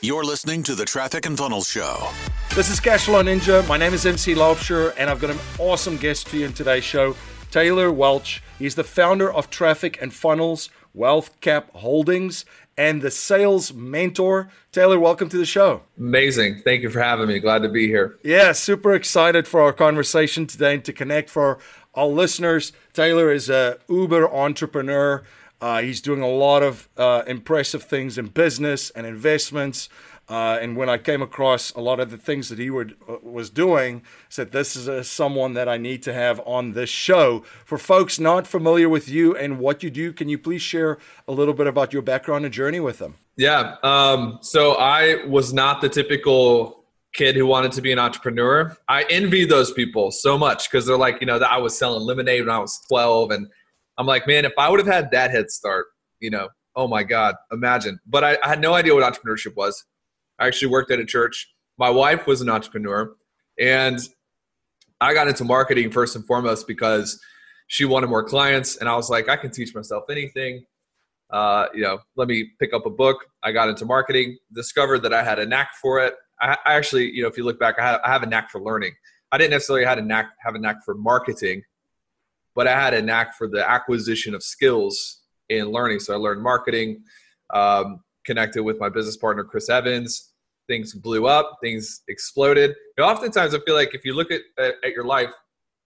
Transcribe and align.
You're 0.00 0.24
listening 0.24 0.62
to 0.64 0.74
the 0.74 0.84
Traffic 0.84 1.26
and 1.26 1.36
Funnels 1.36 1.68
Show. 1.68 2.08
This 2.54 2.70
is 2.70 2.80
Cashflow 2.80 3.22
Ninja. 3.22 3.66
My 3.68 3.76
name 3.76 3.92
is 3.92 4.06
MC 4.06 4.34
Laubscher, 4.34 4.94
and 4.96 5.10
I've 5.10 5.20
got 5.20 5.30
an 5.30 5.38
awesome 5.58 5.96
guest 5.96 6.28
for 6.28 6.36
you 6.36 6.46
in 6.46 6.52
today's 6.52 6.84
show, 6.84 7.14
Taylor 7.50 7.92
Welch. 7.92 8.42
He's 8.58 8.74
the 8.74 8.84
founder 8.84 9.32
of 9.32 9.50
Traffic 9.50 9.98
and 10.00 10.14
Funnels, 10.14 10.70
Wealth 10.94 11.38
Cap 11.40 11.70
Holdings, 11.74 12.44
and 12.78 13.02
the 13.02 13.10
sales 13.10 13.72
mentor. 13.74 14.48
Taylor, 14.72 14.98
welcome 14.98 15.28
to 15.28 15.36
the 15.36 15.46
show. 15.46 15.82
Amazing. 15.98 16.62
Thank 16.64 16.82
you 16.82 16.90
for 16.90 17.00
having 17.00 17.28
me. 17.28 17.38
Glad 17.38 17.62
to 17.62 17.68
be 17.68 17.86
here. 17.86 18.18
Yeah, 18.24 18.52
super 18.52 18.94
excited 18.94 19.46
for 19.46 19.60
our 19.60 19.72
conversation 19.72 20.46
today 20.46 20.74
and 20.74 20.84
to 20.84 20.92
connect 20.92 21.28
for 21.28 21.58
our 21.94 22.06
listeners. 22.06 22.72
Taylor 22.92 23.30
is 23.30 23.50
a 23.50 23.78
Uber 23.88 24.32
entrepreneur. 24.32 25.22
Uh, 25.64 25.80
he's 25.80 26.02
doing 26.02 26.20
a 26.20 26.28
lot 26.28 26.62
of 26.62 26.90
uh, 26.98 27.22
impressive 27.26 27.82
things 27.82 28.18
in 28.18 28.26
business 28.26 28.90
and 28.90 29.06
investments. 29.06 29.88
Uh, 30.28 30.58
and 30.60 30.76
when 30.76 30.90
I 30.90 30.98
came 30.98 31.22
across 31.22 31.72
a 31.72 31.80
lot 31.80 32.00
of 32.00 32.10
the 32.10 32.18
things 32.18 32.50
that 32.50 32.58
he 32.58 32.68
would, 32.68 32.98
uh, 33.08 33.16
was 33.22 33.48
doing, 33.48 34.02
said 34.28 34.52
this 34.52 34.76
is 34.76 34.88
a, 34.88 35.02
someone 35.02 35.54
that 35.54 35.66
I 35.66 35.78
need 35.78 36.02
to 36.02 36.12
have 36.12 36.38
on 36.44 36.72
this 36.72 36.90
show. 36.90 37.44
For 37.64 37.78
folks 37.78 38.20
not 38.20 38.46
familiar 38.46 38.90
with 38.90 39.08
you 39.08 39.34
and 39.34 39.58
what 39.58 39.82
you 39.82 39.88
do, 39.88 40.12
can 40.12 40.28
you 40.28 40.36
please 40.36 40.60
share 40.60 40.98
a 41.26 41.32
little 41.32 41.54
bit 41.54 41.66
about 41.66 41.94
your 41.94 42.02
background 42.02 42.44
and 42.44 42.52
journey 42.52 42.80
with 42.80 42.98
them? 42.98 43.14
Yeah. 43.38 43.76
Um, 43.82 44.40
so 44.42 44.72
I 44.72 45.24
was 45.24 45.54
not 45.54 45.80
the 45.80 45.88
typical 45.88 46.84
kid 47.14 47.36
who 47.36 47.46
wanted 47.46 47.72
to 47.72 47.80
be 47.80 47.90
an 47.90 47.98
entrepreneur. 47.98 48.76
I 48.86 49.04
envy 49.08 49.46
those 49.46 49.72
people 49.72 50.10
so 50.10 50.36
much 50.36 50.70
because 50.70 50.84
they're 50.84 50.98
like, 50.98 51.22
you 51.22 51.26
know, 51.26 51.38
that 51.38 51.50
I 51.50 51.56
was 51.56 51.74
selling 51.78 52.02
lemonade 52.02 52.42
when 52.42 52.54
I 52.54 52.58
was 52.58 52.84
12. 52.86 53.30
And 53.30 53.48
I'm 53.98 54.06
like, 54.06 54.26
man, 54.26 54.44
if 54.44 54.52
I 54.58 54.68
would 54.68 54.80
have 54.80 54.92
had 54.92 55.10
that 55.12 55.30
head 55.30 55.50
start, 55.50 55.86
you 56.20 56.30
know, 56.30 56.48
oh 56.76 56.88
my 56.88 57.02
God, 57.02 57.34
imagine. 57.52 57.98
But 58.06 58.24
I, 58.24 58.38
I 58.42 58.48
had 58.48 58.60
no 58.60 58.74
idea 58.74 58.94
what 58.94 59.04
entrepreneurship 59.04 59.54
was. 59.56 59.84
I 60.38 60.46
actually 60.46 60.68
worked 60.68 60.90
at 60.90 60.98
a 60.98 61.04
church. 61.04 61.48
My 61.78 61.90
wife 61.90 62.26
was 62.26 62.40
an 62.40 62.48
entrepreneur, 62.48 63.14
and 63.58 63.98
I 65.00 65.14
got 65.14 65.28
into 65.28 65.44
marketing 65.44 65.90
first 65.90 66.16
and 66.16 66.26
foremost 66.26 66.66
because 66.66 67.20
she 67.68 67.84
wanted 67.84 68.08
more 68.08 68.24
clients, 68.24 68.76
and 68.76 68.88
I 68.88 68.96
was 68.96 69.10
like, 69.10 69.28
I 69.28 69.36
can 69.36 69.50
teach 69.50 69.74
myself 69.74 70.04
anything. 70.10 70.64
Uh, 71.30 71.66
you 71.74 71.82
know, 71.82 71.98
let 72.16 72.28
me 72.28 72.50
pick 72.60 72.72
up 72.72 72.86
a 72.86 72.90
book. 72.90 73.24
I 73.42 73.52
got 73.52 73.68
into 73.68 73.84
marketing, 73.84 74.38
discovered 74.52 75.00
that 75.00 75.12
I 75.12 75.24
had 75.24 75.38
a 75.38 75.46
knack 75.46 75.70
for 75.80 75.98
it. 75.98 76.14
I, 76.40 76.56
I 76.66 76.74
actually, 76.74 77.10
you 77.10 77.22
know, 77.22 77.28
if 77.28 77.36
you 77.36 77.44
look 77.44 77.58
back, 77.58 77.76
I 77.78 77.82
have, 77.82 78.00
I 78.04 78.12
have 78.12 78.22
a 78.22 78.26
knack 78.26 78.50
for 78.50 78.60
learning. 78.60 78.92
I 79.32 79.38
didn't 79.38 79.50
necessarily 79.50 79.84
have 79.84 79.98
a 79.98 80.02
knack 80.02 80.30
have 80.44 80.54
a 80.54 80.58
knack 80.58 80.84
for 80.84 80.94
marketing, 80.94 81.62
but 82.54 82.66
I 82.66 82.80
had 82.80 82.94
a 82.94 83.02
knack 83.02 83.36
for 83.36 83.48
the 83.48 83.68
acquisition 83.68 84.34
of 84.34 84.42
skills 84.42 85.22
in 85.48 85.70
learning. 85.70 86.00
So 86.00 86.14
I 86.14 86.16
learned 86.16 86.42
marketing, 86.42 87.02
um, 87.52 88.00
connected 88.24 88.62
with 88.62 88.78
my 88.78 88.88
business 88.88 89.16
partner 89.16 89.44
Chris 89.44 89.68
Evans. 89.68 90.32
Things 90.66 90.94
blew 90.94 91.26
up, 91.26 91.58
things 91.62 92.02
exploded. 92.08 92.70
You 92.70 93.04
know, 93.04 93.10
oftentimes, 93.10 93.54
I 93.54 93.58
feel 93.60 93.74
like 93.74 93.94
if 93.94 94.04
you 94.04 94.14
look 94.14 94.30
at, 94.30 94.40
at, 94.58 94.92
your 94.92 95.04
life, 95.04 95.32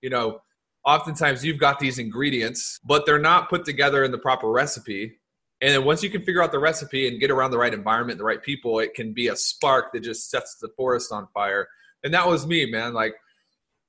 you 0.03 0.11
know, 0.11 0.41
oftentimes 0.85 1.45
you've 1.45 1.59
got 1.59 1.81
these 1.81 1.99
ingredients, 1.99 2.79
but 2.85 3.05
they're 3.05 3.19
not 3.19 3.49
put 3.49 3.65
together 3.65 4.05
in 4.05 4.13
the 4.13 4.19
proper 4.19 4.49
recipe. 4.49 5.19
And 5.61 5.73
then 5.73 5.85
once 5.85 6.05
you 6.05 6.11
can 6.11 6.23
figure 6.23 6.41
out 6.41 6.53
the 6.53 6.61
recipe 6.61 7.09
and 7.09 7.19
get 7.19 7.33
around 7.33 7.51
the 7.51 7.59
right 7.59 7.75
environment, 7.75 8.19
the 8.19 8.25
right 8.25 8.41
people, 8.41 8.79
it 8.79 8.95
can 8.95 9.13
be 9.13 9.27
a 9.27 9.35
spark 9.35 9.93
that 9.93 10.01
just 10.01 10.31
sets 10.31 10.57
the 10.61 10.69
forest 10.77 11.11
on 11.11 11.27
fire. 11.35 11.67
And 12.05 12.15
that 12.15 12.29
was 12.29 12.47
me, 12.47 12.71
man. 12.71 12.95
Like 12.95 13.17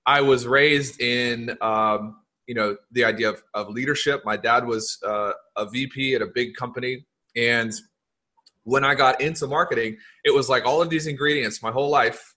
I 0.08 0.22
was 0.22 0.48
raised 0.48 1.00
in, 1.00 1.56
um, 1.62 2.16
you 2.50 2.56
know, 2.56 2.76
the 2.94 3.06
idea 3.06 3.30
of, 3.30 3.44
of 3.54 3.70
leadership. 3.70 4.24
My 4.26 4.36
dad 4.36 4.66
was 4.66 4.98
uh, 5.06 5.34
a 5.56 5.70
VP 5.70 6.16
at 6.16 6.24
a 6.24 6.26
big 6.26 6.56
company, 6.56 7.06
and 7.36 7.72
when 8.64 8.84
I 8.84 8.96
got 8.96 9.22
into 9.22 9.46
marketing, 9.46 9.98
it 10.26 10.34
was 10.34 10.50
like 10.50 10.66
all 10.66 10.82
of 10.82 10.90
these 10.90 11.06
ingredients 11.06 11.62
my 11.62 11.72
whole 11.72 11.90
life 11.90 12.34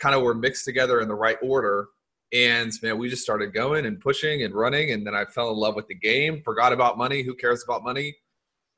kind 0.00 0.14
of 0.14 0.22
were 0.22 0.34
mixed 0.34 0.64
together 0.64 1.00
in 1.00 1.08
the 1.08 1.16
right 1.16 1.36
order. 1.42 1.88
And 2.32 2.72
man, 2.80 2.96
we 2.96 3.08
just 3.08 3.22
started 3.22 3.52
going 3.52 3.86
and 3.86 4.00
pushing 4.00 4.44
and 4.44 4.54
running. 4.54 4.92
And 4.92 5.04
then 5.04 5.16
I 5.16 5.24
fell 5.24 5.50
in 5.50 5.56
love 5.56 5.74
with 5.74 5.88
the 5.88 5.94
game, 5.96 6.40
forgot 6.44 6.72
about 6.72 6.96
money. 6.96 7.22
Who 7.22 7.34
cares 7.34 7.64
about 7.64 7.82
money? 7.82 8.16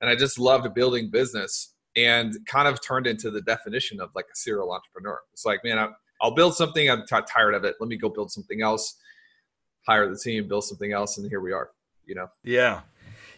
And 0.00 0.08
I 0.08 0.14
just 0.14 0.38
loved 0.38 0.72
building 0.74 1.10
business 1.10 1.74
and 1.96 2.34
kind 2.46 2.66
of 2.66 2.82
turned 2.82 3.06
into 3.06 3.30
the 3.30 3.42
definition 3.42 4.00
of 4.00 4.10
like 4.14 4.26
a 4.26 4.36
serial 4.36 4.72
entrepreneur. 4.72 5.20
It's 5.32 5.44
like, 5.44 5.60
man, 5.64 5.78
I, 5.78 5.88
will 6.22 6.34
build 6.34 6.54
something. 6.54 6.90
I'm 6.90 7.06
t- 7.06 7.16
tired 7.30 7.54
of 7.54 7.64
it. 7.64 7.76
Let 7.78 7.88
me 7.88 7.96
go 7.96 8.08
build 8.08 8.30
something 8.30 8.62
else, 8.62 8.96
hire 9.86 10.08
the 10.08 10.18
team, 10.18 10.48
build 10.48 10.64
something 10.64 10.92
else. 10.92 11.18
And 11.18 11.28
here 11.28 11.40
we 11.40 11.52
are, 11.52 11.70
you 12.04 12.14
know? 12.14 12.28
Yeah. 12.42 12.80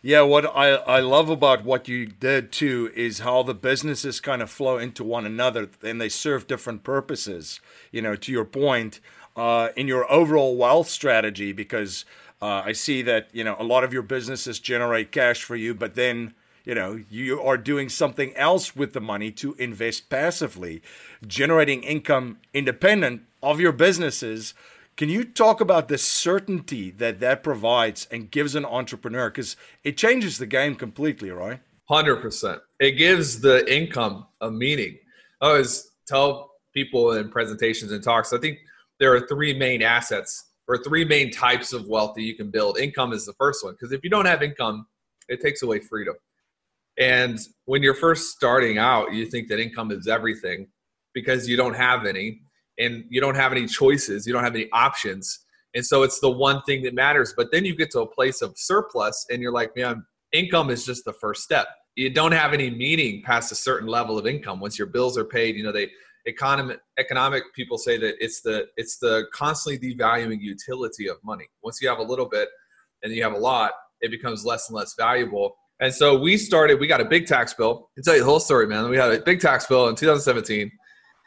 Yeah, 0.00 0.22
what 0.22 0.47
I, 0.47 0.75
I 0.75 1.00
love 1.00 1.28
about 1.28 1.64
what 1.64 1.88
you 1.88 2.06
did 2.06 2.53
too 2.53 2.92
is 2.94 3.19
how 3.19 3.42
the 3.42 3.54
businesses 3.54 4.20
kind 4.20 4.41
of 4.42 4.48
flow 4.48 4.78
into 4.78 5.03
one 5.03 5.26
another 5.26 5.69
and 5.82 6.00
they 6.00 6.09
serve 6.09 6.47
different 6.47 6.84
purposes. 6.84 7.60
You 7.91 8.03
know, 8.03 8.14
to 8.14 8.31
your 8.31 8.44
point, 8.44 9.00
uh, 9.36 9.70
in 9.76 9.88
your 9.88 10.10
overall 10.10 10.56
wealth 10.56 10.88
strategy, 10.88 11.53
because 11.53 12.04
uh, 12.41 12.62
I 12.65 12.72
see 12.72 13.03
that, 13.03 13.28
you 13.32 13.42
know, 13.42 13.56
a 13.59 13.65
lot 13.65 13.82
of 13.82 13.92
your 13.92 14.03
businesses 14.03 14.60
generate 14.60 15.10
cash 15.10 15.42
for 15.42 15.56
you, 15.56 15.75
but 15.75 15.97
then, 15.97 16.34
you 16.65 16.75
know, 16.76 17.03
you 17.10 17.41
are 17.41 17.56
doing 17.56 17.88
something 17.88 18.34
else 18.36 18.76
with 18.76 18.92
the 18.92 19.00
money 19.00 19.32
to 19.32 19.54
invest 19.54 20.09
passively, 20.10 20.80
generating 21.26 21.82
income 21.82 22.38
independent 22.54 23.22
of 23.42 23.59
your 23.59 23.72
businesses 23.72 24.54
can 24.98 25.09
you 25.09 25.22
talk 25.25 25.60
about 25.60 25.86
the 25.86 25.97
certainty 25.97 26.91
that 26.91 27.20
that 27.20 27.44
provides 27.44 28.09
and 28.10 28.32
gives 28.32 28.56
an 28.56 28.64
entrepreneur? 28.64 29.31
Because 29.31 29.56
it 29.84 29.97
changes 29.97 30.38
the 30.38 30.47
game 30.47 30.75
completely, 30.75 31.31
right? 31.31 31.60
100%. 31.88 32.59
It 32.81 32.92
gives 32.92 33.41
the 33.41 33.64
income 33.72 34.26
a 34.41 34.50
meaning. 34.50 34.98
I 35.41 35.47
always 35.50 35.92
tell 36.09 36.50
people 36.75 37.12
in 37.12 37.31
presentations 37.31 37.92
and 37.92 38.03
talks, 38.03 38.32
I 38.32 38.38
think 38.38 38.59
there 38.98 39.14
are 39.14 39.20
three 39.28 39.56
main 39.56 39.82
assets 39.82 40.48
or 40.66 40.82
three 40.82 41.04
main 41.04 41.30
types 41.30 41.72
of 41.72 41.86
wealth 41.86 42.16
that 42.16 42.22
you 42.22 42.34
can 42.34 42.50
build. 42.50 42.78
Income 42.78 43.12
is 43.12 43.25
the 43.25 43.34
first 43.34 43.65
one. 43.65 43.75
Because 43.75 43.92
if 43.92 44.03
you 44.03 44.10
don't 44.10 44.26
have 44.26 44.42
income, 44.42 44.84
it 45.28 45.41
takes 45.41 45.62
away 45.62 45.78
freedom. 45.78 46.16
And 46.98 47.38
when 47.66 47.84
you're 47.84 47.94
first 47.94 48.32
starting 48.32 48.78
out, 48.78 49.15
you 49.15 49.26
think 49.26 49.47
that 49.48 49.60
income 49.60 49.92
is 49.92 50.09
everything 50.09 50.66
because 51.15 51.48
you 51.48 51.56
don't 51.56 51.76
have 51.76 52.04
any 52.04 52.42
and 52.78 53.05
you 53.09 53.21
don't 53.21 53.34
have 53.34 53.53
any 53.53 53.66
choices, 53.66 54.27
you 54.27 54.33
don't 54.33 54.44
have 54.44 54.55
any 54.55 54.69
options. 54.72 55.41
And 55.75 55.84
so 55.84 56.03
it's 56.03 56.21
the 56.21 56.31
one 56.31 56.62
thing 56.62 56.83
that 56.83 56.94
matters. 56.94 57.34
But 57.37 57.53
then 57.53 57.65
you 57.65 57.77
get 57.77 57.91
to 57.93 58.00
a 58.00 58.06
place 58.06 58.43
of 58.43 58.55
surplus 58.56 59.27
and 59.31 59.43
you're 59.43 59.53
like, 59.53 59.77
man, 59.77 60.05
income 60.33 60.71
is 60.71 60.84
just 60.84 61.05
the 61.05 61.12
first 61.12 61.43
step. 61.43 61.69
You 61.94 62.11
don't 62.11 62.33
have 62.33 62.55
any 62.55 62.71
meaning 62.71 63.22
past 63.25 63.53
a 63.53 63.55
certain 63.55 63.89
level 63.89 64.19
of 64.19 64.27
income. 64.27 64.61
Once 64.61 64.78
your 64.78 64.87
bills 64.87 65.19
are 65.19 65.25
paid, 65.25 65.56
you 65.56 65.65
know, 65.65 65.72
they 65.72 65.91
economic 66.27 66.78
economic 66.99 67.43
people 67.55 67.78
say 67.78 67.97
that 67.99 68.15
it's 68.22 68.41
the 68.43 68.66
it's 68.77 68.99
the 68.99 69.27
constantly 69.33 69.95
devaluing 69.95 70.41
utility 70.41 71.09
of 71.09 71.16
money. 71.25 71.47
Once 71.62 71.81
you 71.81 71.89
have 71.89 71.99
a 71.99 72.03
little 72.03 72.28
bit 72.28 72.49
and 73.03 73.12
you 73.12 73.22
have 73.22 73.33
a 73.33 73.39
lot, 73.39 73.72
it 74.00 74.10
becomes 74.10 74.45
less 74.45 74.69
and 74.69 74.77
less 74.77 74.95
valuable. 74.97 75.56
And 75.81 75.95
so 75.95 76.19
we 76.19 76.37
started, 76.37 76.81
we 76.81 76.89
got 76.89 77.00
a 77.00 77.05
big 77.05 77.27
tax 77.27 77.55
bill. 77.55 77.89
I 77.97 78.03
tell 78.05 78.15
you 78.15 78.21
the 78.21 78.27
whole 78.27 78.41
story, 78.41 78.66
man. 78.66 78.89
We 78.91 78.97
had 78.97 79.12
a 79.12 79.21
big 79.21 79.41
tax 79.41 79.66
bill 79.66 79.89
in 79.89 79.95
2017, 79.95 80.71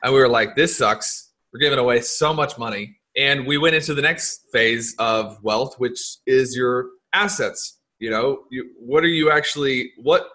and 0.03 0.13
we 0.13 0.19
were 0.19 0.27
like, 0.27 0.55
this 0.55 0.77
sucks 0.77 1.30
we're 1.53 1.59
giving 1.59 1.79
away 1.79 2.01
so 2.01 2.33
much 2.33 2.57
money. 2.57 2.97
And 3.17 3.45
we 3.45 3.57
went 3.57 3.75
into 3.75 3.93
the 3.93 4.01
next 4.01 4.47
phase 4.53 4.95
of 4.97 5.37
wealth, 5.43 5.75
which 5.77 5.99
is 6.25 6.55
your 6.55 6.87
assets. 7.13 7.79
You 7.99 8.09
know, 8.09 8.43
you, 8.49 8.69
what 8.79 9.03
are 9.03 9.09
you 9.09 9.31
actually, 9.31 9.91
what 9.97 10.29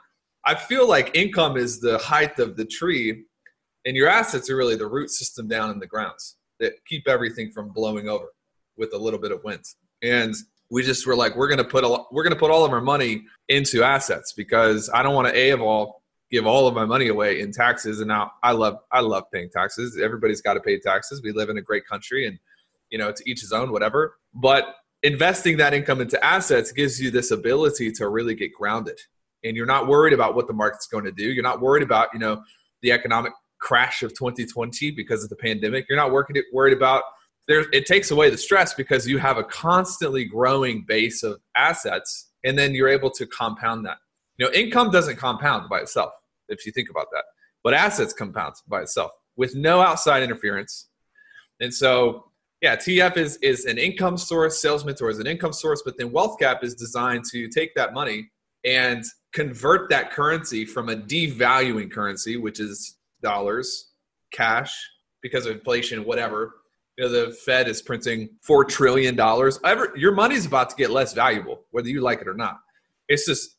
I 0.44 0.54
feel 0.54 0.88
like 0.88 1.10
income 1.14 1.56
is 1.56 1.80
the 1.80 1.98
height 1.98 2.38
of 2.38 2.56
the 2.56 2.64
tree, 2.64 3.24
and 3.84 3.96
your 3.96 4.08
assets 4.08 4.50
are 4.50 4.56
really 4.56 4.76
the 4.76 4.86
root 4.86 5.10
system 5.10 5.48
down 5.48 5.70
in 5.70 5.78
the 5.78 5.86
grounds 5.86 6.36
that 6.60 6.72
keep 6.86 7.08
everything 7.08 7.50
from 7.50 7.72
blowing 7.72 8.08
over 8.08 8.26
with 8.76 8.92
a 8.94 8.98
little 8.98 9.18
bit 9.18 9.32
of 9.32 9.42
wind. 9.42 9.64
And 10.02 10.34
we 10.70 10.82
just 10.82 11.06
were 11.06 11.16
like, 11.16 11.34
we're 11.36 11.48
gonna 11.48 11.64
put 11.64 11.84
a, 11.84 12.04
we're 12.12 12.22
gonna 12.22 12.36
put 12.36 12.50
all 12.50 12.64
of 12.64 12.72
our 12.72 12.80
money 12.80 13.24
into 13.48 13.82
assets 13.82 14.32
because 14.32 14.90
I 14.92 15.02
don't 15.02 15.14
want 15.14 15.28
to 15.28 15.36
a 15.36 15.50
of 15.50 15.60
all 15.60 16.02
give 16.30 16.46
all 16.46 16.66
of 16.66 16.74
my 16.74 16.84
money 16.84 17.08
away 17.08 17.40
in 17.40 17.52
taxes 17.52 18.00
and 18.00 18.08
now 18.08 18.32
i 18.42 18.52
love 18.52 18.76
i 18.92 19.00
love 19.00 19.24
paying 19.32 19.48
taxes. 19.50 19.98
Everybody's 20.02 20.40
got 20.40 20.54
to 20.54 20.60
pay 20.60 20.78
taxes. 20.78 21.22
We 21.22 21.32
live 21.32 21.48
in 21.50 21.58
a 21.58 21.62
great 21.62 21.86
country 21.86 22.26
and 22.26 22.38
you 22.90 22.98
know 22.98 23.12
to 23.12 23.30
each 23.30 23.40
his 23.40 23.52
own 23.52 23.72
whatever. 23.72 24.16
But 24.34 24.64
investing 25.02 25.56
that 25.58 25.74
income 25.74 26.00
into 26.00 26.22
assets 26.24 26.72
gives 26.72 27.00
you 27.00 27.10
this 27.10 27.30
ability 27.30 27.92
to 27.92 28.08
really 28.08 28.34
get 28.34 28.52
grounded 28.52 28.98
and 29.44 29.56
you're 29.56 29.66
not 29.66 29.86
worried 29.86 30.12
about 30.12 30.34
what 30.34 30.46
the 30.46 30.52
market's 30.52 30.86
going 30.86 31.04
to 31.04 31.12
do. 31.12 31.30
You're 31.30 31.44
not 31.44 31.60
worried 31.60 31.82
about 31.82 32.08
you 32.12 32.18
know 32.18 32.42
the 32.82 32.92
economic 32.92 33.32
crash 33.58 34.02
of 34.02 34.10
2020 34.12 34.90
because 34.90 35.24
of 35.24 35.30
the 35.30 35.36
pandemic. 35.36 35.86
You're 35.88 35.98
not 35.98 36.12
working 36.12 36.36
worried 36.52 36.76
about 36.76 37.02
there 37.48 37.64
it 37.72 37.86
takes 37.86 38.10
away 38.10 38.30
the 38.30 38.38
stress 38.38 38.74
because 38.74 39.06
you 39.06 39.18
have 39.18 39.38
a 39.38 39.44
constantly 39.44 40.24
growing 40.24 40.84
base 40.86 41.22
of 41.22 41.40
assets 41.56 42.30
and 42.44 42.58
then 42.58 42.74
you're 42.74 42.88
able 42.88 43.10
to 43.10 43.26
compound 43.26 43.84
that. 43.86 43.98
You 44.38 44.46
know, 44.46 44.52
income 44.52 44.90
doesn't 44.90 45.16
compound 45.16 45.68
by 45.68 45.80
itself, 45.80 46.12
if 46.48 46.66
you 46.66 46.72
think 46.72 46.90
about 46.90 47.06
that. 47.12 47.24
But 47.62 47.74
assets 47.74 48.12
compound 48.12 48.54
by 48.68 48.82
itself 48.82 49.12
with 49.36 49.54
no 49.54 49.80
outside 49.80 50.22
interference. 50.22 50.88
And 51.60 51.72
so, 51.72 52.30
yeah, 52.62 52.76
TF 52.76 53.16
is, 53.16 53.36
is 53.42 53.66
an 53.66 53.78
income 53.78 54.16
source, 54.16 54.60
Sales 54.60 54.84
Mentor 54.84 55.10
is 55.10 55.18
an 55.18 55.26
income 55.26 55.52
source, 55.52 55.82
but 55.84 55.96
then 55.98 56.10
Wealth 56.10 56.38
Cap 56.38 56.64
is 56.64 56.74
designed 56.74 57.24
to 57.32 57.48
take 57.48 57.74
that 57.74 57.92
money 57.92 58.30
and 58.64 59.04
convert 59.32 59.90
that 59.90 60.10
currency 60.10 60.64
from 60.64 60.88
a 60.88 60.96
devaluing 60.96 61.90
currency, 61.90 62.36
which 62.36 62.58
is 62.58 62.96
dollars, 63.22 63.92
cash, 64.32 64.74
because 65.22 65.46
of 65.46 65.52
inflation, 65.52 66.04
whatever. 66.04 66.54
You 66.96 67.04
know, 67.04 67.10
the 67.10 67.32
Fed 67.32 67.68
is 67.68 67.82
printing 67.82 68.30
four 68.42 68.64
trillion 68.64 69.14
dollars. 69.14 69.60
Your 69.94 70.12
money's 70.12 70.46
about 70.46 70.70
to 70.70 70.76
get 70.76 70.90
less 70.90 71.12
valuable, 71.12 71.64
whether 71.70 71.88
you 71.88 72.00
like 72.00 72.22
it 72.22 72.28
or 72.28 72.34
not. 72.34 72.56
It's 73.08 73.26
just 73.26 73.50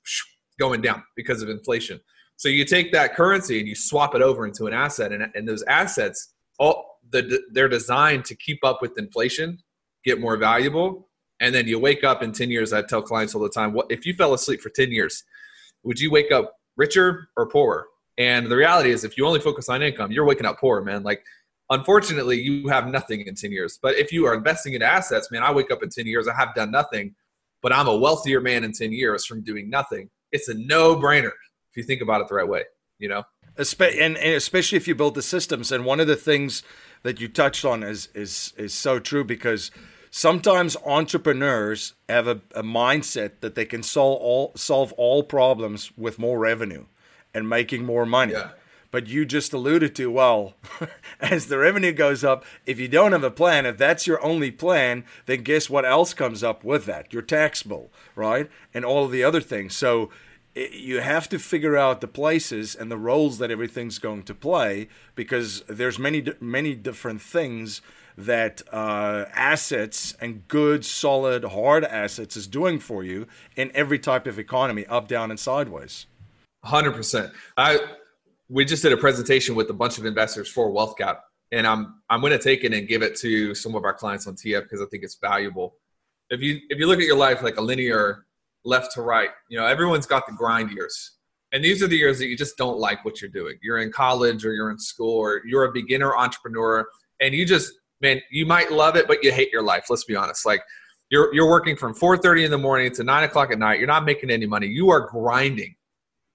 going 0.60 0.81
down 0.81 1.04
because 1.16 1.42
of 1.44 1.50
inflation. 1.50 2.00
So 2.38 2.50
you 2.50 2.66
take 2.66 2.92
that 2.92 3.16
currency 3.16 3.60
and 3.60 3.68
you 3.68 3.75
swap 3.75 4.13
it 4.13 4.22
over 4.22 4.45
into 4.45 4.68
an 4.68 4.74
asset, 4.74 5.12
and, 5.12 5.28
and 5.34 5.48
those 5.48 5.63
assets, 5.63 6.34
all 6.60 7.00
the, 7.10 7.42
they're 7.51 7.68
designed 7.68 8.25
to 8.25 8.36
keep 8.36 8.63
up 8.63 8.81
with 8.81 8.98
inflation, 8.98 9.57
get 10.06 10.22
more 10.22 10.38
valuable, 10.38 11.10
and 11.39 11.54
then 11.54 11.68
you 11.68 11.80
wake 11.80 12.04
up 12.04 12.22
in 12.22 12.31
10 12.31 12.51
years. 12.51 12.74
I 12.74 12.84
tell 12.84 13.01
clients 13.01 13.34
all 13.34 13.42
the 13.42 13.50
time, 13.50 13.74
what 13.74 13.88
if 13.89 14.06
you 14.06 14.13
fell 14.13 14.36
asleep 14.36 14.62
for 14.62 14.69
10 14.69 14.92
years, 14.92 15.24
would 15.84 16.00
you 16.00 16.12
wake 16.12 16.31
up 16.31 16.54
richer 16.78 17.30
or 17.36 17.48
poorer? 17.48 17.88
And 18.19 18.48
the 18.48 18.56
reality 18.56 18.92
is, 18.92 19.04
if 19.04 19.18
you 19.18 19.25
only 19.25 19.39
focus 19.39 19.68
on 19.68 19.81
income, 19.81 20.12
you're 20.12 20.25
waking 20.25 20.45
up 20.45 20.60
poor, 20.60 20.81
man. 20.81 21.04
Like, 21.04 21.24
unfortunately, 21.72 22.39
you 22.39 22.68
have 22.68 22.88
nothing 22.88 23.22
in 23.22 23.34
10 23.34 23.51
years. 23.51 23.80
But 23.81 23.95
if 23.95 24.12
you 24.12 24.25
are 24.25 24.36
investing 24.36 24.74
in 24.74 24.84
assets, 24.84 25.31
man, 25.31 25.42
I 25.42 25.51
wake 25.51 25.72
up 25.72 25.81
in 25.81 25.89
10 25.89 26.06
years, 26.06 26.28
I 26.28 26.36
have 26.36 26.54
done 26.54 26.69
nothing, 26.69 27.16
but 27.63 27.74
I'm 27.74 27.88
a 27.88 27.98
wealthier 27.98 28.42
man 28.42 28.63
in 28.63 28.74
10 28.74 28.92
years 28.92 29.25
from 29.25 29.42
doing 29.42 29.69
nothing. 29.72 30.10
It's 30.31 30.50
a 30.50 30.54
no 30.54 30.95
brainer 30.95 31.31
if 31.77 31.83
you 31.83 31.88
think 31.88 32.01
about 32.01 32.21
it 32.21 32.27
the 32.27 32.33
right 32.33 32.47
way, 32.47 32.63
you 32.97 33.07
know? 33.07 33.24
And, 33.56 34.18
and 34.18 34.33
especially 34.33 34.77
if 34.77 34.88
you 34.88 34.95
build 34.95 35.13
the 35.13 35.21
systems. 35.21 35.71
And 35.71 35.85
one 35.85 36.00
of 36.00 36.07
the 36.07 36.15
things 36.15 36.63
that 37.03 37.21
you 37.21 37.27
touched 37.27 37.63
on 37.63 37.83
is, 37.83 38.09
is, 38.15 38.53
is 38.57 38.74
so 38.74 38.97
true 38.97 39.24
because 39.24 39.69
sometimes 40.09 40.75
entrepreneurs 40.85 41.94
have 42.09 42.27
a, 42.27 42.41
a 42.56 42.63
mindset 42.63 43.41
that 43.41 43.53
they 43.53 43.65
can 43.65 43.83
solve 43.83 44.19
all, 44.19 44.53
solve 44.56 44.91
all 44.94 45.21
problems 45.21 45.91
with 45.95 46.18
more 46.18 46.39
revenue 46.39 46.85
and 47.31 47.47
making 47.47 47.85
more 47.85 48.07
money. 48.07 48.33
Yeah. 48.33 48.51
But 48.89 49.06
you 49.06 49.25
just 49.25 49.53
alluded 49.53 49.94
to, 49.97 50.09
well, 50.09 50.56
as 51.19 51.45
the 51.45 51.59
revenue 51.59 51.91
goes 51.91 52.24
up, 52.24 52.44
if 52.65 52.79
you 52.79 52.88
don't 52.88 53.12
have 53.12 53.24
a 53.24 53.29
plan, 53.29 53.68
if 53.68 53.77
that's 53.77 54.07
your 54.07 54.24
only 54.24 54.50
plan, 54.50 55.03
then 55.27 55.44
guess 55.44 55.69
what 55.69 55.85
else 55.85 56.15
comes 56.15 56.44
up 56.44 56.63
with 56.63 56.85
that? 56.85 57.13
Your 57.13 57.21
tax 57.21 57.62
bill, 57.62 57.91
right? 58.15 58.50
And 58.74 58.83
all 58.83 59.06
of 59.06 59.12
the 59.12 59.24
other 59.24 59.41
things. 59.41 59.75
So 59.75 60.09
you 60.57 61.01
have 61.01 61.30
to 61.30 61.39
figure 61.39 61.77
out 61.77 62.01
the 62.01 62.07
places 62.07 62.75
and 62.75 62.92
the 62.92 62.98
roles 62.98 63.38
that 63.38 63.51
everything's 63.51 64.00
going 64.00 64.24
to 64.24 64.33
play 64.33 64.88
because 65.15 65.63
there's 65.68 66.00
many 66.00 66.25
many 66.39 66.75
different 66.75 67.21
things 67.21 67.81
that 68.18 68.63
uh, 68.71 69.25
assets 69.33 70.15
and 70.19 70.48
good 70.48 70.83
solid 70.83 71.44
hard 71.44 71.83
assets 71.86 72.36
is 72.36 72.48
doing 72.48 72.80
for 72.80 73.04
you 73.04 73.27
in 73.56 73.71
every 73.75 74.00
type 74.00 74.25
of 74.25 74.39
economy 74.39 74.86
up 74.88 75.07
down 75.07 75.30
and 75.30 75.39
sideways 75.39 76.07
100% 76.65 77.31
i 77.57 77.80
we 78.50 78.65
just 78.65 78.83
did 78.83 78.94
a 78.94 78.98
presentation 78.98 79.56
with 79.56 79.69
a 79.69 79.74
bunch 79.74 79.98
of 79.98 80.06
investors 80.06 80.48
for 80.48 80.71
Wealth 80.71 80.98
Cap, 80.98 81.24
and 81.51 81.68
I'm 81.68 82.01
I'm 82.10 82.21
going 82.21 82.31
to 82.31 82.39
take 82.39 82.63
it 82.63 82.74
and 82.74 82.88
give 82.88 83.01
it 83.01 83.15
to 83.18 83.53
some 83.53 83.75
of 83.75 83.83
our 83.83 83.94
clients 83.94 84.27
on 84.27 84.36
TF 84.36 84.63
because 84.63 84.81
I 84.81 84.86
think 84.86 85.03
it's 85.03 85.15
valuable. 85.15 85.75
If 86.30 86.42
you 86.42 86.60
if 86.69 86.80
you 86.80 86.88
look 86.88 87.00
at 87.00 87.06
your 87.06 87.18
life 87.18 87.42
like 87.42 87.57
a 87.57 87.62
linear 87.62 88.25
left 88.67 88.93
to 88.93 89.01
right, 89.01 89.29
you 89.49 89.57
know 89.57 89.65
everyone's 89.65 90.05
got 90.05 90.27
the 90.27 90.33
grind 90.33 90.71
years, 90.71 91.13
and 91.51 91.63
these 91.63 91.81
are 91.81 91.87
the 91.87 91.97
years 91.97 92.19
that 92.19 92.27
you 92.27 92.37
just 92.37 92.57
don't 92.57 92.77
like 92.77 93.03
what 93.05 93.21
you're 93.21 93.31
doing. 93.31 93.57
You're 93.61 93.79
in 93.79 93.91
college 93.91 94.45
or 94.45 94.53
you're 94.53 94.71
in 94.71 94.79
school 94.79 95.17
or 95.17 95.41
you're 95.45 95.65
a 95.65 95.71
beginner 95.71 96.15
entrepreneur, 96.15 96.85
and 97.21 97.33
you 97.33 97.45
just 97.45 97.73
man, 98.01 98.21
you 98.31 98.45
might 98.45 98.71
love 98.71 98.95
it, 98.95 99.07
but 99.07 99.23
you 99.23 99.31
hate 99.31 99.51
your 99.51 99.63
life. 99.63 99.85
Let's 99.89 100.05
be 100.05 100.15
honest, 100.15 100.45
like. 100.45 100.61
You're, 101.09 101.33
you're 101.33 101.49
working 101.49 101.77
from 101.77 101.95
4.30 101.95 102.43
in 102.43 102.51
the 102.51 102.57
morning 102.57 102.91
to 102.95 103.01
9 103.01 103.23
o'clock 103.23 103.49
at 103.49 103.57
night 103.57 103.79
you're 103.79 103.87
not 103.87 104.03
making 104.03 104.29
any 104.29 104.45
money 104.45 104.67
you 104.67 104.89
are 104.89 105.07
grinding 105.09 105.73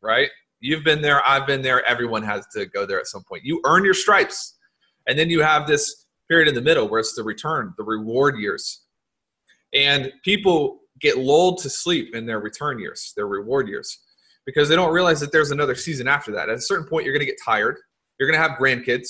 right 0.01 0.31
You've 0.65 0.85
been 0.85 1.03
there, 1.03 1.27
I've 1.27 1.45
been 1.45 1.61
there, 1.61 1.85
everyone 1.87 2.23
has 2.23 2.47
to 2.55 2.67
go 2.67 2.87
there 2.87 3.01
at 3.01 3.09
some 3.09 3.25
point. 3.25 3.45
You 3.45 3.61
earn 3.67 3.85
your 3.85 3.95
stripes. 3.95 4.57
And 5.09 5.19
then 5.19 5.29
you 5.29 5.43
have 5.43 5.67
this 5.67 6.07
period 6.29 6.47
in 6.47 6.55
the 6.55 6.63
middle 6.63 6.89
where 6.89 7.01
it's 7.01 7.17
the 7.17 7.25
return, 7.25 7.75
the 7.77 7.83
reward 7.83 8.39
years. 8.39 8.83
And 9.75 10.13
people 10.23 10.82
get 11.03 11.19
lulled 11.19 11.59
to 11.59 11.69
sleep 11.69 12.15
in 12.15 12.25
their 12.25 12.41
return 12.41 12.79
years, 12.79 13.13
their 13.17 13.27
reward 13.27 13.69
years, 13.69 13.99
because 14.47 14.69
they 14.69 14.77
don't 14.77 14.93
realize 14.93 15.21
that 15.21 15.33
there's 15.33 15.51
another 15.51 15.75
season 15.75 16.09
after 16.09 16.33
that. 16.33 16.49
At 16.49 16.57
a 16.57 16.61
certain 16.61 16.87
point, 16.87 17.05
you're 17.05 17.13
going 17.13 17.27
to 17.27 17.31
get 17.31 17.41
tired, 17.45 17.77
you're 18.19 18.31
going 18.31 18.41
to 18.41 18.49
have 18.49 18.59
grandkids, 18.59 19.09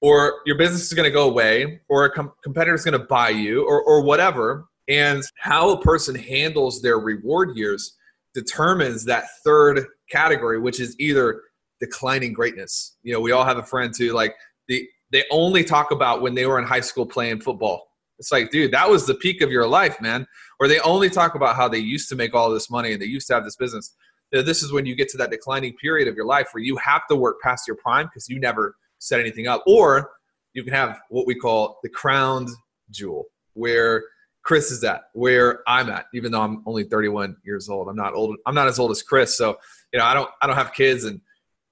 or 0.00 0.40
your 0.44 0.58
business 0.58 0.82
is 0.82 0.92
going 0.92 1.08
to 1.08 1.12
go 1.12 1.28
away, 1.28 1.80
or 1.88 2.04
a 2.04 2.10
com- 2.10 2.32
competitor 2.42 2.74
is 2.74 2.84
going 2.84 2.98
to 2.98 3.06
buy 3.06 3.30
you, 3.30 3.66
or, 3.66 3.82
or 3.82 4.02
whatever. 4.02 4.66
And 4.88 5.22
how 5.38 5.70
a 5.70 5.80
person 5.80 6.14
handles 6.14 6.82
their 6.82 6.98
reward 6.98 7.56
years 7.56 7.96
determines 8.34 9.04
that 9.06 9.24
third 9.42 9.86
category, 10.10 10.60
which 10.60 10.78
is 10.78 10.94
either 10.98 11.40
declining 11.80 12.34
greatness. 12.34 12.96
You 13.02 13.14
know, 13.14 13.20
we 13.20 13.32
all 13.32 13.44
have 13.44 13.56
a 13.56 13.62
friend 13.62 13.94
who, 13.96 14.12
like 14.12 14.34
the 14.68 14.86
they 15.10 15.24
only 15.30 15.62
talk 15.62 15.90
about 15.90 16.22
when 16.22 16.34
they 16.34 16.44
were 16.44 16.58
in 16.58 16.64
high 16.64 16.80
school 16.80 17.06
playing 17.06 17.40
football. 17.40 17.86
It's 18.24 18.32
like, 18.32 18.50
dude, 18.50 18.70
that 18.70 18.88
was 18.88 19.04
the 19.04 19.16
peak 19.16 19.42
of 19.42 19.50
your 19.50 19.66
life, 19.68 20.00
man. 20.00 20.26
Or 20.58 20.66
they 20.66 20.80
only 20.80 21.10
talk 21.10 21.34
about 21.34 21.56
how 21.56 21.68
they 21.68 21.78
used 21.78 22.08
to 22.08 22.16
make 22.16 22.34
all 22.34 22.48
this 22.48 22.70
money 22.70 22.94
and 22.94 23.02
they 23.02 23.04
used 23.04 23.26
to 23.26 23.34
have 23.34 23.44
this 23.44 23.56
business. 23.56 23.94
This 24.32 24.62
is 24.62 24.72
when 24.72 24.86
you 24.86 24.94
get 24.94 25.10
to 25.10 25.18
that 25.18 25.30
declining 25.30 25.74
period 25.74 26.08
of 26.08 26.16
your 26.16 26.24
life 26.24 26.48
where 26.52 26.64
you 26.64 26.74
have 26.78 27.02
to 27.10 27.16
work 27.16 27.38
past 27.42 27.68
your 27.68 27.76
prime 27.76 28.06
because 28.06 28.26
you 28.30 28.40
never 28.40 28.76
set 28.98 29.20
anything 29.20 29.46
up. 29.46 29.62
Or 29.66 30.12
you 30.54 30.64
can 30.64 30.72
have 30.72 31.02
what 31.10 31.26
we 31.26 31.34
call 31.34 31.80
the 31.82 31.90
crowned 31.90 32.48
jewel, 32.90 33.26
where 33.52 34.04
Chris 34.42 34.70
is 34.70 34.82
at, 34.84 35.02
where 35.12 35.60
I'm 35.66 35.90
at, 35.90 36.06
even 36.14 36.32
though 36.32 36.40
I'm 36.40 36.62
only 36.64 36.84
31 36.84 37.36
years 37.44 37.68
old. 37.68 37.88
I'm 37.88 37.96
not 37.96 38.14
old. 38.14 38.38
I'm 38.46 38.54
not 38.54 38.68
as 38.68 38.78
old 38.78 38.90
as 38.90 39.02
Chris. 39.02 39.36
So, 39.36 39.58
you 39.92 39.98
know, 39.98 40.06
I 40.06 40.14
don't, 40.14 40.30
I 40.40 40.46
don't 40.46 40.56
have 40.56 40.72
kids 40.72 41.04
and 41.04 41.20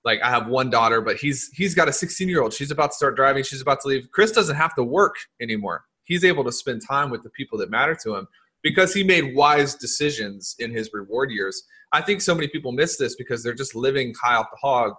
like 0.05 0.21
I 0.21 0.29
have 0.29 0.49
one 0.49 0.69
daughter, 0.69 1.01
but 1.01 1.17
he's, 1.17 1.49
he's 1.55 1.75
got 1.75 1.89
a 1.89 1.93
16 1.95 2.29
year 2.29 2.43
old. 2.43 2.53
She's 2.53 2.71
about 2.71 2.91
to 2.91 2.97
start 2.97 3.17
driving. 3.17 3.43
She's 3.43 3.63
about 3.63 3.81
to 3.81 3.89
leave. 3.89 4.11
Chris 4.11 4.33
doesn't 4.33 4.57
have 4.57 4.75
to 4.75 4.85
work 4.85 5.17
anymore. 5.41 5.87
He's 6.13 6.25
able 6.25 6.45
to 6.45 6.53
spend 6.53 6.83
time 6.87 7.09
with 7.09 7.23
the 7.23 7.31
people 7.31 7.57
that 7.59 7.71
matter 7.71 7.97
to 8.03 8.15
him 8.15 8.29
because 8.63 8.93
he 8.93 9.03
made 9.03 9.35
wise 9.35 9.75
decisions 9.75 10.55
in 10.59 10.71
his 10.71 10.91
reward 10.93 11.31
years. 11.31 11.63
I 11.93 12.03
think 12.03 12.21
so 12.21 12.35
many 12.35 12.49
people 12.49 12.71
miss 12.71 12.99
this 12.99 13.17
because 13.17 13.43
they're 13.43 13.55
just 13.55 13.75
living 13.75 14.13
high 14.23 14.35
off 14.35 14.51
the 14.51 14.59
hog. 14.61 14.93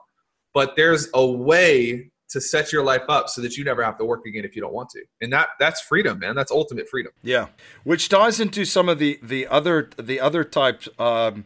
But 0.56 0.76
there's 0.76 1.10
a 1.14 1.24
way 1.24 2.10
to 2.30 2.42
set 2.42 2.74
your 2.74 2.84
life 2.84 3.04
up 3.10 3.30
so 3.30 3.42
that 3.42 3.58
you 3.58 3.64
never 3.64 3.84
have 3.84 3.96
to 4.00 4.06
work 4.06 4.26
again 4.26 4.44
if 4.44 4.56
you 4.56 4.62
don't 4.62 4.74
want 4.74 4.90
to 4.90 5.04
and 5.22 5.32
that 5.32 5.50
that's 5.60 5.82
freedom 5.82 6.18
man 6.18 6.34
that's 6.34 6.52
ultimate 6.52 6.90
freedom 6.90 7.12
yeah 7.22 7.48
which 7.84 8.10
ties 8.10 8.40
into 8.40 8.66
some 8.66 8.90
of 8.90 8.98
the 8.98 9.20
the 9.22 9.46
other 9.48 9.92
the 10.00 10.20
other 10.20 10.44
type 10.44 10.82
um, 11.00 11.46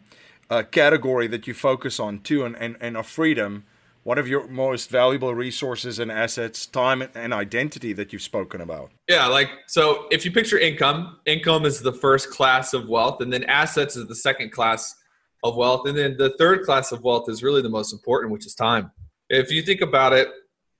uh, 0.49 0.63
category 0.71 1.27
that 1.27 1.45
you 1.45 1.53
focus 1.53 1.99
on 1.99 2.19
too 2.19 2.45
and, 2.45 2.55
and 2.55 2.77
and 2.79 2.95
a 2.95 3.03
freedom 3.03 3.65
one 4.07 4.17
of 4.17 4.27
your 4.27 4.47
most 4.47 4.89
valuable 4.89 5.35
resources 5.35 5.99
and 5.99 6.09
assets 6.09 6.65
time 6.65 7.03
and 7.13 7.33
identity 7.33 7.91
that 7.91 8.13
you've 8.13 8.21
spoken 8.21 8.61
about 8.61 8.91
yeah 9.07 9.27
like 9.27 9.49
so 9.67 10.07
if 10.11 10.23
you 10.23 10.31
picture 10.31 10.57
income 10.57 11.19
income 11.25 11.65
is 11.65 11.81
the 11.81 11.93
first 11.93 12.29
class 12.29 12.73
of 12.73 12.87
wealth 12.87 13.21
and 13.21 13.31
then 13.31 13.43
assets 13.45 13.95
is 13.95 14.07
the 14.07 14.15
second 14.15 14.51
class 14.51 14.95
of 15.43 15.55
wealth 15.55 15.87
and 15.87 15.97
then 15.97 16.15
the 16.17 16.35
third 16.37 16.63
class 16.63 16.91
of 16.91 17.03
wealth 17.03 17.29
is 17.29 17.43
really 17.43 17.61
the 17.61 17.69
most 17.69 17.91
important 17.93 18.31
which 18.31 18.45
is 18.45 18.55
time 18.55 18.91
if 19.29 19.51
you 19.51 19.61
think 19.61 19.81
about 19.81 20.13
it 20.13 20.29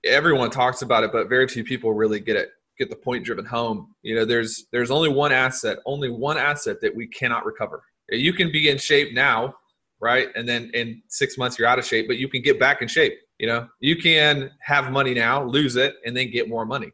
everyone 0.08 0.50
talks 0.50 0.82
about 0.82 1.04
it, 1.04 1.12
but 1.12 1.30
very 1.30 1.48
few 1.48 1.64
people 1.64 1.94
really 1.94 2.20
get 2.20 2.36
it 2.36 2.50
get 2.78 2.90
the 2.90 2.96
point 2.96 3.26
driven 3.26 3.46
home. 3.46 3.94
You 4.04 4.16
know, 4.16 4.26
there's 4.26 4.68
there's 4.72 4.92
only 4.92 5.10
one 5.10 5.32
asset, 5.32 5.78
only 5.86 6.10
one 6.10 6.38
asset 6.38 6.78
that 6.82 6.96
we 6.96 7.08
cannot 7.08 7.46
recover. 7.46 7.84
You 8.10 8.34
can 8.34 8.52
be 8.52 8.70
in 8.70 8.78
shape 8.78 9.14
now, 9.14 9.56
right? 10.00 10.30
And 10.36 10.48
then 10.48 10.72
in 10.74 11.02
six 11.08 11.38
months 11.38 11.58
you're 11.58 11.68
out 11.68 11.80
of 11.80 11.86
shape, 11.86 12.08
but 12.08 12.18
you 12.18 12.28
can 12.28 12.42
get 12.42 12.60
back 12.60 12.82
in 12.82 12.88
shape. 12.88 13.14
You 13.40 13.48
know, 13.48 13.68
you 13.80 13.96
can 13.96 14.52
have 14.60 14.92
money 14.92 15.14
now, 15.14 15.44
lose 15.44 15.76
it, 15.76 15.96
and 16.06 16.16
then 16.16 16.32
get 16.32 16.50
more 16.50 16.66
money. 16.66 16.92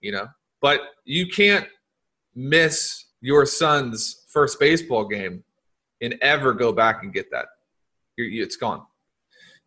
You 0.00 0.12
know, 0.12 0.28
but 0.60 0.80
you 1.04 1.28
can't 1.28 1.66
miss 2.34 3.04
your 3.20 3.46
son's 3.46 4.24
first 4.28 4.58
baseball 4.58 5.06
game 5.06 5.44
and 6.00 6.16
ever 6.20 6.52
go 6.52 6.72
back 6.72 7.02
and 7.02 7.12
get 7.12 7.30
that. 7.30 7.46
You're, 8.16 8.42
it's 8.42 8.56
gone. 8.56 8.82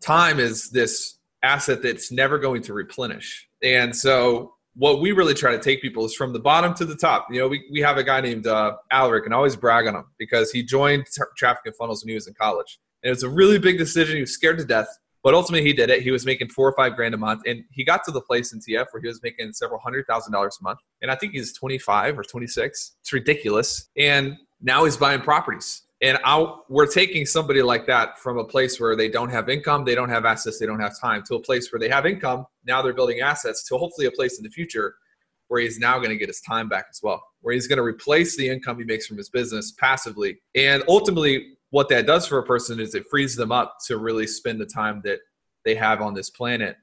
Time 0.01 0.39
is 0.39 0.69
this 0.69 1.19
asset 1.41 1.81
that's 1.81 2.12
never 2.12 2.38
going 2.38 2.62
to 2.63 2.74
replenish. 2.74 3.47
And 3.63 3.95
so 3.95 4.54
what 4.75 5.00
we 5.00 5.12
really 5.12 5.34
try 5.34 5.51
to 5.51 5.60
take 5.60 5.82
people 5.82 6.05
is 6.05 6.13
from 6.13 6.34
the 6.34 6.39
bottom 6.39 6.74
to 6.75 6.86
the 6.86 6.96
top. 6.96 7.27
You 7.32 7.39
know, 7.39 7.48
we, 7.48 7.65
we 7.72 7.79
have 7.82 7.98
a 7.98 8.03
guy 8.03 8.22
named 8.22 8.46
uh, 8.46 8.75
Alaric 8.91 9.25
and 9.25 9.34
I 9.34 9.38
always 9.38 9.55
brag 9.55 9.88
on 9.88 9.96
him 9.96 10.05
because 10.17 10.51
he 10.51 10.63
joined 10.63 11.05
tra- 11.13 11.27
Traffic 11.38 11.62
and 11.65 11.75
Funnels 11.75 12.03
when 12.03 12.10
he 12.10 12.15
was 12.15 12.27
in 12.27 12.34
college. 12.34 12.79
And 13.01 13.10
it 13.10 13.13
was 13.13 13.24
a 13.24 13.29
really 13.29 13.58
big 13.58 13.77
decision. 13.77 14.15
He 14.15 14.22
was 14.22 14.34
scared 14.34 14.58
to 14.58 14.65
death, 14.65 14.88
but 15.24 15.34
ultimately 15.34 15.65
he 15.65 15.74
did 15.74 15.89
it. 15.89 16.01
He 16.01 16.12
was 16.12 16.25
making 16.25 16.50
four 16.50 16.67
or 16.67 16.75
five 16.75 16.96
grand 16.96 17.13
a 17.13 17.17
month. 17.17 17.44
And 17.46 17.63
he 17.72 17.86
got 17.86 18.03
to 18.05 18.12
the 18.12 18.22
place 18.22 18.51
in 18.51 18.60
TF 18.60 18.88
where 18.91 19.01
he 19.01 19.08
was 19.08 19.22
making 19.24 19.53
several 19.53 19.79
hundred 19.79 20.08
thousand 20.08 20.34
dollars 20.34 20.58
a 20.60 20.63
month. 20.63 20.79
And 21.01 21.10
I 21.10 21.15
think 21.15 21.34
he's 21.34 21.53
25 21.53 22.20
or 22.20 22.24
26. 22.24 22.96
It's 23.00 23.13
ridiculous. 23.13 23.89
And 23.98 24.36
now 24.62 24.84
he's 24.84 24.98
buying 24.98 25.22
properties 25.22 25.84
and 26.02 26.20
I, 26.25 26.54
we're 26.70 26.88
taking 26.88 27.25
somebody 27.25 27.62
like 27.62 27.88
that 27.88 28.20
from 28.20 28.38
a 28.38 28.44
place 28.44 28.80
where 28.80 28.96
they 28.96 29.10
don't 29.10 29.30
have 29.30 29.50
income, 29.50 29.86
they 29.86 29.96
don't 29.96 30.10
have 30.10 30.25
assets, 30.25 30.60
they 30.60 30.66
don't 30.66 30.80
have 30.80 31.00
time, 31.00 31.24
to 31.28 31.36
a 31.36 31.40
place 31.40 31.72
where 31.72 31.80
they 31.80 31.90
have 31.90 32.06
income. 32.06 32.46
Now 32.66 32.82
they're 32.82 32.94
building 32.94 33.22
assets 33.22 33.64
to 33.70 33.78
hopefully 33.78 34.08
a 34.08 34.12
place 34.12 34.38
in 34.38 34.44
the 34.44 34.50
future 34.50 34.96
where 35.48 35.62
he's 35.62 35.80
now 35.80 35.98
going 35.98 36.10
to 36.10 36.18
get 36.18 36.28
his 36.28 36.42
time 36.42 36.68
back 36.68 36.88
as 36.90 37.00
well, 37.02 37.24
where 37.42 37.54
he's 37.54 37.68
going 37.68 37.78
to 37.78 37.84
replace 37.84 38.36
the 38.36 38.50
income 38.50 38.78
he 38.78 38.84
makes 38.84 39.08
from 39.08 39.18
his 39.18 39.30
business 39.30 39.74
passively. 39.80 40.38
And 40.56 40.84
ultimately, 40.88 41.54
what 41.70 41.88
that 41.90 42.06
does 42.06 42.28
for 42.28 42.40
a 42.40 42.44
person 42.44 42.80
is 42.80 42.96
it 42.96 43.06
frees 43.10 43.36
them 43.36 43.52
up 43.52 43.78
to 43.88 43.98
really 43.98 44.28
spend 44.28 44.60
the 44.60 44.66
time 44.66 45.02
that 45.06 45.20
they 45.64 45.75
have 45.75 46.02
on 46.02 46.14
this 46.14 46.30
planet 46.30 46.78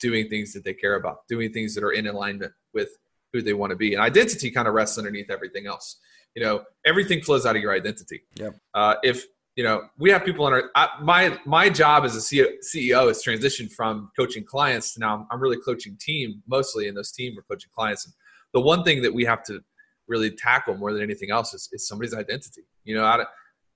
doing 0.00 0.28
things 0.28 0.52
that 0.52 0.64
they 0.64 0.74
care 0.74 0.96
about, 0.96 1.26
doing 1.28 1.52
things 1.52 1.74
that 1.74 1.84
are 1.84 1.92
in 1.92 2.06
alignment 2.06 2.52
with 2.74 2.90
who 3.32 3.42
they 3.42 3.52
want 3.52 3.70
to 3.70 3.76
be. 3.76 3.94
And 3.94 4.02
identity 4.02 4.50
kind 4.50 4.68
of 4.68 4.74
rests 4.74 4.98
underneath 4.98 5.30
everything 5.30 5.66
else. 5.66 5.98
You 6.38 6.44
know, 6.44 6.62
everything 6.86 7.20
flows 7.20 7.44
out 7.46 7.56
of 7.56 7.62
your 7.62 7.74
identity. 7.74 8.22
Yeah. 8.36 8.50
Uh, 8.72 8.94
if 9.02 9.24
you 9.56 9.64
know, 9.64 9.88
we 9.98 10.08
have 10.10 10.24
people 10.24 10.46
in 10.46 10.52
our 10.52 10.70
I, 10.76 10.88
my 11.02 11.36
my 11.44 11.68
job 11.68 12.04
as 12.04 12.14
a 12.14 12.20
CEO 12.20 13.10
is 13.10 13.24
transitioned 13.26 13.72
from 13.72 14.12
coaching 14.16 14.44
clients 14.44 14.94
to 14.94 15.00
now 15.00 15.16
I'm, 15.16 15.26
I'm 15.32 15.40
really 15.40 15.56
coaching 15.64 15.96
team 16.00 16.40
mostly, 16.46 16.86
and 16.86 16.96
those 16.96 17.10
team 17.10 17.36
are 17.36 17.42
coaching 17.42 17.70
clients. 17.74 18.04
And 18.04 18.14
the 18.54 18.60
one 18.60 18.84
thing 18.84 19.02
that 19.02 19.12
we 19.12 19.24
have 19.24 19.42
to 19.46 19.58
really 20.06 20.30
tackle 20.30 20.76
more 20.76 20.92
than 20.92 21.02
anything 21.02 21.32
else 21.32 21.54
is, 21.54 21.68
is 21.72 21.88
somebody's 21.88 22.14
identity. 22.14 22.62
You 22.84 22.94
know, 22.94 23.04
out 23.04 23.18
of 23.18 23.26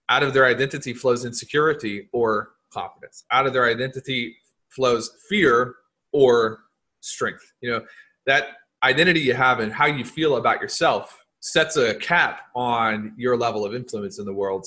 out 0.09 0.23
of 0.23 0.33
their 0.33 0.47
identity 0.47 0.95
flows 0.95 1.25
insecurity 1.25 2.11
or 2.13 2.51
confidence. 2.73 3.25
Out 3.33 3.45
of 3.45 3.53
their 3.53 3.67
identity 3.69 4.37
flows 4.69 5.11
fear 5.29 5.75
or 6.13 6.61
strength. 7.01 7.43
You 7.61 7.73
know, 7.73 7.85
that 8.27 8.51
identity 8.85 9.19
you 9.19 9.35
have 9.35 9.59
and 9.59 9.73
how 9.73 9.87
you 9.87 10.05
feel 10.05 10.37
about 10.37 10.61
yourself 10.61 11.22
sets 11.43 11.77
a 11.77 11.95
cap 11.97 12.43
on 12.55 13.13
your 13.17 13.37
level 13.37 13.65
of 13.65 13.75
influence 13.75 14.19
in 14.19 14.25
the 14.25 14.33
world. 14.33 14.65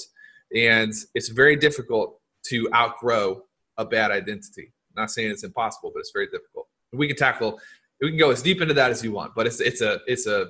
And 0.54 0.94
it's 1.16 1.30
very 1.30 1.56
difficult 1.56 2.20
to 2.48 2.70
outgrow 2.76 3.44
a 3.78 3.86
bad 3.86 4.12
identity. 4.12 4.74
I'm 4.96 5.04
not 5.04 5.12
saying 5.12 5.32
it's 5.32 5.44
impossible, 5.44 5.92
but 5.94 6.02
it's 6.02 6.12
very 6.12 6.28
difficult. 6.28 6.68
We 6.94 7.08
can 7.08 7.18
tackle 7.18 7.60
we 8.02 8.10
can 8.10 8.20
go 8.20 8.30
as 8.30 8.42
deep 8.42 8.62
into 8.62 8.74
that 8.74 8.92
as 8.92 9.04
you 9.04 9.12
want, 9.12 9.34
but 9.36 9.48
it's 9.48 9.62
it's 9.62 9.82
a 9.82 10.00
it's 10.06 10.28
a 10.28 10.50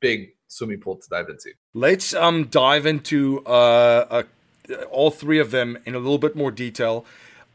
big 0.00 0.30
swimming 0.48 0.80
pool 0.80 0.96
to 0.96 1.08
dive 1.08 1.28
into. 1.28 1.50
Let's 1.74 2.14
um 2.14 2.46
dive 2.46 2.86
into 2.86 3.44
uh, 3.44 4.06
uh 4.10 4.22
all 4.90 5.10
three 5.10 5.38
of 5.38 5.50
them 5.50 5.78
in 5.84 5.94
a 5.94 5.98
little 5.98 6.18
bit 6.18 6.34
more 6.34 6.50
detail. 6.50 7.04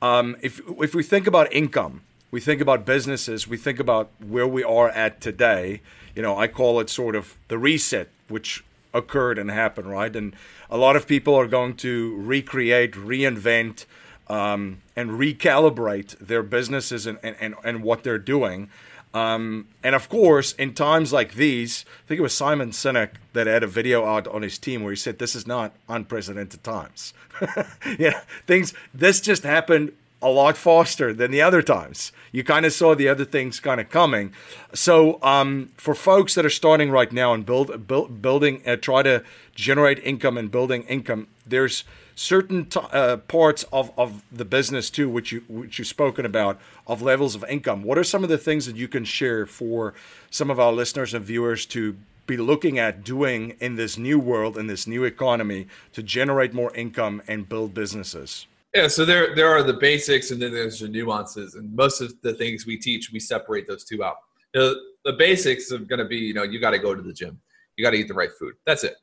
Um, 0.01 0.37
if 0.41 0.61
if 0.79 0.93
we 0.93 1.03
think 1.03 1.27
about 1.27 1.51
income, 1.51 2.01
we 2.31 2.39
think 2.39 2.61
about 2.61 2.85
businesses, 2.85 3.47
we 3.47 3.57
think 3.57 3.79
about 3.79 4.11
where 4.25 4.47
we 4.47 4.63
are 4.63 4.89
at 4.89 5.21
today. 5.21 5.81
You 6.15 6.21
know, 6.21 6.37
I 6.37 6.47
call 6.47 6.79
it 6.79 6.89
sort 6.89 7.15
of 7.15 7.37
the 7.47 7.57
reset, 7.57 8.09
which 8.27 8.63
occurred 8.93 9.37
and 9.37 9.49
happened, 9.49 9.89
right? 9.89 10.15
And 10.15 10.35
a 10.69 10.77
lot 10.77 10.95
of 10.95 11.07
people 11.07 11.35
are 11.35 11.47
going 11.47 11.75
to 11.77 12.15
recreate, 12.17 12.93
reinvent, 12.93 13.85
um, 14.27 14.81
and 14.95 15.11
recalibrate 15.11 16.17
their 16.19 16.43
businesses 16.43 17.07
and, 17.07 17.17
and, 17.23 17.55
and 17.63 17.83
what 17.83 18.03
they're 18.03 18.19
doing. 18.19 18.69
Um, 19.13 19.67
and 19.83 19.95
of 19.95 20.07
course, 20.07 20.53
in 20.53 20.75
times 20.75 21.11
like 21.11 21.33
these, 21.33 21.83
I 22.05 22.07
think 22.07 22.19
it 22.19 22.21
was 22.21 22.35
Simon 22.35 22.69
Sinek 22.69 23.11
that 23.33 23.47
had 23.47 23.63
a 23.63 23.67
video 23.67 24.05
out 24.05 24.27
on 24.27 24.43
his 24.43 24.59
team 24.59 24.83
where 24.83 24.91
he 24.91 24.95
said, 24.95 25.17
"This 25.17 25.33
is 25.35 25.47
not 25.47 25.73
unprecedented 25.87 26.63
times." 26.63 27.15
yeah, 27.97 28.21
things. 28.45 28.75
This 28.93 29.19
just 29.19 29.41
happened 29.41 29.93
a 30.21 30.29
lot 30.29 30.57
faster 30.57 31.13
than 31.13 31.31
the 31.31 31.41
other 31.41 31.61
times. 31.61 32.11
You 32.31 32.43
kind 32.43 32.65
of 32.65 32.73
saw 32.73 32.93
the 32.93 33.07
other 33.07 33.25
things 33.25 33.59
kind 33.59 33.79
of 33.79 33.89
coming. 33.89 34.33
So 34.73 35.19
um, 35.23 35.71
for 35.77 35.95
folks 35.95 36.35
that 36.35 36.45
are 36.45 36.49
starting 36.49 36.91
right 36.91 37.11
now 37.11 37.33
and 37.33 37.45
build, 37.45 37.87
build 37.87 38.21
building, 38.21 38.61
uh, 38.67 38.75
try 38.75 39.03
to 39.03 39.23
generate 39.55 39.99
income 39.99 40.37
and 40.37 40.51
building 40.51 40.83
income, 40.83 41.27
there's 41.45 41.83
certain 42.15 42.65
t- 42.65 42.81
uh, 42.91 43.15
parts 43.15 43.63
of, 43.71 43.91
of 43.97 44.23
the 44.29 44.43
business 44.43 44.89
too, 44.89 45.09
which 45.09 45.31
you 45.31 45.43
which 45.47 45.79
you've 45.79 45.87
spoken 45.87 46.25
about 46.25 46.59
of 46.85 47.01
levels 47.01 47.33
of 47.33 47.45
income. 47.47 47.81
What 47.81 47.97
are 47.97 48.03
some 48.03 48.23
of 48.23 48.29
the 48.29 48.37
things 48.37 48.65
that 48.65 48.75
you 48.75 48.89
can 48.89 49.05
share 49.05 49.45
for 49.45 49.93
some 50.29 50.49
of 50.49 50.59
our 50.59 50.73
listeners 50.73 51.13
and 51.13 51.23
viewers 51.23 51.65
to 51.67 51.95
be 52.27 52.37
looking 52.37 52.77
at 52.77 53.03
doing 53.03 53.55
in 53.59 53.75
this 53.75 53.97
new 53.97 54.19
world 54.19 54.57
in 54.57 54.67
this 54.67 54.85
new 54.85 55.03
economy 55.03 55.67
to 55.93 56.03
generate 56.03 56.53
more 56.53 56.75
income 56.75 57.21
and 57.27 57.47
build 57.47 57.73
businesses? 57.73 58.45
Yeah, 58.73 58.87
so 58.87 59.03
there 59.03 59.35
there 59.35 59.49
are 59.49 59.63
the 59.63 59.73
basics 59.73 60.29
and 60.31 60.41
then 60.41 60.53
there's 60.53 60.79
the 60.79 60.87
nuances, 60.87 61.55
and 61.55 61.75
most 61.75 62.01
of 62.01 62.13
the 62.21 62.33
things 62.33 62.65
we 62.65 62.77
teach, 62.77 63.11
we 63.11 63.19
separate 63.19 63.67
those 63.67 63.83
two 63.83 64.03
out. 64.03 64.17
Know, 64.53 64.75
the 65.05 65.13
basics 65.13 65.71
are 65.71 65.79
going 65.79 65.99
to 65.99 66.05
be, 66.05 66.17
you 66.17 66.33
know, 66.33 66.43
you 66.43 66.59
got 66.59 66.71
to 66.71 66.79
go 66.79 66.93
to 66.93 67.01
the 67.01 67.13
gym, 67.13 67.39
you 67.75 67.83
got 67.83 67.91
to 67.91 67.97
eat 67.97 68.07
the 68.07 68.13
right 68.13 68.31
food. 68.39 68.53
That's 68.65 68.83
it. 68.83 68.95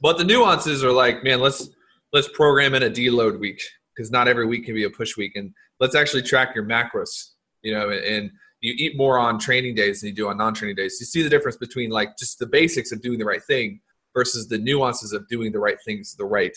But 0.00 0.18
the 0.18 0.24
nuances 0.24 0.82
are 0.82 0.92
like, 0.92 1.22
man, 1.22 1.40
let's 1.40 1.68
let's 2.12 2.28
program 2.28 2.74
in 2.74 2.84
a 2.84 2.90
deload 2.90 3.38
week 3.38 3.60
because 3.94 4.10
not 4.10 4.26
every 4.26 4.46
week 4.46 4.64
can 4.64 4.74
be 4.74 4.84
a 4.84 4.90
push 4.90 5.16
week, 5.16 5.36
and 5.36 5.52
let's 5.78 5.94
actually 5.94 6.22
track 6.22 6.54
your 6.56 6.64
macros. 6.64 7.30
You 7.62 7.74
know, 7.74 7.90
and 7.90 8.30
you 8.60 8.74
eat 8.76 8.96
more 8.96 9.18
on 9.18 9.38
training 9.38 9.76
days 9.76 10.00
than 10.00 10.08
you 10.08 10.14
do 10.14 10.28
on 10.28 10.36
non-training 10.36 10.74
days. 10.74 10.96
You 10.98 11.06
see 11.06 11.22
the 11.22 11.30
difference 11.30 11.56
between 11.56 11.90
like 11.90 12.16
just 12.18 12.40
the 12.40 12.46
basics 12.46 12.90
of 12.90 13.00
doing 13.00 13.20
the 13.20 13.24
right 13.24 13.42
thing 13.44 13.80
versus 14.12 14.48
the 14.48 14.58
nuances 14.58 15.12
of 15.12 15.28
doing 15.28 15.52
the 15.52 15.60
right 15.60 15.78
things 15.84 16.16
the 16.16 16.24
right 16.24 16.56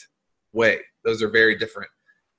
way. 0.53 0.79
Those 1.03 1.21
are 1.21 1.29
very 1.29 1.55
different 1.55 1.89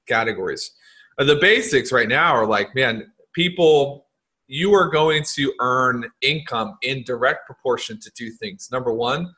categories. 0.07 0.73
Uh, 1.19 1.25
the 1.25 1.37
basics 1.37 1.93
right 1.93 2.09
now 2.09 2.35
are 2.35 2.47
like, 2.47 2.75
man, 2.75 3.13
people, 3.35 4.07
you 4.47 4.75
are 4.75 4.89
going 4.89 5.25
to 5.35 5.53
earn 5.61 6.11
income 6.21 6.77
in 6.83 7.03
direct 7.05 7.47
proportion 7.47 7.99
to 8.01 8.11
two 8.11 8.31
things. 8.31 8.69
Number 8.73 8.93
one, 8.93 9.33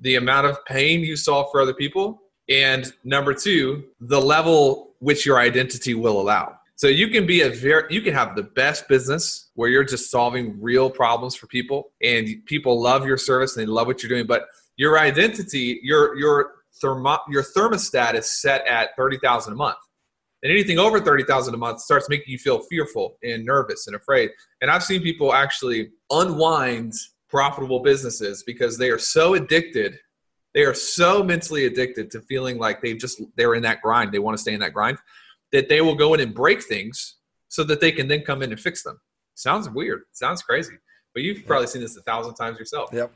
the 0.00 0.16
amount 0.16 0.46
of 0.46 0.64
pain 0.64 1.00
you 1.00 1.16
solve 1.16 1.48
for 1.50 1.60
other 1.60 1.74
people. 1.74 2.22
And 2.48 2.92
number 3.04 3.34
two, 3.34 3.84
the 4.00 4.20
level 4.20 4.94
which 4.98 5.24
your 5.24 5.38
identity 5.38 5.94
will 5.94 6.20
allow. 6.20 6.56
So 6.76 6.88
you 6.88 7.08
can 7.08 7.26
be 7.26 7.42
a 7.42 7.50
very, 7.50 7.84
you 7.90 8.00
can 8.00 8.14
have 8.14 8.34
the 8.34 8.42
best 8.42 8.88
business 8.88 9.50
where 9.54 9.68
you're 9.68 9.84
just 9.84 10.10
solving 10.10 10.60
real 10.60 10.88
problems 10.88 11.36
for 11.36 11.46
people 11.46 11.92
and 12.02 12.26
people 12.46 12.80
love 12.80 13.06
your 13.06 13.18
service 13.18 13.56
and 13.56 13.66
they 13.66 13.70
love 13.70 13.86
what 13.86 14.02
you're 14.02 14.08
doing. 14.08 14.26
But 14.26 14.46
your 14.76 14.98
identity, 14.98 15.78
your, 15.82 16.16
your, 16.16 16.52
thermo, 16.80 17.18
your 17.28 17.42
thermostat 17.42 18.14
is 18.14 18.40
set 18.40 18.66
at 18.66 18.96
30,000 18.96 19.52
a 19.52 19.56
month 19.56 19.76
and 20.42 20.50
anything 20.50 20.78
over 20.78 21.00
30,000 21.00 21.54
a 21.54 21.56
month 21.56 21.80
starts 21.80 22.08
making 22.08 22.32
you 22.32 22.38
feel 22.38 22.60
fearful 22.60 23.16
and 23.22 23.44
nervous 23.44 23.86
and 23.86 23.96
afraid. 23.96 24.30
And 24.60 24.70
I've 24.70 24.82
seen 24.82 25.02
people 25.02 25.34
actually 25.34 25.90
unwind 26.10 26.94
profitable 27.28 27.80
businesses 27.80 28.42
because 28.42 28.78
they 28.78 28.90
are 28.90 28.98
so 28.98 29.34
addicted. 29.34 29.98
They 30.54 30.62
are 30.62 30.74
so 30.74 31.22
mentally 31.22 31.66
addicted 31.66 32.10
to 32.12 32.20
feeling 32.22 32.58
like 32.58 32.80
they 32.80 32.94
just 32.94 33.22
they're 33.36 33.54
in 33.54 33.62
that 33.62 33.82
grind. 33.82 34.12
They 34.12 34.18
want 34.18 34.36
to 34.36 34.40
stay 34.40 34.54
in 34.54 34.60
that 34.60 34.74
grind 34.74 34.98
that 35.52 35.68
they 35.68 35.80
will 35.80 35.94
go 35.94 36.14
in 36.14 36.20
and 36.20 36.34
break 36.34 36.62
things 36.62 37.16
so 37.48 37.64
that 37.64 37.80
they 37.80 37.92
can 37.92 38.08
then 38.08 38.22
come 38.22 38.42
in 38.42 38.50
and 38.50 38.60
fix 38.60 38.82
them. 38.82 39.00
Sounds 39.34 39.68
weird. 39.68 40.02
Sounds 40.12 40.42
crazy. 40.42 40.74
But 41.12 41.22
you've 41.22 41.44
probably 41.46 41.66
seen 41.66 41.82
this 41.82 41.96
a 41.96 42.02
thousand 42.02 42.34
times 42.34 42.58
yourself. 42.58 42.90
Yep. 42.92 43.12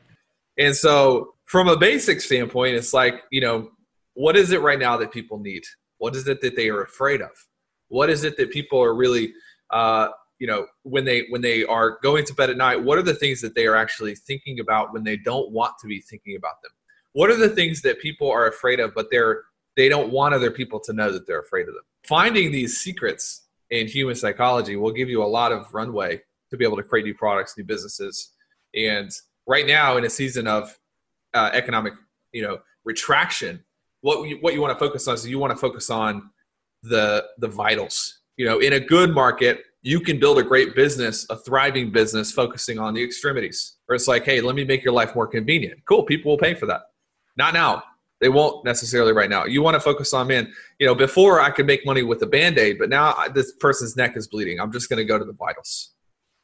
And 0.59 0.75
so 0.75 1.35
from 1.47 1.69
a 1.69 1.77
basic 1.77 2.21
standpoint, 2.21 2.75
it's 2.75 2.93
like, 2.93 3.23
you 3.31 3.41
know, 3.41 3.71
what 4.15 4.37
is 4.37 4.53
it 4.53 4.61
right 4.61 4.79
now 4.79 4.97
that 4.97 5.13
people 5.13 5.39
need? 5.39 5.63
What 5.99 6.17
is 6.17 6.27
it 6.29 6.41
that 6.41 6.57
they 6.57 6.69
are 6.69 6.83
afraid 6.83 7.21
of? 7.21 7.31
What 7.89 8.11
is 8.11 8.25
it 8.25 8.37
that 8.37 8.51
people 8.51 8.83
are 8.83 8.95
really, 8.95 9.35
uh, 9.71 10.09
you 10.39 10.47
know, 10.47 10.67
when 10.83 11.05
they 11.05 11.27
when 11.31 11.43
they 11.43 11.65
are 11.65 11.99
going 12.03 12.25
to 12.27 12.35
bed 12.35 12.51
at 12.51 12.57
night? 12.57 12.83
What 12.83 12.99
are 12.99 13.03
the 13.03 13.15
things 13.15 13.41
that 13.41 13.55
they 13.55 13.67
are 13.67 13.77
actually 13.77 14.15
thinking 14.15 14.61
about 14.61 14.93
when 14.93 15.05
they 15.05 15.17
don't 15.17 15.51
want 15.51 15.75
to 15.81 15.87
be 15.87 16.01
thinking 16.01 16.37
about 16.37 16.63
them? 16.63 16.73
What 17.13 17.31
are 17.31 17.37
the 17.37 17.49
things 17.49 17.83
that 17.83 18.01
people 18.01 18.31
are 18.31 18.49
afraid 18.49 18.81
of, 18.81 18.95
but 18.95 19.11
they're 19.11 19.43
they 19.77 19.89
don't 19.89 20.11
want 20.11 20.35
other 20.35 20.51
people 20.51 20.81
to 20.81 20.93
know 20.93 21.13
that 21.13 21.27
they're 21.27 21.41
afraid 21.41 21.69
of 21.69 21.75
them? 21.75 21.85
Finding 22.05 22.53
these 22.53 22.79
secrets 22.79 23.47
in 23.71 23.87
human 23.87 24.15
psychology 24.15 24.77
will 24.77 24.93
give 24.93 25.09
you 25.09 25.23
a 25.23 25.27
lot 25.27 25.53
of 25.53 25.73
runway 25.73 26.21
to 26.51 26.57
be 26.57 26.65
able 26.65 26.77
to 26.77 26.83
create 26.83 27.05
new 27.05 27.15
products, 27.15 27.57
new 27.57 27.65
businesses, 27.65 28.31
and 28.75 29.11
right 29.47 29.67
now 29.67 29.97
in 29.97 30.05
a 30.05 30.11
season 30.11 30.47
of 30.47 30.79
uh, 31.35 31.51
economic, 31.53 31.95
you 32.33 32.43
know, 32.43 32.59
retraction, 32.85 33.63
what 34.05 34.29
you, 34.29 34.37
what 34.43 34.53
you 34.53 34.61
want 34.61 34.79
to 34.79 34.79
focus 34.79 35.09
on 35.09 35.15
is 35.15 35.27
you 35.27 35.39
want 35.39 35.51
to 35.51 35.57
focus 35.57 35.89
on 35.89 36.31
the 36.83 37.25
the 37.39 37.49
vitals. 37.49 38.21
You 38.37 38.45
know, 38.45 38.59
in 38.59 38.75
a 38.75 38.81
good 38.81 39.15
market, 39.15 39.63
you 39.81 39.99
can 39.99 40.21
build 40.21 40.39
a 40.39 40.43
great 40.43 40.75
business, 40.75 41.27
a 41.31 41.37
thriving 41.37 41.91
business, 41.91 42.31
focusing 42.31 42.79
on 42.79 42.93
the 42.93 43.03
extremities. 43.03 43.77
Where 43.87 43.97
it's 43.97 44.07
like, 44.07 44.25
hey, 44.25 44.43
let 44.43 44.57
me 44.57 44.65
make 44.65 44.85
your 44.85 44.93
life 44.93 45.15
more 45.15 45.27
convenient. 45.27 45.81
Cool, 45.89 46.03
people 46.03 46.33
will 46.33 46.39
pay 46.39 46.55
for 46.55 46.67
that. 46.67 46.83
Not 47.37 47.55
now. 47.55 47.83
They 48.21 48.29
won't 48.29 48.65
necessarily 48.65 49.13
right 49.13 49.31
now. 49.31 49.47
You 49.47 49.63
want 49.63 49.75
to 49.75 49.81
focus 49.81 50.13
on, 50.13 50.29
man. 50.29 50.53
You 50.79 50.87
know, 50.87 50.95
before 50.95 51.41
I 51.41 51.51
could 51.51 51.67
make 51.67 51.87
money 51.87 52.03
with 52.03 52.21
a 52.23 52.27
band 52.27 52.59
aid, 52.59 52.77
but 52.79 52.91
now 52.91 53.15
this 53.35 53.53
person's 53.55 53.97
neck 53.97 54.19
is 54.19 54.29
bleeding. 54.29 54.61
I'm 54.61 54.71
just 54.71 54.91
going 54.91 54.99
to 54.99 55.05
go 55.05 55.19
to 55.19 55.25
the 55.25 55.33
vitals, 55.33 55.95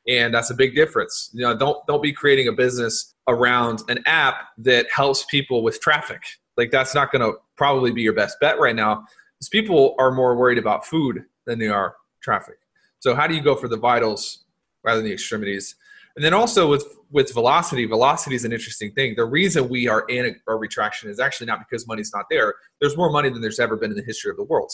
and 0.09 0.33
that's 0.33 0.51
a 0.51 0.55
big 0.55 0.75
difference. 0.75 1.31
You 1.35 1.43
know, 1.43 1.55
don't 1.55 1.87
don't 1.87 2.03
be 2.03 2.13
creating 2.13 2.49
a 2.49 2.53
business 2.53 3.15
around 3.29 3.83
an 3.89 3.99
app 4.07 4.49
that 4.59 4.87
helps 4.91 5.27
people 5.27 5.63
with 5.63 5.79
traffic 5.83 6.23
like 6.61 6.71
that's 6.71 6.95
not 6.95 7.11
going 7.11 7.23
to 7.23 7.39
probably 7.57 7.91
be 7.91 8.03
your 8.03 8.13
best 8.13 8.39
bet 8.39 8.61
right 8.61 8.77
now 8.77 9.07
because 9.39 9.49
people 9.49 9.95
are 9.99 10.13
more 10.13 10.37
worried 10.37 10.59
about 10.59 10.87
food 10.87 11.25
than 11.47 11.59
they 11.59 11.69
are 11.69 11.97
traffic. 12.23 12.59
So 12.99 13.15
how 13.15 13.27
do 13.27 13.35
you 13.35 13.41
go 13.41 13.57
for 13.57 13.67
the 13.67 13.79
vitals 13.79 14.45
rather 14.85 14.99
than 14.99 15.07
the 15.07 15.13
extremities? 15.13 15.75
And 16.17 16.25
then 16.25 16.35
also 16.35 16.69
with 16.69 16.85
with 17.11 17.33
velocity, 17.33 17.87
velocity 17.87 18.37
is 18.37 18.45
an 18.45 18.53
interesting 18.53 18.93
thing. 18.93 19.15
The 19.17 19.25
reason 19.25 19.69
we 19.69 19.89
are 19.89 20.05
in 20.09 20.37
a, 20.49 20.55
retraction 20.55 21.11
is 21.11 21.19
actually 21.19 21.47
not 21.47 21.59
because 21.59 21.89
money's 21.89 22.13
not 22.15 22.27
there. 22.31 22.55
There's 22.81 22.97
more 22.97 23.11
money 23.11 23.31
than 23.31 23.41
there's 23.41 23.59
ever 23.59 23.77
been 23.77 23.91
in 23.91 23.97
the 23.97 24.05
history 24.05 24.31
of 24.31 24.37
the 24.37 24.45
world. 24.45 24.71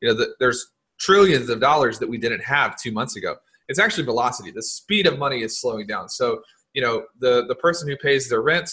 You 0.00 0.08
know, 0.08 0.14
the, 0.14 0.34
there's 0.40 0.72
trillions 0.98 1.48
of 1.50 1.60
dollars 1.60 1.98
that 1.98 2.08
we 2.08 2.18
didn't 2.18 2.42
have 2.42 2.76
two 2.76 2.92
months 2.92 3.14
ago. 3.16 3.36
It's 3.68 3.78
actually 3.78 4.04
velocity. 4.04 4.50
The 4.50 4.62
speed 4.62 5.06
of 5.06 5.18
money 5.18 5.42
is 5.42 5.60
slowing 5.60 5.86
down. 5.86 6.08
So, 6.08 6.40
you 6.72 6.82
know, 6.82 7.04
the 7.20 7.44
the 7.46 7.56
person 7.56 7.88
who 7.88 7.96
pays 7.96 8.28
their 8.28 8.42
rent 8.42 8.70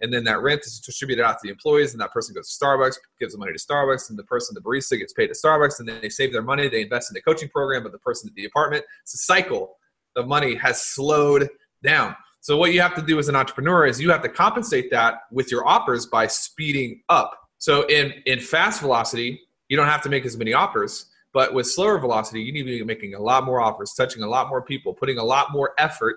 and 0.00 0.12
then 0.12 0.24
that 0.24 0.42
rent 0.42 0.62
is 0.64 0.80
distributed 0.80 1.24
out 1.24 1.32
to 1.32 1.38
the 1.42 1.50
employees, 1.50 1.92
and 1.92 2.00
that 2.00 2.12
person 2.12 2.34
goes 2.34 2.56
to 2.56 2.64
Starbucks, 2.64 2.96
gives 3.18 3.32
the 3.32 3.38
money 3.38 3.52
to 3.52 3.58
Starbucks, 3.58 4.10
and 4.10 4.18
the 4.18 4.24
person, 4.24 4.54
the 4.54 4.60
barista, 4.60 4.98
gets 4.98 5.12
paid 5.12 5.28
to 5.28 5.34
Starbucks, 5.34 5.78
and 5.78 5.88
then 5.88 6.00
they 6.02 6.08
save 6.08 6.32
their 6.32 6.42
money, 6.42 6.68
they 6.68 6.82
invest 6.82 7.10
in 7.10 7.14
the 7.14 7.22
coaching 7.22 7.48
program, 7.48 7.82
but 7.82 7.92
the 7.92 7.98
person 7.98 8.28
at 8.28 8.34
the 8.34 8.44
apartment, 8.44 8.84
it's 9.02 9.14
a 9.14 9.18
cycle. 9.18 9.76
The 10.14 10.24
money 10.24 10.54
has 10.56 10.82
slowed 10.82 11.48
down. 11.82 12.14
So 12.40 12.56
what 12.56 12.74
you 12.74 12.80
have 12.82 12.94
to 12.96 13.02
do 13.02 13.18
as 13.18 13.28
an 13.28 13.36
entrepreneur 13.36 13.86
is 13.86 14.00
you 14.00 14.10
have 14.10 14.22
to 14.22 14.28
compensate 14.28 14.90
that 14.90 15.20
with 15.30 15.50
your 15.50 15.66
offers 15.66 16.06
by 16.06 16.26
speeding 16.26 17.02
up. 17.08 17.38
So 17.58 17.86
in 17.86 18.12
in 18.26 18.38
fast 18.38 18.82
velocity, 18.82 19.40
you 19.68 19.76
don't 19.76 19.86
have 19.86 20.02
to 20.02 20.10
make 20.10 20.26
as 20.26 20.36
many 20.36 20.52
offers, 20.52 21.06
but 21.32 21.54
with 21.54 21.66
slower 21.66 21.98
velocity, 21.98 22.42
you 22.42 22.52
need 22.52 22.64
to 22.64 22.78
be 22.78 22.84
making 22.84 23.14
a 23.14 23.20
lot 23.20 23.44
more 23.44 23.60
offers, 23.60 23.94
touching 23.94 24.22
a 24.22 24.28
lot 24.28 24.48
more 24.48 24.60
people, 24.60 24.92
putting 24.92 25.16
a 25.16 25.24
lot 25.24 25.52
more 25.52 25.72
effort 25.78 26.16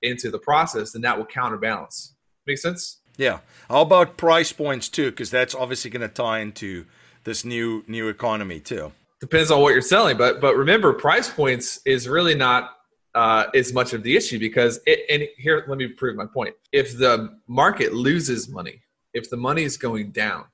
into 0.00 0.30
the 0.30 0.38
process, 0.38 0.94
and 0.94 1.04
that 1.04 1.16
will 1.16 1.26
counterbalance. 1.26 2.14
Make 2.46 2.58
sense? 2.58 3.00
Yeah. 3.16 3.38
How 3.68 3.82
about 3.82 4.16
price 4.16 4.52
points 4.52 4.88
too? 4.88 5.10
Because 5.10 5.30
that's 5.30 5.54
obviously 5.54 5.90
going 5.90 6.06
to 6.06 6.08
tie 6.08 6.40
into 6.40 6.86
this 7.24 7.44
new 7.44 7.84
new 7.86 8.08
economy 8.08 8.60
too. 8.60 8.92
Depends 9.20 9.50
on 9.50 9.60
what 9.60 9.72
you're 9.72 9.82
selling, 9.82 10.16
but 10.16 10.40
but 10.40 10.56
remember, 10.56 10.92
price 10.92 11.30
points 11.30 11.80
is 11.86 12.08
really 12.08 12.34
not 12.34 12.70
uh, 13.14 13.44
is 13.54 13.72
much 13.72 13.92
of 13.92 14.02
the 14.02 14.16
issue 14.16 14.38
because 14.38 14.80
it, 14.86 15.00
and 15.10 15.28
here 15.36 15.64
let 15.68 15.78
me 15.78 15.86
prove 15.88 16.16
my 16.16 16.26
point. 16.26 16.54
If 16.72 16.98
the 16.98 17.38
market 17.46 17.92
loses 17.92 18.48
money, 18.48 18.82
if 19.14 19.30
the 19.30 19.36
money 19.36 19.62
is 19.62 19.76
going 19.76 20.10
down, 20.10 20.46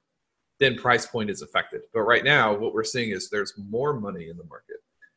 then 0.60 0.76
price 0.76 1.06
point 1.06 1.30
is 1.30 1.42
affected. 1.42 1.82
But 1.94 2.02
right 2.02 2.24
now, 2.24 2.54
what 2.54 2.74
we're 2.74 2.84
seeing 2.84 3.10
is 3.10 3.30
there's 3.30 3.54
more 3.56 3.98
money 3.98 4.28
in 4.28 4.36
the 4.36 4.44
market. 4.44 4.76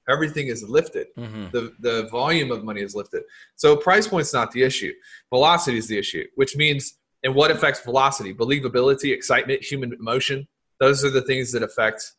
Everything 0.09 0.47
is 0.47 0.63
lifted. 0.63 1.07
Mm-hmm. 1.17 1.47
The 1.51 1.73
the 1.79 2.07
volume 2.09 2.51
of 2.51 2.63
money 2.63 2.81
is 2.81 2.95
lifted. 2.95 3.23
So 3.55 3.75
price 3.75 4.07
point's 4.07 4.33
not 4.33 4.51
the 4.51 4.63
issue. 4.63 4.91
Velocity 5.29 5.77
is 5.77 5.87
the 5.87 5.97
issue, 5.97 6.25
which 6.35 6.55
means 6.55 6.95
and 7.23 7.35
what 7.35 7.51
affects 7.51 7.81
velocity? 7.81 8.33
Believability, 8.33 9.13
excitement, 9.13 9.63
human 9.63 9.93
emotion. 9.93 10.47
Those 10.79 11.05
are 11.05 11.11
the 11.11 11.21
things 11.21 11.51
that 11.51 11.61
affect 11.61 12.13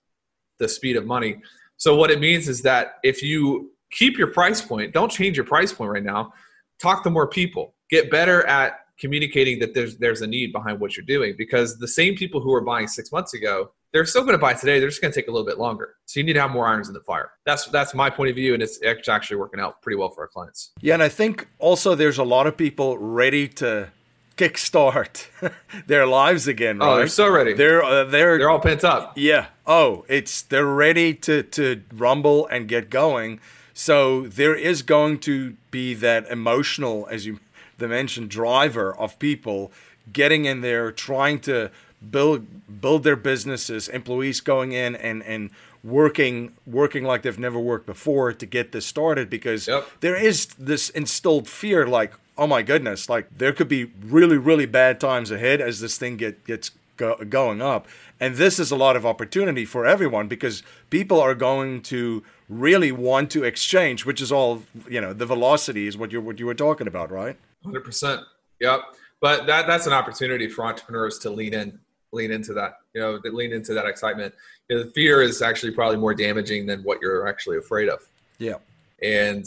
the 0.58 0.68
speed 0.68 0.96
of 0.96 1.04
money. 1.04 1.42
So 1.76 1.96
what 1.96 2.12
it 2.12 2.20
means 2.20 2.48
is 2.48 2.62
that 2.62 2.98
if 3.02 3.20
you 3.20 3.72
keep 3.92 4.18
your 4.18 4.28
price 4.28 4.60
point. 4.60 4.92
Don't 4.92 5.12
change 5.12 5.36
your 5.36 5.46
price 5.46 5.72
point 5.72 5.90
right 5.90 6.02
now. 6.02 6.32
Talk 6.80 7.04
to 7.04 7.10
more 7.10 7.28
people. 7.28 7.74
Get 7.90 8.10
better 8.10 8.44
at 8.46 8.80
communicating 8.98 9.58
that 9.60 9.74
there's 9.74 9.96
there's 9.98 10.22
a 10.22 10.26
need 10.26 10.52
behind 10.52 10.80
what 10.80 10.96
you're 10.96 11.06
doing 11.06 11.34
because 11.38 11.78
the 11.78 11.88
same 11.88 12.16
people 12.16 12.40
who 12.40 12.50
were 12.50 12.60
buying 12.60 12.86
six 12.86 13.12
months 13.12 13.34
ago 13.34 13.70
they're 13.92 14.06
still 14.06 14.22
going 14.22 14.32
to 14.32 14.38
buy 14.38 14.54
today 14.54 14.80
they're 14.80 14.88
just 14.88 15.00
going 15.00 15.12
to 15.12 15.20
take 15.20 15.28
a 15.28 15.30
little 15.30 15.46
bit 15.46 15.58
longer. 15.58 15.94
So 16.06 16.18
you 16.20 16.24
need 16.24 16.32
to 16.34 16.40
have 16.40 16.50
more 16.50 16.66
irons 16.66 16.88
in 16.88 16.94
the 16.94 17.00
fire. 17.00 17.30
That's 17.44 17.66
that's 17.66 17.94
my 17.94 18.10
point 18.10 18.30
of 18.30 18.36
view 18.36 18.54
and 18.54 18.62
it's 18.62 18.80
actually 19.08 19.36
working 19.36 19.60
out 19.60 19.80
pretty 19.82 19.96
well 19.96 20.10
for 20.10 20.22
our 20.22 20.28
clients. 20.28 20.72
Yeah 20.80 20.94
and 20.94 21.02
i 21.02 21.08
think 21.08 21.48
also 21.58 21.94
there's 21.94 22.18
a 22.18 22.24
lot 22.24 22.46
of 22.46 22.56
people 22.56 22.98
ready 22.98 23.48
to 23.48 23.90
kickstart 24.36 25.26
their 25.86 26.06
lives 26.06 26.48
again 26.48 26.78
right? 26.78 26.88
oh 26.88 26.96
they're 26.96 27.08
so 27.08 27.30
ready. 27.30 27.52
They're 27.52 27.82
uh, 27.82 28.04
they're 28.04 28.38
they're 28.38 28.50
all 28.50 28.60
pent 28.60 28.84
up. 28.84 29.16
Yeah. 29.16 29.46
Oh 29.66 30.04
it's 30.08 30.42
they're 30.42 30.66
ready 30.66 31.14
to 31.14 31.42
to 31.42 31.82
rumble 31.94 32.46
and 32.46 32.68
get 32.68 32.90
going. 32.90 33.40
So 33.74 34.26
there 34.26 34.54
is 34.54 34.82
going 34.82 35.18
to 35.20 35.56
be 35.70 35.94
that 35.94 36.26
emotional, 36.28 37.08
as 37.10 37.24
you 37.26 37.40
mentioned, 37.78 38.30
driver 38.30 38.94
of 38.94 39.18
people 39.18 39.72
getting 40.12 40.44
in 40.44 40.60
there, 40.60 40.92
trying 40.92 41.40
to 41.40 41.70
build 42.10 42.80
build 42.80 43.04
their 43.04 43.16
businesses, 43.16 43.88
employees 43.88 44.40
going 44.40 44.72
in 44.72 44.96
and 44.96 45.22
and 45.22 45.50
working 45.84 46.52
working 46.66 47.04
like 47.04 47.22
they've 47.22 47.38
never 47.38 47.58
worked 47.58 47.86
before 47.86 48.32
to 48.32 48.46
get 48.46 48.72
this 48.72 48.86
started 48.86 49.28
because 49.28 49.66
yep. 49.66 49.86
there 50.00 50.14
is 50.14 50.46
this 50.58 50.90
instilled 50.90 51.48
fear 51.48 51.86
like 51.88 52.14
oh 52.38 52.46
my 52.46 52.62
goodness 52.62 53.08
like 53.08 53.26
there 53.36 53.52
could 53.52 53.66
be 53.66 53.86
really 54.00 54.36
really 54.36 54.64
bad 54.64 55.00
times 55.00 55.32
ahead 55.32 55.60
as 55.60 55.80
this 55.80 55.98
thing 55.98 56.16
get 56.16 56.44
gets 56.44 56.70
go, 56.96 57.16
going 57.28 57.60
up 57.60 57.88
and 58.20 58.36
this 58.36 58.60
is 58.60 58.70
a 58.70 58.76
lot 58.76 58.94
of 58.94 59.04
opportunity 59.04 59.64
for 59.64 59.84
everyone 59.84 60.28
because 60.28 60.62
people 60.88 61.20
are 61.20 61.34
going 61.34 61.82
to 61.82 62.22
really 62.48 62.92
want 62.92 63.30
to 63.32 63.42
exchange, 63.44 64.04
which 64.06 64.20
is 64.20 64.30
all 64.30 64.62
you 64.88 65.00
know. 65.00 65.12
The 65.12 65.26
velocity 65.26 65.88
is 65.88 65.96
what 65.96 66.12
you 66.12 66.20
what 66.20 66.38
you 66.38 66.46
were 66.46 66.54
talking 66.54 66.86
about, 66.86 67.10
right? 67.10 67.36
Hundred 67.64 67.84
percent. 67.84 68.20
Yep. 68.60 68.80
But 69.20 69.46
that 69.46 69.66
that's 69.66 69.88
an 69.88 69.92
opportunity 69.92 70.48
for 70.48 70.64
entrepreneurs 70.64 71.18
to 71.20 71.30
lean 71.30 71.54
in, 71.54 71.80
lean 72.12 72.30
into 72.30 72.52
that. 72.54 72.74
You 72.94 73.00
know, 73.00 73.18
they 73.18 73.30
lean 73.30 73.52
into 73.52 73.74
that 73.74 73.86
excitement. 73.86 74.34
You 74.68 74.76
know, 74.76 74.82
the 74.84 74.90
fear 74.90 75.22
is 75.22 75.42
actually 75.42 75.72
probably 75.72 75.96
more 75.96 76.14
damaging 76.14 76.66
than 76.66 76.82
what 76.82 77.00
you're 77.00 77.26
actually 77.26 77.58
afraid 77.58 77.88
of. 77.88 78.00
Yeah. 78.38 78.56
And 79.02 79.44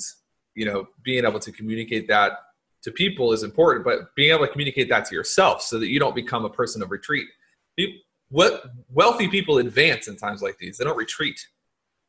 you 0.55 0.65
know, 0.65 0.87
being 1.03 1.25
able 1.25 1.39
to 1.39 1.51
communicate 1.51 2.07
that 2.07 2.39
to 2.83 2.91
people 2.91 3.33
is 3.33 3.43
important, 3.43 3.83
but 3.83 4.15
being 4.15 4.31
able 4.31 4.45
to 4.45 4.51
communicate 4.51 4.89
that 4.89 5.05
to 5.05 5.15
yourself 5.15 5.61
so 5.61 5.79
that 5.79 5.87
you 5.87 5.99
don't 5.99 6.15
become 6.15 6.45
a 6.45 6.49
person 6.49 6.81
of 6.81 6.91
retreat. 6.91 7.27
What 8.29 8.63
wealthy 8.91 9.27
people 9.27 9.57
advance 9.57 10.07
in 10.07 10.17
times 10.17 10.41
like 10.41 10.57
these. 10.57 10.77
They 10.77 10.85
don't 10.85 10.97
retreat 10.97 11.39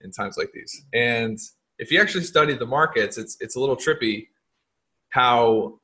in 0.02 0.12
times 0.12 0.36
like 0.36 0.52
these. 0.52 0.84
And 0.92 1.38
if 1.78 1.90
you 1.90 2.00
actually 2.00 2.24
study 2.24 2.54
the 2.54 2.66
markets, 2.66 3.18
it's 3.18 3.36
it's 3.40 3.56
a 3.56 3.60
little 3.60 3.76
trippy 3.76 4.28
how 5.10 5.80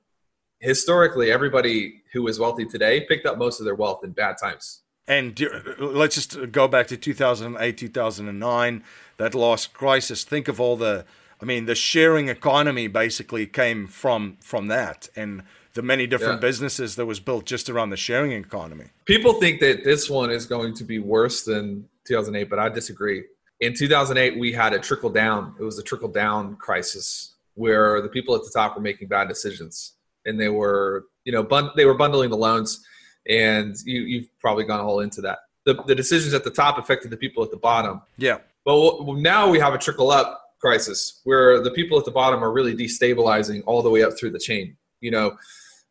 historically 0.63 1.31
everybody 1.31 2.03
who 2.13 2.27
is 2.29 2.39
wealthy 2.39 2.65
today 2.65 3.01
picked 3.01 3.27
up 3.27 3.37
most 3.37 3.61
of 3.61 3.67
their 3.67 3.75
wealth 3.75 4.05
in 4.05 4.13
bad 4.13 4.37
times. 4.41 4.81
And 5.09 5.39
let's 5.79 6.15
just 6.15 6.53
go 6.53 6.69
back 6.69 6.87
to 6.87 6.97
2008, 6.97 7.77
2009, 7.77 8.85
that 9.19 9.35
last 9.35 9.75
crisis. 9.75 10.23
Think 10.23 10.47
of 10.47 10.61
all 10.61 10.77
the, 10.77 11.05
I 11.41 11.45
mean, 11.45 11.67
the 11.67 11.75
sharing 11.75 12.29
economy 12.29 12.87
basically 12.87 13.47
came 13.47 13.89
from 13.89 14.39
from 14.41 14.69
that, 14.69 15.09
and 15.17 15.43
the 15.75 15.83
many 15.83 16.07
different 16.07 16.35
yeah. 16.35 16.49
businesses 16.49 16.95
that 16.95 17.07
was 17.07 17.19
built 17.19 17.47
just 17.47 17.69
around 17.69 17.91
the 17.91 17.97
sharing 17.97 18.31
economy. 18.31 18.87
People 19.05 19.35
think 19.35 19.59
that 19.61 19.83
this 19.83 20.09
one 20.09 20.31
is 20.31 20.47
going 20.47 20.73
to 20.75 20.85
be 20.85 21.01
worse 21.01 21.43
than 21.43 21.89
2008, 22.05 22.49
but 22.49 22.61
I 22.61 22.69
disagree 22.69 23.25
in 23.63 23.75
2008 23.75 24.39
we 24.39 24.53
had 24.53 24.73
a 24.73 24.79
trickle 24.79 25.09
down 25.09 25.55
it 25.59 25.63
was 25.63 25.79
a 25.79 25.83
trickle 25.83 26.09
down 26.09 26.57
crisis 26.57 27.35
where 27.55 28.03
the 28.03 28.09
people 28.09 28.35
at 28.35 28.43
the 28.43 28.51
top 28.51 28.75
were 28.77 28.83
making 28.83 29.09
bad 29.09 29.29
decisions 29.29 29.95
and 30.27 30.41
they 30.41 30.49
were 30.49 31.07
you 31.25 31.33
know 31.33 31.43
bun- 31.43 31.71
they 31.77 31.85
were 31.85 31.95
bundling 31.95 32.31
the 32.31 32.37
loans 32.37 32.85
and 33.29 33.77
you, 33.85 34.03
you've 34.03 34.39
probably 34.41 34.65
gone 34.65 34.81
all 34.81 35.01
into 35.01 35.21
that. 35.21 35.41
The, 35.65 35.81
the 35.87 35.95
decisions 35.95 36.35
at 36.35 36.43
the 36.43 36.51
top 36.51 36.79
affected 36.79 37.11
the 37.11 37.17
people 37.17 37.45
at 37.45 37.53
the 37.53 37.57
bottom. 37.57 38.03
Yeah. 38.17 38.39
But 38.65 39.05
now 39.15 39.49
we 39.49 39.61
have 39.61 39.75
a 39.75 39.79
trickle 39.79 40.11
up 40.11 40.41
crisis 40.61 41.21
where 41.23 41.63
the 41.63 41.71
people 41.71 41.99
at 41.99 42.05
the 42.05 42.11
bottom 42.11 42.43
are 42.43 42.53
really 42.53 42.75
destabilizing 42.75 43.63
all 43.65 43.81
the 43.81 43.91
way 43.91 44.03
up 44.03 44.19
through 44.19 44.31
the 44.31 44.39
chain. 44.39 44.77
You 45.01 45.11
know 45.11 45.37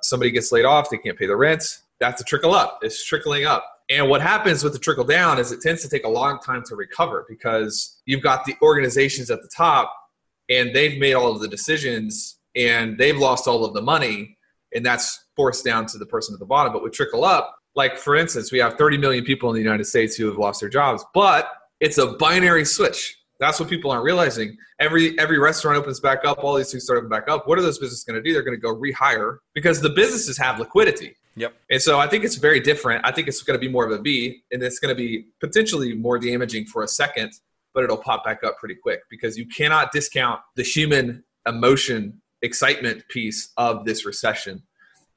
somebody 0.01 0.31
gets 0.31 0.51
laid 0.51 0.65
off 0.65 0.89
they 0.89 0.97
can't 0.97 1.17
pay 1.17 1.27
the 1.27 1.35
rent 1.35 1.81
that's 2.01 2.19
a 2.19 2.23
trickle 2.25 2.53
up. 2.53 2.79
It's 2.81 3.05
trickling 3.05 3.45
up. 3.45 3.63
And 3.89 4.09
what 4.09 4.21
happens 4.21 4.63
with 4.63 4.73
the 4.73 4.79
trickle 4.79 5.03
down 5.03 5.37
is 5.37 5.51
it 5.51 5.61
tends 5.61 5.81
to 5.83 5.89
take 5.89 6.03
a 6.03 6.09
long 6.09 6.39
time 6.39 6.63
to 6.65 6.75
recover 6.75 7.25
because 7.29 8.01
you've 8.05 8.23
got 8.23 8.43
the 8.43 8.55
organizations 8.61 9.29
at 9.29 9.41
the 9.41 9.49
top 9.55 9.93
and 10.49 10.75
they've 10.75 10.99
made 10.99 11.13
all 11.13 11.31
of 11.31 11.39
the 11.41 11.47
decisions 11.47 12.37
and 12.55 12.97
they've 12.97 13.17
lost 13.17 13.47
all 13.47 13.65
of 13.65 13.73
the 13.73 13.81
money 13.81 14.37
and 14.73 14.85
that's 14.85 15.25
forced 15.35 15.65
down 15.65 15.85
to 15.87 15.97
the 15.97 16.05
person 16.05 16.33
at 16.33 16.39
the 16.39 16.45
bottom. 16.45 16.71
But 16.73 16.83
with 16.83 16.93
trickle 16.93 17.25
up, 17.25 17.55
like 17.75 17.97
for 17.97 18.15
instance, 18.15 18.51
we 18.51 18.59
have 18.59 18.75
30 18.75 18.97
million 18.97 19.23
people 19.23 19.49
in 19.49 19.55
the 19.55 19.61
United 19.61 19.85
States 19.85 20.15
who 20.15 20.27
have 20.27 20.37
lost 20.37 20.59
their 20.59 20.69
jobs, 20.69 21.03
but 21.13 21.49
it's 21.79 21.97
a 21.97 22.07
binary 22.13 22.65
switch. 22.65 23.17
That's 23.39 23.59
what 23.59 23.69
people 23.69 23.89
aren't 23.89 24.03
realizing. 24.03 24.55
Every 24.79 25.17
every 25.17 25.39
restaurant 25.39 25.77
opens 25.77 25.99
back 25.99 26.25
up, 26.25 26.43
all 26.43 26.55
these 26.55 26.71
things 26.71 26.83
start 26.83 26.97
opening 26.97 27.09
back 27.09 27.27
up. 27.27 27.47
What 27.47 27.57
are 27.57 27.63
those 27.63 27.79
businesses 27.79 28.03
going 28.03 28.21
to 28.21 28.21
do? 28.21 28.33
They're 28.33 28.43
going 28.43 28.55
to 28.55 28.61
go 28.61 28.75
rehire 28.75 29.37
because 29.55 29.81
the 29.81 29.89
businesses 29.89 30.37
have 30.37 30.59
liquidity. 30.59 31.15
Yep. 31.35 31.55
And 31.71 31.81
so 31.81 31.99
I 31.99 32.07
think 32.07 32.23
it's 32.23 32.35
very 32.35 32.59
different. 32.59 33.03
I 33.05 33.11
think 33.11 33.27
it's 33.27 33.41
going 33.41 33.59
to 33.59 33.65
be 33.65 33.71
more 33.71 33.85
of 33.85 33.91
a 33.91 34.01
V, 34.01 34.43
and 34.51 34.61
it's 34.61 34.79
going 34.79 34.93
to 34.93 34.95
be 34.95 35.25
potentially 35.39 35.95
more 35.95 36.19
damaging 36.19 36.65
for 36.65 36.83
a 36.83 36.87
second, 36.87 37.31
but 37.73 37.83
it'll 37.83 37.97
pop 37.97 38.23
back 38.23 38.43
up 38.43 38.57
pretty 38.57 38.75
quick 38.75 38.99
because 39.09 39.37
you 39.37 39.47
cannot 39.47 39.91
discount 39.91 40.41
the 40.55 40.63
human 40.63 41.23
emotion, 41.47 42.20
excitement 42.41 43.08
piece 43.10 43.51
of 43.58 43.86
this 43.86 44.06
recession. 44.06 44.63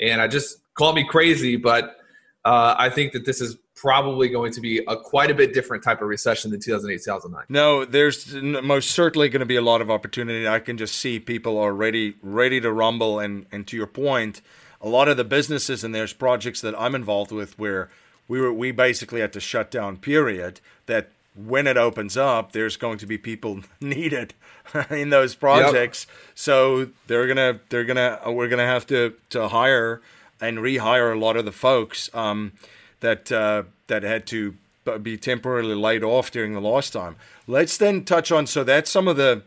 And 0.01 0.21
I 0.21 0.29
just 0.29 0.59
call 0.75 0.93
me 0.93 1.05
crazy, 1.05 1.57
but 1.57 1.97
uh, 2.45 2.75
I 2.77 2.91
think 2.91 3.13
that 3.13 3.25
this 3.25 3.41
is 3.41 3.57
probably 3.75 4.29
going 4.29 4.53
to 4.53 4.61
be 4.61 4.79
a 4.87 4.97
quite 4.97 5.31
a 5.31 5.35
bit 5.35 5.53
different 5.53 5.83
type 5.83 6.01
of 6.01 6.09
recession 6.09 6.51
than 6.51 6.61
2008 6.61 7.03
2009 7.05 7.45
no 7.49 7.85
there's 7.85 8.33
most 8.35 8.93
certainly 8.93 9.29
going 9.29 9.41
to 9.41 9.47
be 9.47 9.57
a 9.57 9.63
lot 9.63 9.83
of 9.83 9.91
opportunity. 9.91 10.47
I 10.47 10.61
can 10.61 10.79
just 10.79 10.95
see 10.95 11.19
people 11.19 11.59
are 11.59 11.73
ready 11.73 12.15
ready 12.23 12.61
to 12.61 12.73
rumble. 12.73 13.19
And 13.19 13.47
and 13.51 13.67
to 13.67 13.77
your 13.77 13.87
point 13.87 14.41
a 14.81 14.89
lot 14.89 15.09
of 15.09 15.17
the 15.17 15.25
businesses 15.25 15.83
and 15.83 15.95
there's 15.95 16.13
projects 16.13 16.61
that 16.61 16.79
I'm 16.81 16.95
involved 16.95 17.33
with 17.33 17.59
where 17.59 17.91
we 18.29 18.41
were 18.41 18.53
we 18.53 18.71
basically 18.71 19.21
had 19.21 19.33
to 19.33 19.41
shut 19.41 19.71
down 19.71 19.97
period 19.97 20.61
that 20.87 21.11
when 21.35 21.67
it 21.67 21.77
opens 21.77 22.17
up 22.17 22.53
there's 22.53 22.77
going 22.77 22.99
to 22.99 23.07
be 23.07 23.19
people 23.19 23.61
needed 23.81 24.35
in 24.91 25.11
those 25.11 25.35
projects 25.35 26.07
yep. 26.09 26.17
so 26.35 26.89
they're 27.07 27.27
gonna 27.27 27.61
they're 27.69 27.85
gonna 27.85 28.21
we're 28.27 28.49
gonna 28.49 28.67
have 28.67 28.87
to 28.87 29.15
to 29.31 29.49
hire 29.49 30.01
and 30.41 30.59
rehire 30.59 31.15
a 31.15 31.19
lot 31.19 31.37
of 31.37 31.45
the 31.45 31.53
folks 31.53 32.11
um, 32.15 32.53
that 33.01 33.31
uh, 33.31 33.63
that 33.87 34.03
had 34.03 34.27
to 34.27 34.55
be 35.01 35.17
temporarily 35.17 35.75
laid 35.75 36.05
off 36.05 36.31
during 36.31 36.53
the 36.53 36.61
last 36.61 36.93
time 36.93 37.17
let's 37.47 37.79
then 37.79 38.05
touch 38.05 38.31
on 38.31 38.47
so 38.47 38.63
that's 38.63 38.91
some 38.91 39.09
of 39.09 39.17
the 39.17 39.43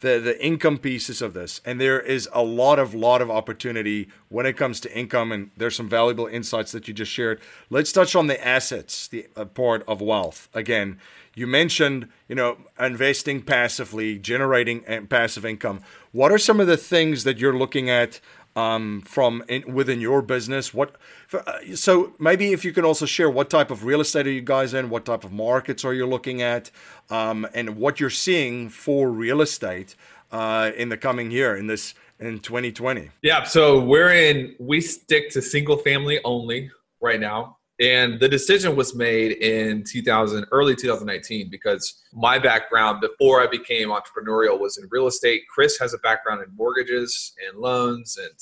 the 0.00 0.18
the 0.18 0.44
income 0.44 0.78
pieces 0.78 1.22
of 1.22 1.34
this, 1.34 1.60
and 1.64 1.80
there 1.80 2.00
is 2.00 2.28
a 2.32 2.42
lot 2.42 2.78
of 2.78 2.94
lot 2.94 3.22
of 3.22 3.30
opportunity 3.30 4.08
when 4.28 4.46
it 4.46 4.56
comes 4.56 4.80
to 4.80 4.96
income, 4.98 5.32
and 5.32 5.50
there's 5.56 5.76
some 5.76 5.88
valuable 5.88 6.26
insights 6.26 6.72
that 6.72 6.86
you 6.88 6.94
just 6.94 7.12
shared. 7.12 7.40
Let's 7.70 7.92
touch 7.92 8.14
on 8.14 8.26
the 8.26 8.46
assets, 8.46 9.08
the 9.08 9.26
uh, 9.36 9.46
part 9.46 9.84
of 9.88 10.00
wealth. 10.00 10.48
Again, 10.54 10.98
you 11.36 11.46
mentioned 11.46 12.08
you 12.28 12.34
know 12.34 12.58
investing 12.80 13.42
passively, 13.42 14.18
generating 14.18 14.80
passive 15.08 15.44
income. 15.44 15.82
What 16.10 16.32
are 16.32 16.38
some 16.38 16.58
of 16.58 16.66
the 16.66 16.76
things 16.76 17.22
that 17.22 17.38
you're 17.38 17.56
looking 17.56 17.88
at? 17.88 18.20
Um, 18.56 19.02
from 19.02 19.44
in, 19.50 19.74
within 19.74 20.00
your 20.00 20.22
business, 20.22 20.72
what? 20.72 20.96
Uh, 21.30 21.58
so 21.74 22.14
maybe 22.18 22.54
if 22.54 22.64
you 22.64 22.72
can 22.72 22.86
also 22.86 23.04
share 23.04 23.28
what 23.28 23.50
type 23.50 23.70
of 23.70 23.84
real 23.84 24.00
estate 24.00 24.26
are 24.26 24.30
you 24.30 24.40
guys 24.40 24.72
in, 24.72 24.88
what 24.88 25.04
type 25.04 25.24
of 25.24 25.30
markets 25.30 25.84
are 25.84 25.92
you 25.92 26.06
looking 26.06 26.40
at, 26.40 26.70
um, 27.10 27.46
and 27.52 27.76
what 27.76 28.00
you're 28.00 28.08
seeing 28.08 28.70
for 28.70 29.10
real 29.10 29.42
estate 29.42 29.94
uh, 30.32 30.70
in 30.74 30.88
the 30.88 30.96
coming 30.96 31.30
year 31.30 31.54
in 31.54 31.66
this 31.66 31.94
in 32.18 32.38
2020. 32.38 33.10
Yeah, 33.22 33.44
so 33.44 33.78
we're 33.78 34.12
in. 34.12 34.54
We 34.58 34.80
stick 34.80 35.30
to 35.30 35.42
single 35.42 35.76
family 35.76 36.20
only 36.24 36.70
right 37.00 37.20
now, 37.20 37.55
and 37.80 38.18
the 38.18 38.28
decision 38.28 38.74
was 38.74 38.94
made 38.94 39.32
in 39.32 39.84
2000, 39.84 40.46
early 40.50 40.74
2019, 40.74 41.48
because 41.50 42.02
my 42.12 42.38
background 42.38 43.02
before 43.02 43.42
I 43.42 43.46
became 43.46 43.88
entrepreneurial 43.88 44.58
was 44.58 44.78
in 44.78 44.88
real 44.90 45.06
estate. 45.06 45.42
Chris 45.52 45.78
has 45.78 45.92
a 45.92 45.98
background 45.98 46.42
in 46.42 46.54
mortgages 46.56 47.34
and 47.46 47.58
loans 47.60 48.18
and 48.18 48.38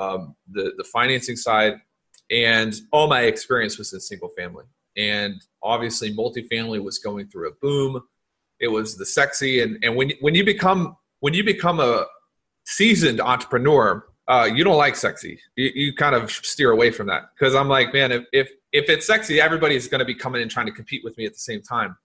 um, 0.00 0.34
the 0.50 0.72
the 0.76 0.84
financing 0.84 1.36
side, 1.36 1.74
and 2.30 2.74
all 2.90 3.06
my 3.06 3.22
experience 3.22 3.78
was 3.78 3.92
in 3.92 4.00
single 4.00 4.30
family 4.36 4.64
and 4.96 5.44
obviously 5.62 6.14
multifamily 6.14 6.82
was 6.82 6.98
going 6.98 7.28
through 7.28 7.48
a 7.48 7.52
boom. 7.60 8.02
It 8.60 8.68
was 8.68 8.96
the 8.96 9.06
sexy, 9.06 9.60
and 9.60 9.78
and 9.82 9.96
when 9.96 10.12
when 10.20 10.34
you 10.34 10.44
become 10.44 10.96
when 11.20 11.34
you 11.34 11.44
become 11.44 11.80
a 11.80 12.06
seasoned 12.64 13.20
entrepreneur, 13.20 14.04
uh, 14.26 14.48
you 14.52 14.64
don't 14.64 14.76
like 14.76 14.96
sexy. 14.96 15.38
You, 15.56 15.70
you 15.74 15.94
kind 15.94 16.14
of 16.14 16.30
steer 16.30 16.70
away 16.70 16.90
from 16.90 17.06
that 17.08 17.30
because 17.34 17.54
I'm 17.54 17.68
like, 17.68 17.92
man, 17.92 18.12
if 18.12 18.24
if 18.32 18.50
if 18.72 18.88
it's 18.88 19.06
sexy, 19.06 19.40
everybody's 19.40 19.88
going 19.88 20.00
to 20.00 20.04
be 20.04 20.14
coming 20.14 20.42
and 20.42 20.50
trying 20.50 20.66
to 20.66 20.72
compete 20.72 21.02
with 21.04 21.16
me 21.16 21.26
at 21.26 21.32
the 21.32 21.38
same 21.38 21.62
time. 21.62 21.96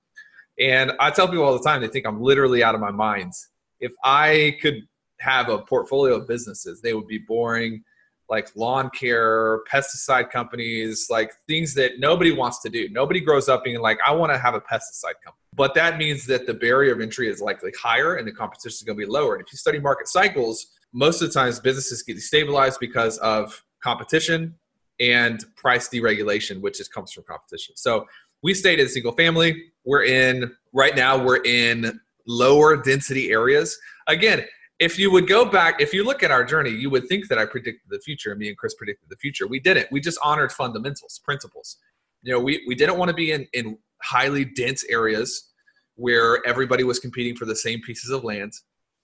And 0.59 0.91
I 0.99 1.11
tell 1.11 1.27
people 1.27 1.45
all 1.45 1.57
the 1.57 1.63
time, 1.63 1.81
they 1.81 1.87
think 1.87 2.05
I'm 2.05 2.21
literally 2.21 2.63
out 2.63 2.75
of 2.75 2.81
my 2.81 2.91
mind. 2.91 3.33
If 3.79 3.93
I 4.03 4.57
could 4.61 4.87
have 5.19 5.49
a 5.49 5.59
portfolio 5.59 6.15
of 6.15 6.27
businesses, 6.27 6.81
they 6.81 6.93
would 6.93 7.07
be 7.07 7.19
boring 7.19 7.83
like 8.29 8.55
lawn 8.55 8.89
care, 8.91 9.61
pesticide 9.71 10.29
companies, 10.29 11.07
like 11.09 11.31
things 11.47 11.73
that 11.73 11.99
nobody 11.99 12.31
wants 12.31 12.61
to 12.61 12.69
do. 12.69 12.87
Nobody 12.89 13.19
grows 13.19 13.49
up 13.49 13.63
being 13.63 13.81
like, 13.81 13.97
I 14.05 14.11
want 14.11 14.31
to 14.31 14.37
have 14.37 14.53
a 14.53 14.61
pesticide 14.61 15.17
company. 15.23 15.43
But 15.55 15.73
that 15.73 15.97
means 15.97 16.27
that 16.27 16.45
the 16.45 16.53
barrier 16.53 16.93
of 16.93 17.01
entry 17.01 17.27
is 17.27 17.41
likely 17.41 17.71
higher 17.81 18.15
and 18.15 18.27
the 18.27 18.31
competition 18.31 18.69
is 18.69 18.83
going 18.83 18.97
to 18.97 19.05
be 19.05 19.11
lower. 19.11 19.35
And 19.35 19.43
if 19.43 19.51
you 19.51 19.57
study 19.57 19.79
market 19.79 20.07
cycles, 20.07 20.67
most 20.93 21.21
of 21.21 21.27
the 21.27 21.33
times 21.33 21.59
businesses 21.59 22.03
get 22.03 22.17
destabilized 22.17 22.79
because 22.79 23.17
of 23.19 23.63
competition 23.81 24.55
and 24.99 25.43
price 25.55 25.87
deregulation, 25.89 26.61
which 26.61 26.79
is 26.79 26.87
comes 26.87 27.11
from 27.11 27.23
competition. 27.23 27.75
So 27.77 28.05
we 28.43 28.53
stayed 28.53 28.79
in 28.79 28.87
single 28.89 29.13
family. 29.13 29.63
We're 29.85 30.03
in 30.03 30.51
right 30.73 30.95
now, 30.95 31.23
we're 31.23 31.43
in 31.43 31.99
lower 32.27 32.77
density 32.77 33.31
areas. 33.31 33.77
Again, 34.07 34.45
if 34.79 34.97
you 34.97 35.11
would 35.11 35.27
go 35.27 35.45
back, 35.45 35.81
if 35.81 35.93
you 35.93 36.05
look 36.05 36.23
at 36.23 36.31
our 36.31 36.43
journey, 36.43 36.69
you 36.69 36.89
would 36.89 37.07
think 37.07 37.27
that 37.27 37.37
I 37.37 37.45
predicted 37.45 37.89
the 37.89 37.99
future. 37.99 38.33
Me 38.35 38.47
and 38.47 38.57
Chris 38.57 38.73
predicted 38.75 39.09
the 39.09 39.17
future. 39.17 39.45
We 39.45 39.59
didn't. 39.59 39.91
We 39.91 39.99
just 39.99 40.17
honored 40.23 40.51
fundamentals, 40.51 41.19
principles. 41.23 41.77
You 42.23 42.33
know, 42.33 42.39
we, 42.39 42.63
we 42.65 42.75
didn't 42.75 42.97
want 42.97 43.09
to 43.09 43.13
be 43.13 43.31
in, 43.31 43.45
in 43.53 43.77
highly 44.01 44.45
dense 44.45 44.85
areas 44.89 45.49
where 45.95 46.45
everybody 46.45 46.85
was 46.85 46.97
competing 46.97 47.35
for 47.35 47.45
the 47.45 47.55
same 47.55 47.81
pieces 47.81 48.09
of 48.09 48.23
land. 48.23 48.53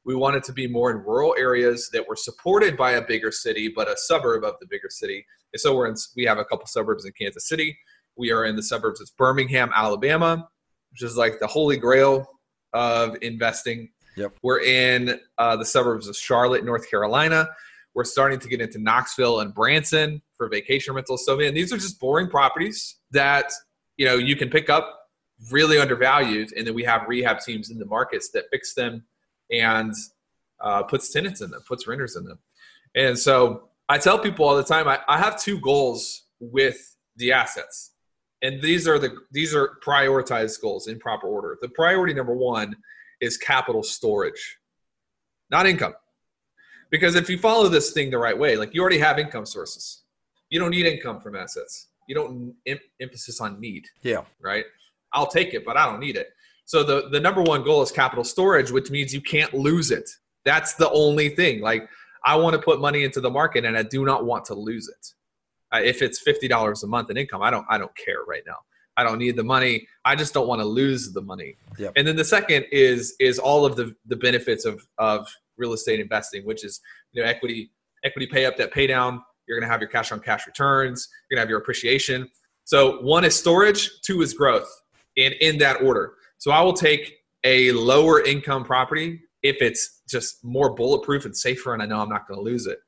We 0.06 0.16
wanted 0.16 0.44
to 0.44 0.54
be 0.54 0.68
more 0.68 0.92
in 0.92 0.98
rural 0.98 1.36
areas 1.38 1.90
that 1.94 2.08
were 2.08 2.16
supported 2.16 2.78
by 2.78 2.92
a 2.92 3.02
bigger 3.02 3.32
city, 3.32 3.72
but 3.76 3.90
a 3.90 3.98
suburb 3.98 4.44
of 4.44 4.54
the 4.60 4.68
bigger 4.70 4.90
city. 4.90 5.26
And 5.52 5.60
so 5.60 5.76
we're 5.76 5.88
in, 5.88 5.96
we 6.16 6.26
have 6.26 6.38
a 6.38 6.46
couple 6.46 6.68
suburbs 6.68 7.06
in 7.06 7.12
Kansas 7.20 7.48
City. 7.50 7.78
We 8.16 8.32
are 8.32 8.46
in 8.46 8.56
the 8.56 8.64
suburbs 8.64 9.02
of 9.02 9.10
Birmingham, 9.18 9.72
Alabama, 9.76 10.48
which 10.92 11.02
is 11.02 11.18
like 11.18 11.40
the 11.40 11.48
holy 11.48 11.78
grail 11.78 12.30
of 12.74 13.18
investing 13.22 13.90
Yep. 14.16 14.38
We're 14.42 14.62
in 14.62 15.20
uh, 15.38 15.58
the 15.58 15.66
suburbs 15.66 16.08
of 16.08 16.16
Charlotte, 16.16 16.64
North 16.64 16.90
Carolina. 16.90 17.50
We're 17.94 18.06
starting 18.06 18.40
to 18.40 18.48
get 18.48 18.62
into 18.62 18.80
Knoxville 18.80 19.42
and 19.42 19.54
Branson 19.54 20.22
for 20.36 20.50
vacation 20.50 20.94
rentals. 20.94 21.26
So, 21.26 21.38
man, 21.38 21.54
these 21.54 21.72
are 21.74 21.78
just 21.78 22.00
boring 22.00 22.30
properties 22.30 22.98
that 23.12 23.52
you 23.98 24.06
know 24.06 24.16
you 24.16 24.36
can 24.36 24.50
pick 24.50 24.70
up 24.70 25.00
really 25.52 25.80
undervalued, 25.80 26.54
and 26.54 26.66
then 26.66 26.74
we 26.74 26.84
have 26.84 27.04
rehab 27.08 27.40
teams 27.40 27.70
in 27.70 27.78
the 27.78 27.86
markets 27.86 28.30
that 28.34 28.46
fix 28.52 28.74
them 28.74 29.04
and 29.52 29.94
uh, 30.62 30.84
puts 30.84 31.12
tenants 31.12 31.42
in 31.42 31.52
them, 31.52 31.62
puts 31.68 31.88
renters 31.88 32.16
in 32.16 32.26
them. 32.26 32.40
And 32.96 33.18
so, 33.18 33.70
I 33.88 33.98
tell 33.98 34.18
people 34.18 34.48
all 34.48 34.56
the 34.56 34.64
time, 34.64 34.88
I, 34.88 35.00
I 35.08 35.20
have 35.20 35.40
two 35.40 35.60
goals 35.60 36.24
with 36.40 36.96
the 37.18 37.32
assets, 37.32 37.92
and 38.42 38.62
these 38.62 38.88
are 38.88 38.98
the 38.98 39.16
these 39.32 39.54
are 39.54 39.78
prioritized 39.86 40.62
goals 40.62 40.88
in 40.88 41.00
proper 41.00 41.28
order. 41.28 41.58
The 41.62 41.70
priority 41.70 42.14
number 42.14 42.34
one 42.34 42.76
is 43.22 43.38
capital 43.38 43.84
storage, 43.84 44.58
not 45.52 45.66
income. 45.66 45.94
Because 46.90 47.16
if 47.16 47.30
you 47.30 47.38
follow 47.38 47.68
this 47.68 47.92
thing 47.92 48.10
the 48.10 48.18
right 48.18 48.38
way, 48.38 48.56
like 48.56 48.74
you 48.74 48.82
already 48.82 49.00
have 49.00 49.20
income 49.20 49.46
sources, 49.46 50.04
you 50.50 50.60
don't 50.60 50.72
need 50.72 50.86
income 50.86 51.20
from 51.20 51.36
assets. 51.36 51.88
You 52.08 52.16
don't 52.16 52.56
em- 52.68 52.80
emphasis 53.02 53.42
on 53.42 53.60
need. 53.60 53.86
Yeah. 54.02 54.22
Right. 54.40 54.66
I'll 55.14 55.28
take 55.28 55.54
it, 55.54 55.66
but 55.66 55.78
I 55.78 55.86
don't 55.86 56.00
need 56.00 56.16
it. 56.16 56.30
So 56.66 56.84
the 56.84 57.10
the 57.10 57.20
number 57.20 57.42
one 57.42 57.64
goal 57.64 57.82
is 57.82 57.92
capital 57.92 58.24
storage, 58.24 58.72
which 58.72 58.90
means 58.90 59.14
you 59.14 59.22
can't 59.22 59.54
lose 59.54 59.92
it. 59.92 60.10
That's 60.44 60.74
the 60.74 60.90
only 60.92 61.30
thing. 61.30 61.62
Like 61.62 61.88
I 62.26 62.36
want 62.36 62.56
to 62.56 62.62
put 62.62 62.82
money 62.82 63.04
into 63.04 63.22
the 63.22 63.30
market, 63.30 63.66
and 63.66 63.78
I 63.78 63.84
do 63.84 64.04
not 64.04 64.26
want 64.26 64.46
to 64.46 64.56
lose 64.56 64.88
it. 64.90 65.14
Uh, 65.72 65.82
if 65.84 66.02
it's 66.02 66.20
fifty 66.20 66.48
dollars 66.48 66.84
a 66.84 66.88
month 66.88 67.10
in 67.10 67.18
income, 67.18 67.42
I 67.42 67.50
don't 67.50 67.66
I 67.70 67.78
don't 67.78 67.96
care 67.96 68.24
right 68.28 68.44
now. 68.46 68.58
I 68.98 69.04
don't 69.04 69.20
need 69.20 69.36
the 69.36 69.44
money. 69.44 69.88
I 70.06 70.16
just 70.16 70.34
don't 70.34 70.48
want 70.48 70.62
to 70.62 70.66
lose 70.66 71.12
the 71.12 71.22
money. 71.22 71.58
Yep. 71.78 71.94
And 71.96 72.08
then 72.08 72.16
the 72.16 72.26
second 72.26 72.66
is 72.72 73.16
is 73.20 73.40
all 73.40 73.66
of 73.66 73.76
the 73.76 73.96
the 74.08 74.16
benefits 74.16 74.66
of 74.66 74.86
of 74.98 75.28
real 75.58 75.74
estate 75.74 76.00
investing, 76.00 76.46
which 76.46 76.64
is 76.64 76.82
you 77.12 77.22
know 77.22 77.30
equity 77.30 77.72
equity 78.04 78.28
pay 78.28 78.46
up, 78.46 78.58
debt 78.58 78.72
pay 78.72 78.88
down. 78.88 79.22
You're 79.48 79.60
going 79.60 79.68
to 79.68 79.72
have 79.72 79.82
your 79.82 79.90
cash 79.90 80.12
on 80.12 80.20
cash 80.20 80.48
returns. 80.48 81.08
You're 81.30 81.36
going 81.36 81.42
to 81.44 81.46
have 81.46 81.50
your 81.50 81.60
appreciation. 81.60 82.30
So 82.64 83.00
one 83.02 83.24
is 83.24 83.36
storage, 83.36 84.02
two 84.02 84.24
is 84.24 84.34
growth, 84.34 84.68
and 85.18 85.36
in 85.36 85.60
that 85.60 85.82
order. 85.84 86.14
So 86.38 86.52
I 86.52 86.62
will 86.62 86.74
take 86.74 87.16
a 87.44 87.72
lower 87.72 88.24
income 88.24 88.64
property 88.64 89.22
if 89.44 89.58
it's 89.62 90.02
just 90.10 90.44
more 90.44 90.74
bulletproof 90.74 91.26
and 91.26 91.36
safer, 91.36 91.74
and 91.74 91.82
I 91.82 91.86
know 91.86 92.00
I'm 92.00 92.10
not 92.10 92.28
going 92.28 92.40
to 92.40 92.44
lose 92.44 92.66
it 92.66 92.80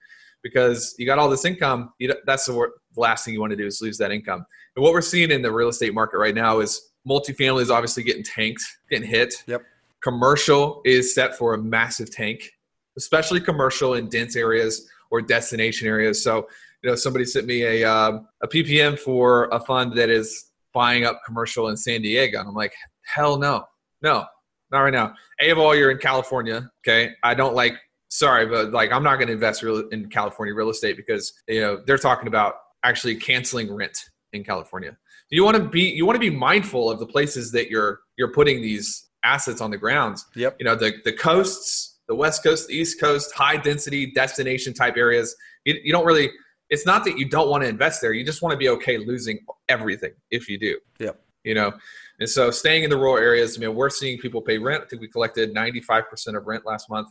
because 0.44 0.96
you 0.98 1.06
got 1.06 1.20
all 1.20 1.30
this 1.30 1.46
income. 1.46 1.94
You, 2.00 2.14
that's 2.26 2.46
the 2.46 2.70
last 2.96 3.26
thing 3.26 3.34
you 3.34 3.40
want 3.40 3.52
to 3.52 3.58
do 3.58 3.66
is 3.66 3.82
lose 3.82 3.98
that 4.00 4.12
income. 4.12 4.46
And 4.76 4.84
what 4.84 4.94
we're 4.94 5.02
seeing 5.02 5.32
in 5.32 5.42
the 5.42 5.52
real 5.52 5.70
estate 5.70 5.94
market 5.94 6.18
right 6.18 6.36
now 6.36 6.60
is 6.60 6.90
multifamily 7.08 7.62
is 7.62 7.72
obviously 7.72 8.04
getting 8.04 8.24
tanked, 8.24 8.64
getting 8.90 9.08
hit. 9.08 9.34
Yep. 9.48 9.64
Commercial 10.02 10.82
is 10.86 11.14
set 11.14 11.36
for 11.38 11.54
a 11.54 11.58
massive 11.58 12.12
tank, 12.12 12.50
especially 12.98 13.40
commercial 13.40 13.96
in 13.96 14.08
dense 14.10 14.36
areas 14.36 14.88
or 15.10 15.22
destination 15.22 15.88
areas. 15.88 16.24
So, 16.24 16.48
you 16.84 16.90
know, 16.90 16.96
somebody 16.96 17.26
sent 17.26 17.48
me 17.48 17.64
a 17.64 17.90
uh, 17.90 18.20
a 18.42 18.48
PPM 18.48 19.00
for 19.00 19.46
a 19.52 19.60
fund 19.60 19.94
that 19.94 20.10
is 20.10 20.52
buying 20.74 21.06
up 21.06 21.22
commercial 21.26 21.70
in 21.70 21.78
San 21.78 22.02
Diego, 22.04 22.40
and 22.40 22.48
I'm 22.48 22.54
like, 22.54 22.74
hell 23.08 23.38
no, 23.38 23.66
no, 24.02 24.26
not 24.72 24.80
right 24.82 24.94
now. 24.94 25.14
A 25.42 25.50
of 25.50 25.58
all, 25.58 25.76
you're 25.76 25.92
in 25.92 25.98
California. 25.98 26.70
Okay, 26.86 27.12
I 27.24 27.34
don't 27.34 27.56
like. 27.56 27.74
Sorry, 28.10 28.46
but 28.46 28.72
like, 28.72 28.92
I'm 28.92 29.04
not 29.04 29.16
going 29.16 29.28
to 29.28 29.34
invest 29.34 29.64
real, 29.64 29.90
in 29.90 30.10
California 30.10 30.56
real 30.56 30.70
estate 30.70 30.96
because 30.96 31.34
you 31.48 31.62
know 31.62 31.82
they're 31.86 31.98
talking 31.98 32.28
about 32.28 32.56
actually 32.84 33.16
canceling 33.16 33.74
rent 33.74 33.98
in 34.34 34.44
California. 34.44 34.98
You 35.30 35.44
want 35.44 35.58
to 35.58 35.64
be 35.64 35.82
you 35.82 36.06
want 36.06 36.16
to 36.16 36.22
be 36.22 36.30
mindful 36.30 36.90
of 36.90 37.00
the 37.00 37.06
places 37.06 37.52
that 37.52 37.70
you're 37.70 38.00
you're 38.18 38.32
putting 38.32 38.62
these 38.62 39.08
assets 39.24 39.60
on 39.62 39.72
the 39.72 39.78
grounds. 39.78 40.26
Yep. 40.36 40.58
You 40.60 40.66
know 40.66 40.76
the 40.76 40.94
the 41.04 41.14
coasts, 41.14 42.00
the 42.08 42.16
west 42.16 42.44
coast, 42.44 42.68
the 42.68 42.76
east 42.76 43.00
coast, 43.00 43.34
high 43.34 43.58
density 43.58 44.12
destination 44.12 44.74
type 44.74 44.96
areas. 44.98 45.36
You, 45.66 45.76
you 45.84 45.92
don't 45.92 46.06
really. 46.06 46.32
It's 46.70 46.86
not 46.86 47.06
that 47.06 47.18
you 47.18 47.30
don't 47.30 47.50
want 47.50 47.64
to 47.64 47.70
invest 47.70 48.02
there. 48.02 48.12
You 48.12 48.26
just 48.26 48.42
want 48.42 48.52
to 48.52 48.58
be 48.58 48.68
okay 48.70 48.98
losing 48.98 49.40
everything 49.70 50.12
if 50.32 50.50
you 50.50 50.60
do. 50.60 50.78
Yep. 51.00 51.22
You 51.46 51.56
know, 51.56 51.72
and 52.20 52.30
so 52.30 52.50
staying 52.52 52.84
in 52.84 52.90
the 52.90 52.98
rural 52.98 53.18
areas. 53.18 53.58
I 53.58 53.62
mean, 53.62 53.76
we're 53.76 53.90
seeing 53.90 54.18
people 54.18 54.42
pay 54.42 54.58
rent. 54.58 54.84
I 54.84 54.88
think 54.88 55.02
we 55.02 55.08
collected 55.08 55.54
95% 55.54 56.04
of 56.36 56.48
rent 56.48 56.66
last 56.66 56.90
month. 56.90 57.10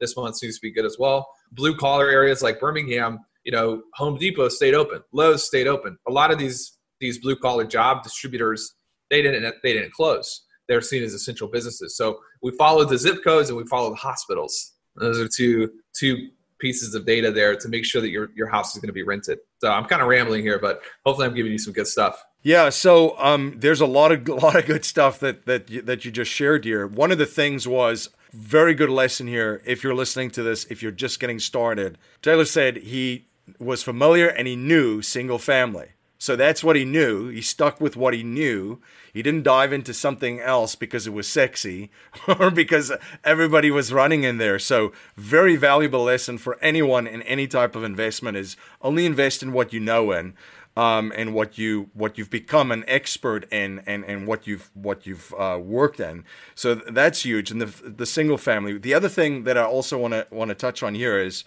This 0.00 0.16
month 0.16 0.36
seems 0.36 0.56
to 0.56 0.60
be 0.62 0.72
good 0.72 0.84
as 0.84 0.96
well. 0.98 1.28
Blue 1.52 1.76
collar 1.76 2.08
areas 2.08 2.42
like 2.42 2.60
Birmingham, 2.60 3.20
you 3.44 3.52
know, 3.52 3.82
Home 3.94 4.16
Depot 4.16 4.48
stayed 4.48 4.74
open, 4.74 5.02
Lowe's 5.12 5.46
stayed 5.46 5.66
open. 5.66 5.96
A 6.08 6.12
lot 6.12 6.30
of 6.30 6.38
these 6.38 6.78
these 7.00 7.18
blue 7.18 7.36
collar 7.36 7.64
job 7.64 8.02
distributors, 8.02 8.74
they 9.10 9.22
didn't 9.22 9.54
they 9.62 9.72
didn't 9.72 9.92
close. 9.92 10.44
They're 10.68 10.80
seen 10.80 11.02
as 11.02 11.14
essential 11.14 11.48
businesses. 11.48 11.96
So 11.96 12.20
we 12.42 12.52
followed 12.52 12.88
the 12.88 12.98
zip 12.98 13.24
codes 13.24 13.48
and 13.48 13.58
we 13.58 13.64
followed 13.66 13.92
the 13.92 13.96
hospitals. 13.96 14.72
Those 14.96 15.18
are 15.18 15.28
two 15.28 15.70
two 15.98 16.28
pieces 16.58 16.94
of 16.94 17.04
data 17.04 17.30
there 17.32 17.56
to 17.56 17.68
make 17.68 17.84
sure 17.84 18.00
that 18.00 18.10
your 18.10 18.30
your 18.34 18.48
house 18.48 18.74
is 18.74 18.80
going 18.80 18.88
to 18.88 18.92
be 18.92 19.02
rented. 19.02 19.38
So 19.58 19.70
I'm 19.70 19.84
kind 19.84 20.02
of 20.02 20.08
rambling 20.08 20.42
here, 20.42 20.58
but 20.58 20.82
hopefully 21.04 21.26
I'm 21.26 21.34
giving 21.34 21.52
you 21.52 21.58
some 21.58 21.72
good 21.72 21.88
stuff. 21.88 22.22
Yeah, 22.42 22.70
so 22.70 23.16
um, 23.18 23.54
there's 23.58 23.80
a 23.80 23.86
lot 23.86 24.12
of 24.12 24.28
a 24.28 24.34
lot 24.46 24.56
of 24.56 24.66
good 24.66 24.84
stuff 24.84 25.18
that 25.20 25.46
that 25.46 25.70
you, 25.70 25.82
that 25.82 26.04
you 26.04 26.10
just 26.10 26.30
shared 26.30 26.64
here. 26.64 26.86
One 26.86 27.12
of 27.12 27.18
the 27.18 27.26
things 27.26 27.68
was 27.68 28.10
very 28.32 28.74
good 28.74 28.90
lesson 28.90 29.26
here 29.26 29.62
if 29.64 29.84
you're 29.84 29.94
listening 29.94 30.30
to 30.32 30.42
this, 30.42 30.64
if 30.70 30.82
you're 30.82 30.90
just 30.90 31.20
getting 31.20 31.38
started. 31.38 31.98
Taylor 32.22 32.44
said 32.44 32.78
he 32.78 33.26
was 33.58 33.82
familiar 33.82 34.28
and 34.28 34.48
he 34.48 34.56
knew 34.56 35.02
single 35.02 35.38
family. 35.38 35.90
So 36.22 36.36
that's 36.36 36.62
what 36.62 36.76
he 36.76 36.84
knew. 36.84 37.30
He 37.30 37.42
stuck 37.42 37.80
with 37.80 37.96
what 37.96 38.14
he 38.14 38.22
knew. 38.22 38.80
He 39.12 39.24
didn't 39.24 39.42
dive 39.42 39.72
into 39.72 39.92
something 39.92 40.38
else 40.38 40.76
because 40.76 41.04
it 41.04 41.12
was 41.12 41.26
sexy 41.26 41.90
or 42.38 42.48
because 42.52 42.92
everybody 43.24 43.72
was 43.72 43.92
running 43.92 44.22
in 44.22 44.38
there. 44.38 44.60
So, 44.60 44.92
very 45.16 45.56
valuable 45.56 46.04
lesson 46.04 46.38
for 46.38 46.60
anyone 46.62 47.08
in 47.08 47.22
any 47.22 47.48
type 47.48 47.74
of 47.74 47.82
investment 47.82 48.36
is 48.36 48.56
only 48.80 49.04
invest 49.04 49.42
in 49.42 49.52
what 49.52 49.72
you 49.72 49.80
know 49.80 50.12
in. 50.12 50.34
Um, 50.74 51.12
and 51.14 51.34
what 51.34 51.58
you 51.58 51.90
what 51.92 52.16
you've 52.16 52.30
become 52.30 52.72
an 52.72 52.82
expert 52.88 53.46
in, 53.52 53.80
and, 53.80 54.06
and 54.06 54.26
what 54.26 54.46
you've 54.46 54.70
what 54.72 55.04
you've 55.04 55.34
uh, 55.34 55.58
worked 55.62 56.00
in, 56.00 56.24
so 56.54 56.74
that's 56.74 57.26
huge. 57.26 57.50
And 57.50 57.60
the 57.60 57.90
the 57.90 58.06
single 58.06 58.38
family. 58.38 58.78
The 58.78 58.94
other 58.94 59.10
thing 59.10 59.44
that 59.44 59.58
I 59.58 59.64
also 59.64 59.98
want 59.98 60.14
to 60.14 60.26
want 60.30 60.48
to 60.48 60.54
touch 60.54 60.82
on 60.82 60.94
here 60.94 61.18
is, 61.18 61.44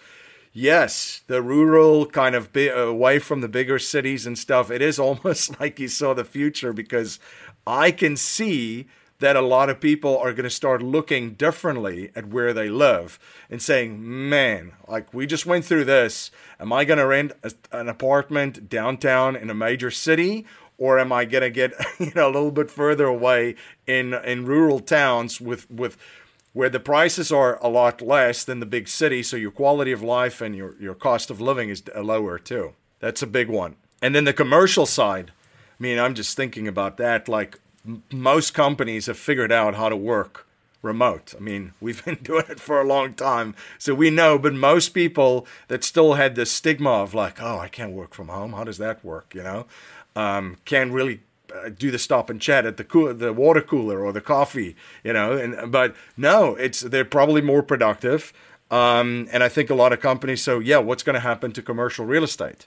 Yes, 0.58 1.20
the 1.26 1.42
rural 1.42 2.06
kind 2.06 2.34
of 2.34 2.50
bi- 2.50 2.68
away 2.68 3.18
from 3.18 3.42
the 3.42 3.48
bigger 3.48 3.78
cities 3.78 4.26
and 4.26 4.38
stuff. 4.38 4.70
It 4.70 4.80
is 4.80 4.98
almost 5.08 5.60
like 5.60 5.78
you 5.78 5.86
saw 5.86 6.14
the 6.14 6.24
future 6.24 6.72
because 6.72 7.20
I 7.66 7.90
can 7.90 8.16
see 8.16 8.86
that 9.18 9.36
a 9.36 9.40
lot 9.40 9.70
of 9.70 9.80
people 9.80 10.18
are 10.18 10.32
going 10.32 10.44
to 10.44 10.50
start 10.50 10.82
looking 10.82 11.34
differently 11.34 12.10
at 12.14 12.28
where 12.28 12.52
they 12.52 12.68
live 12.68 13.18
and 13.50 13.62
saying, 13.62 14.28
man, 14.28 14.72
like 14.86 15.12
we 15.14 15.26
just 15.26 15.46
went 15.46 15.64
through 15.64 15.84
this. 15.84 16.30
Am 16.60 16.72
I 16.72 16.84
going 16.84 16.98
to 16.98 17.06
rent 17.06 17.32
a, 17.42 17.52
an 17.72 17.88
apartment 17.88 18.68
downtown 18.68 19.36
in 19.36 19.50
a 19.50 19.54
major 19.54 19.90
city? 19.90 20.44
Or 20.78 20.98
am 20.98 21.10
I 21.10 21.24
going 21.24 21.42
to 21.42 21.50
get 21.50 21.72
you 21.98 22.12
know 22.14 22.26
a 22.26 22.32
little 22.32 22.50
bit 22.50 22.70
further 22.70 23.06
away 23.06 23.54
in 23.86 24.12
in 24.12 24.44
rural 24.44 24.80
towns 24.80 25.40
with 25.40 25.70
with 25.70 25.96
where 26.56 26.70
the 26.70 26.80
prices 26.80 27.30
are 27.30 27.62
a 27.62 27.68
lot 27.68 28.00
less 28.00 28.42
than 28.42 28.60
the 28.60 28.66
big 28.66 28.88
city, 28.88 29.22
so 29.22 29.36
your 29.36 29.50
quality 29.50 29.92
of 29.92 30.00
life 30.00 30.40
and 30.40 30.56
your, 30.56 30.74
your 30.80 30.94
cost 30.94 31.30
of 31.30 31.38
living 31.38 31.68
is 31.68 31.82
uh, 31.94 32.00
lower 32.00 32.38
too. 32.38 32.72
That's 32.98 33.20
a 33.20 33.26
big 33.26 33.50
one. 33.50 33.76
And 34.00 34.14
then 34.14 34.24
the 34.24 34.32
commercial 34.32 34.86
side, 34.86 35.32
I 35.78 35.82
mean, 35.82 35.98
I'm 35.98 36.14
just 36.14 36.34
thinking 36.34 36.66
about 36.66 36.96
that. 36.96 37.28
Like 37.28 37.58
most 38.12 38.54
companies 38.54 39.06
have 39.06 39.18
figured 39.18 39.52
out 39.52 39.74
how 39.74 39.88
to 39.88 39.96
work 39.96 40.46
remote. 40.82 41.34
I 41.36 41.40
mean, 41.40 41.72
we've 41.80 42.04
been 42.04 42.16
doing 42.22 42.44
it 42.48 42.60
for 42.60 42.80
a 42.80 42.86
long 42.86 43.14
time, 43.14 43.54
so 43.78 43.94
we 43.94 44.10
know. 44.10 44.38
But 44.38 44.54
most 44.54 44.90
people 44.90 45.46
that 45.68 45.84
still 45.84 46.14
had 46.14 46.34
this 46.34 46.50
stigma 46.50 46.90
of 46.90 47.14
like, 47.14 47.42
oh, 47.42 47.58
I 47.58 47.68
can't 47.68 47.92
work 47.92 48.14
from 48.14 48.28
home. 48.28 48.52
How 48.52 48.64
does 48.64 48.78
that 48.78 49.04
work? 49.04 49.34
You 49.34 49.42
know, 49.42 49.66
um, 50.14 50.56
can't 50.64 50.92
really 50.92 51.20
uh, 51.54 51.68
do 51.68 51.90
the 51.90 51.98
stop 51.98 52.30
and 52.30 52.40
chat 52.40 52.64
at 52.64 52.76
the 52.76 52.84
cool, 52.84 53.12
the 53.12 53.32
water 53.32 53.60
cooler 53.60 54.04
or 54.04 54.12
the 54.12 54.20
coffee, 54.20 54.76
you 55.04 55.12
know. 55.12 55.32
And 55.32 55.70
but 55.70 55.94
no, 56.16 56.54
it's 56.54 56.80
they're 56.80 57.04
probably 57.04 57.42
more 57.42 57.62
productive. 57.62 58.32
Um, 58.68 59.28
and 59.30 59.44
I 59.44 59.48
think 59.48 59.70
a 59.70 59.74
lot 59.74 59.92
of 59.92 60.00
companies. 60.00 60.42
So 60.42 60.58
yeah, 60.58 60.78
what's 60.78 61.02
going 61.02 61.14
to 61.14 61.20
happen 61.20 61.52
to 61.52 61.62
commercial 61.62 62.06
real 62.06 62.24
estate? 62.24 62.66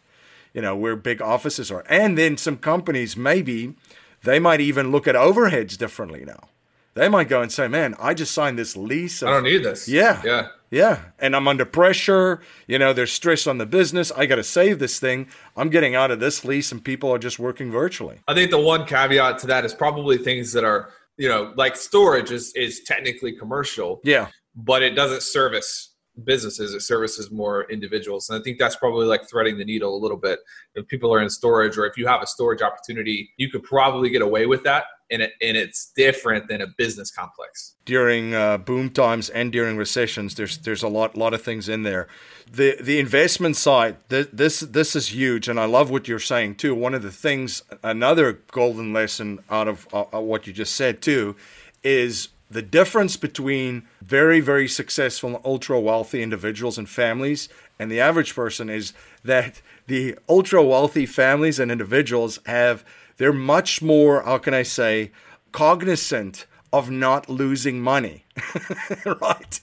You 0.53 0.61
know, 0.63 0.75
where 0.75 0.95
big 0.95 1.21
offices 1.21 1.69
are, 1.69 1.83
and 1.87 2.17
then 2.17 2.35
some 2.35 2.57
companies 2.57 3.15
maybe 3.15 3.75
they 4.23 4.39
might 4.39 4.61
even 4.61 4.91
look 4.91 5.07
at 5.07 5.15
overheads 5.15 5.77
differently 5.77 6.25
now. 6.25 6.49
They 6.95 7.07
might 7.07 7.29
go 7.29 7.41
and 7.41 7.51
say, 7.51 7.67
"Man, 7.67 7.95
I 7.99 8.13
just 8.13 8.33
signed 8.33 8.57
this 8.57 8.75
lease. 8.75 9.21
Of, 9.21 9.29
I 9.29 9.31
don't 9.33 9.43
need 9.43 9.63
this." 9.63 9.87
Yeah, 9.87 10.21
yeah, 10.25 10.47
yeah. 10.69 10.99
And 11.19 11.35
I'm 11.35 11.47
under 11.47 11.65
pressure. 11.65 12.41
You 12.67 12.79
know, 12.79 12.93
there's 12.93 13.11
stress 13.11 13.47
on 13.47 13.57
the 13.57 13.65
business. 13.65 14.11
I 14.11 14.25
got 14.25 14.35
to 14.35 14.43
save 14.43 14.79
this 14.79 14.99
thing. 14.99 15.29
I'm 15.55 15.69
getting 15.69 15.95
out 15.95 16.11
of 16.11 16.19
this 16.19 16.43
lease, 16.43 16.71
and 16.71 16.83
people 16.83 17.11
are 17.13 17.19
just 17.19 17.39
working 17.39 17.71
virtually. 17.71 18.19
I 18.27 18.33
think 18.33 18.51
the 18.51 18.59
one 18.59 18.85
caveat 18.85 19.39
to 19.39 19.47
that 19.47 19.65
is 19.65 19.73
probably 19.73 20.17
things 20.17 20.51
that 20.53 20.63
are, 20.63 20.89
you 21.15 21.29
know, 21.29 21.53
like 21.55 21.75
storage 21.77 22.31
is 22.31 22.53
is 22.55 22.81
technically 22.81 23.33
commercial. 23.33 24.01
Yeah, 24.03 24.27
but 24.55 24.83
it 24.83 24.91
doesn't 24.91 25.23
service 25.23 25.88
businesses 26.25 26.73
it 26.73 26.81
services 26.81 27.31
more 27.31 27.69
individuals 27.71 28.29
and 28.29 28.39
i 28.39 28.43
think 28.43 28.57
that's 28.57 28.75
probably 28.75 29.05
like 29.05 29.27
threading 29.29 29.57
the 29.57 29.65
needle 29.65 29.95
a 29.95 30.01
little 30.01 30.17
bit 30.17 30.39
if 30.75 30.87
people 30.87 31.13
are 31.13 31.21
in 31.21 31.29
storage 31.29 31.77
or 31.77 31.85
if 31.85 31.97
you 31.97 32.07
have 32.07 32.21
a 32.21 32.27
storage 32.27 32.61
opportunity 32.61 33.29
you 33.37 33.49
could 33.49 33.63
probably 33.63 34.09
get 34.09 34.21
away 34.21 34.45
with 34.45 34.63
that 34.63 34.85
and, 35.11 35.21
it, 35.21 35.33
and 35.41 35.57
it's 35.57 35.91
different 35.95 36.47
than 36.47 36.61
a 36.61 36.67
business 36.67 37.11
complex. 37.11 37.75
During 37.85 38.33
uh, 38.33 38.57
boom 38.59 38.89
times 38.89 39.29
and 39.29 39.51
during 39.51 39.77
recessions, 39.77 40.35
there's 40.35 40.59
there's 40.59 40.83
a 40.83 40.87
lot 40.87 41.17
lot 41.17 41.33
of 41.33 41.41
things 41.41 41.67
in 41.67 41.83
there. 41.83 42.07
The 42.51 42.77
the 42.79 42.99
investment 42.99 43.55
side, 43.55 43.97
th- 44.09 44.29
this 44.31 44.59
this 44.59 44.95
is 44.95 45.13
huge, 45.13 45.47
and 45.47 45.59
I 45.59 45.65
love 45.65 45.89
what 45.89 46.07
you're 46.07 46.19
saying 46.19 46.55
too. 46.55 46.75
One 46.75 46.93
of 46.93 47.01
the 47.01 47.11
things, 47.11 47.63
another 47.83 48.33
golden 48.51 48.93
lesson 48.93 49.39
out 49.49 49.67
of 49.67 49.87
uh, 49.91 50.05
uh 50.13 50.21
what 50.21 50.45
you 50.45 50.53
just 50.53 50.75
said 50.75 51.01
too, 51.01 51.35
is 51.83 52.29
the 52.49 52.61
difference 52.61 53.17
between 53.17 53.83
very 54.01 54.39
very 54.39 54.67
successful 54.67 55.41
ultra 55.45 55.79
wealthy 55.79 56.21
individuals 56.21 56.77
and 56.77 56.89
families 56.89 57.49
and 57.79 57.89
the 57.89 57.99
average 57.99 58.35
person 58.35 58.69
is 58.69 58.93
that 59.23 59.61
the 59.87 60.17
ultra 60.27 60.63
wealthy 60.63 61.05
families 61.05 61.59
and 61.59 61.71
individuals 61.71 62.39
have 62.45 62.83
they're 63.19 63.33
much 63.33 63.81
more, 63.81 64.23
how 64.23 64.37
can 64.37 64.53
I 64.53 64.63
say, 64.63 65.11
cognizant 65.51 66.45
of 66.71 66.89
not 66.89 67.27
losing 67.29 67.81
money, 67.81 68.25
right? 69.21 69.59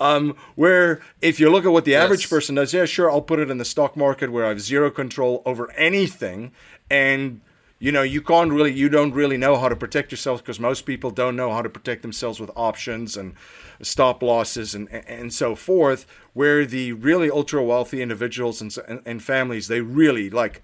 Um, 0.00 0.36
where 0.56 1.00
if 1.22 1.38
you 1.38 1.48
look 1.48 1.64
at 1.64 1.72
what 1.72 1.84
the 1.84 1.92
yes. 1.92 2.04
average 2.04 2.28
person 2.28 2.56
does, 2.56 2.74
yeah, 2.74 2.84
sure, 2.84 3.10
I'll 3.10 3.22
put 3.22 3.38
it 3.38 3.48
in 3.48 3.58
the 3.58 3.64
stock 3.64 3.96
market 3.96 4.32
where 4.32 4.44
I 4.44 4.48
have 4.48 4.60
zero 4.60 4.90
control 4.90 5.42
over 5.46 5.70
anything, 5.72 6.50
and 6.90 7.40
you 7.78 7.92
know 7.92 8.02
you 8.02 8.22
can't 8.22 8.52
really, 8.52 8.72
you 8.72 8.88
don't 8.88 9.12
really 9.12 9.36
know 9.36 9.56
how 9.56 9.68
to 9.68 9.76
protect 9.76 10.10
yourself 10.10 10.42
because 10.42 10.58
most 10.58 10.86
people 10.86 11.10
don't 11.10 11.36
know 11.36 11.52
how 11.52 11.62
to 11.62 11.68
protect 11.68 12.02
themselves 12.02 12.40
with 12.40 12.50
options 12.56 13.16
and 13.16 13.34
stop 13.82 14.22
losses 14.22 14.74
and 14.74 14.88
and 14.90 15.32
so 15.32 15.54
forth. 15.54 16.06
Where 16.32 16.64
the 16.64 16.92
really 16.92 17.30
ultra 17.30 17.62
wealthy 17.62 18.02
individuals 18.02 18.60
and, 18.60 18.76
and, 19.06 19.22
families, 19.22 19.68
they 19.68 19.80
really 19.80 20.28
like 20.28 20.62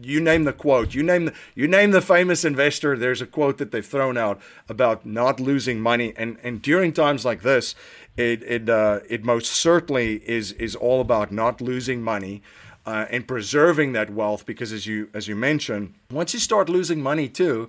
you 0.00 0.20
name 0.20 0.44
the 0.44 0.52
quote. 0.52 0.94
You 0.94 1.02
name 1.02 1.26
the, 1.26 1.34
you 1.54 1.68
name 1.68 1.92
the 1.92 2.00
famous 2.02 2.44
investor. 2.44 2.96
There's 2.96 3.22
a 3.22 3.26
quote 3.26 3.58
that 3.58 3.70
they've 3.70 3.84
thrown 3.84 4.18
out 4.18 4.40
about 4.68 5.06
not 5.06 5.40
losing 5.40 5.80
money, 5.80 6.12
and 6.16 6.38
and 6.42 6.60
during 6.60 6.92
times 6.92 7.24
like 7.24 7.42
this, 7.42 7.74
it 8.16 8.42
it 8.42 8.68
uh, 8.68 9.00
it 9.08 9.24
most 9.24 9.52
certainly 9.52 10.16
is 10.28 10.52
is 10.52 10.74
all 10.74 11.00
about 11.00 11.32
not 11.32 11.60
losing 11.60 12.02
money. 12.02 12.42
Uh, 12.86 13.06
and 13.10 13.26
preserving 13.26 13.94
that 13.94 14.10
wealth 14.10 14.44
because 14.44 14.70
as 14.70 14.86
you 14.86 15.08
as 15.14 15.26
you 15.26 15.34
mentioned 15.34 15.94
once 16.10 16.34
you 16.34 16.38
start 16.38 16.68
losing 16.68 17.00
money 17.00 17.30
too 17.30 17.66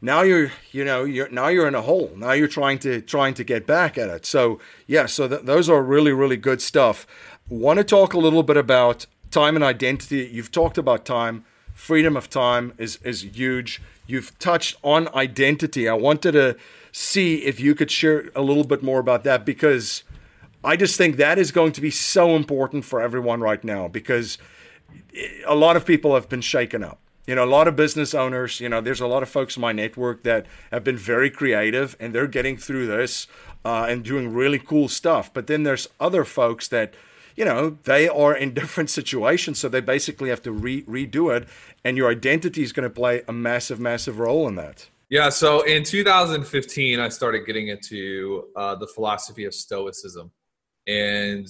now 0.00 0.22
you're 0.22 0.52
you 0.70 0.84
know 0.84 1.04
you're 1.04 1.28
now 1.28 1.48
you're 1.48 1.66
in 1.66 1.74
a 1.74 1.82
hole. 1.82 2.12
Now 2.16 2.32
you're 2.32 2.48
trying 2.48 2.78
to 2.80 3.00
trying 3.00 3.34
to 3.34 3.44
get 3.44 3.66
back 3.66 3.98
at 3.98 4.08
it. 4.08 4.26
So 4.26 4.60
yeah 4.86 5.06
so 5.06 5.28
th- 5.28 5.42
those 5.42 5.68
are 5.68 5.82
really 5.82 6.12
really 6.12 6.36
good 6.36 6.62
stuff. 6.62 7.06
Want 7.48 7.78
to 7.78 7.84
talk 7.84 8.14
a 8.14 8.18
little 8.18 8.42
bit 8.42 8.56
about 8.56 9.06
time 9.30 9.56
and 9.56 9.64
identity. 9.64 10.28
You've 10.32 10.52
talked 10.52 10.78
about 10.78 11.04
time. 11.04 11.44
Freedom 11.74 12.16
of 12.16 12.30
time 12.30 12.74
is 12.78 12.98
is 13.02 13.22
huge. 13.24 13.82
You've 14.06 14.38
touched 14.38 14.76
on 14.82 15.08
identity. 15.14 15.88
I 15.88 15.94
wanted 15.94 16.32
to 16.32 16.56
see 16.92 17.44
if 17.44 17.60
you 17.60 17.74
could 17.74 17.90
share 17.90 18.30
a 18.34 18.42
little 18.42 18.64
bit 18.64 18.82
more 18.82 19.00
about 19.00 19.24
that 19.24 19.44
because 19.44 20.02
I 20.64 20.76
just 20.76 20.96
think 20.96 21.16
that 21.16 21.38
is 21.38 21.52
going 21.52 21.72
to 21.72 21.80
be 21.80 21.90
so 21.90 22.34
important 22.34 22.84
for 22.84 23.00
everyone 23.00 23.40
right 23.40 23.62
now 23.62 23.88
because 23.88 24.38
a 25.46 25.54
lot 25.54 25.76
of 25.76 25.86
people 25.86 26.14
have 26.14 26.28
been 26.28 26.40
shaken 26.40 26.82
up. 26.82 27.00
You 27.26 27.34
know, 27.34 27.44
a 27.44 27.46
lot 27.46 27.68
of 27.68 27.76
business 27.76 28.14
owners, 28.14 28.58
you 28.58 28.68
know, 28.68 28.80
there's 28.80 29.00
a 29.00 29.06
lot 29.06 29.22
of 29.22 29.28
folks 29.28 29.56
in 29.56 29.60
my 29.60 29.72
network 29.72 30.22
that 30.22 30.46
have 30.72 30.82
been 30.82 30.96
very 30.96 31.30
creative 31.30 31.94
and 32.00 32.14
they're 32.14 32.26
getting 32.26 32.56
through 32.56 32.86
this 32.86 33.26
uh, 33.64 33.86
and 33.88 34.02
doing 34.02 34.32
really 34.32 34.58
cool 34.58 34.88
stuff. 34.88 35.32
But 35.32 35.46
then 35.46 35.62
there's 35.62 35.88
other 36.00 36.24
folks 36.24 36.68
that 36.68 36.94
you 37.36 37.44
know, 37.44 37.78
they 37.84 38.08
are 38.08 38.34
in 38.34 38.52
different 38.60 38.90
situations. 38.90 39.60
So 39.60 39.68
they 39.68 39.80
basically 39.80 40.28
have 40.28 40.42
to 40.42 40.50
re- 40.50 40.82
redo 40.82 41.34
it. 41.34 41.48
And 41.84 41.96
your 41.96 42.10
identity 42.10 42.64
is 42.64 42.72
going 42.72 42.88
to 42.88 42.92
play 42.92 43.22
a 43.28 43.32
massive, 43.32 43.78
massive 43.78 44.18
role 44.18 44.48
in 44.48 44.56
that. 44.56 44.88
Yeah. 45.08 45.28
So 45.28 45.62
in 45.62 45.84
2015, 45.84 46.98
I 46.98 47.08
started 47.08 47.46
getting 47.46 47.68
into 47.68 48.48
uh, 48.56 48.74
the 48.74 48.88
philosophy 48.88 49.44
of 49.44 49.54
Stoicism 49.54 50.32
and 50.88 51.46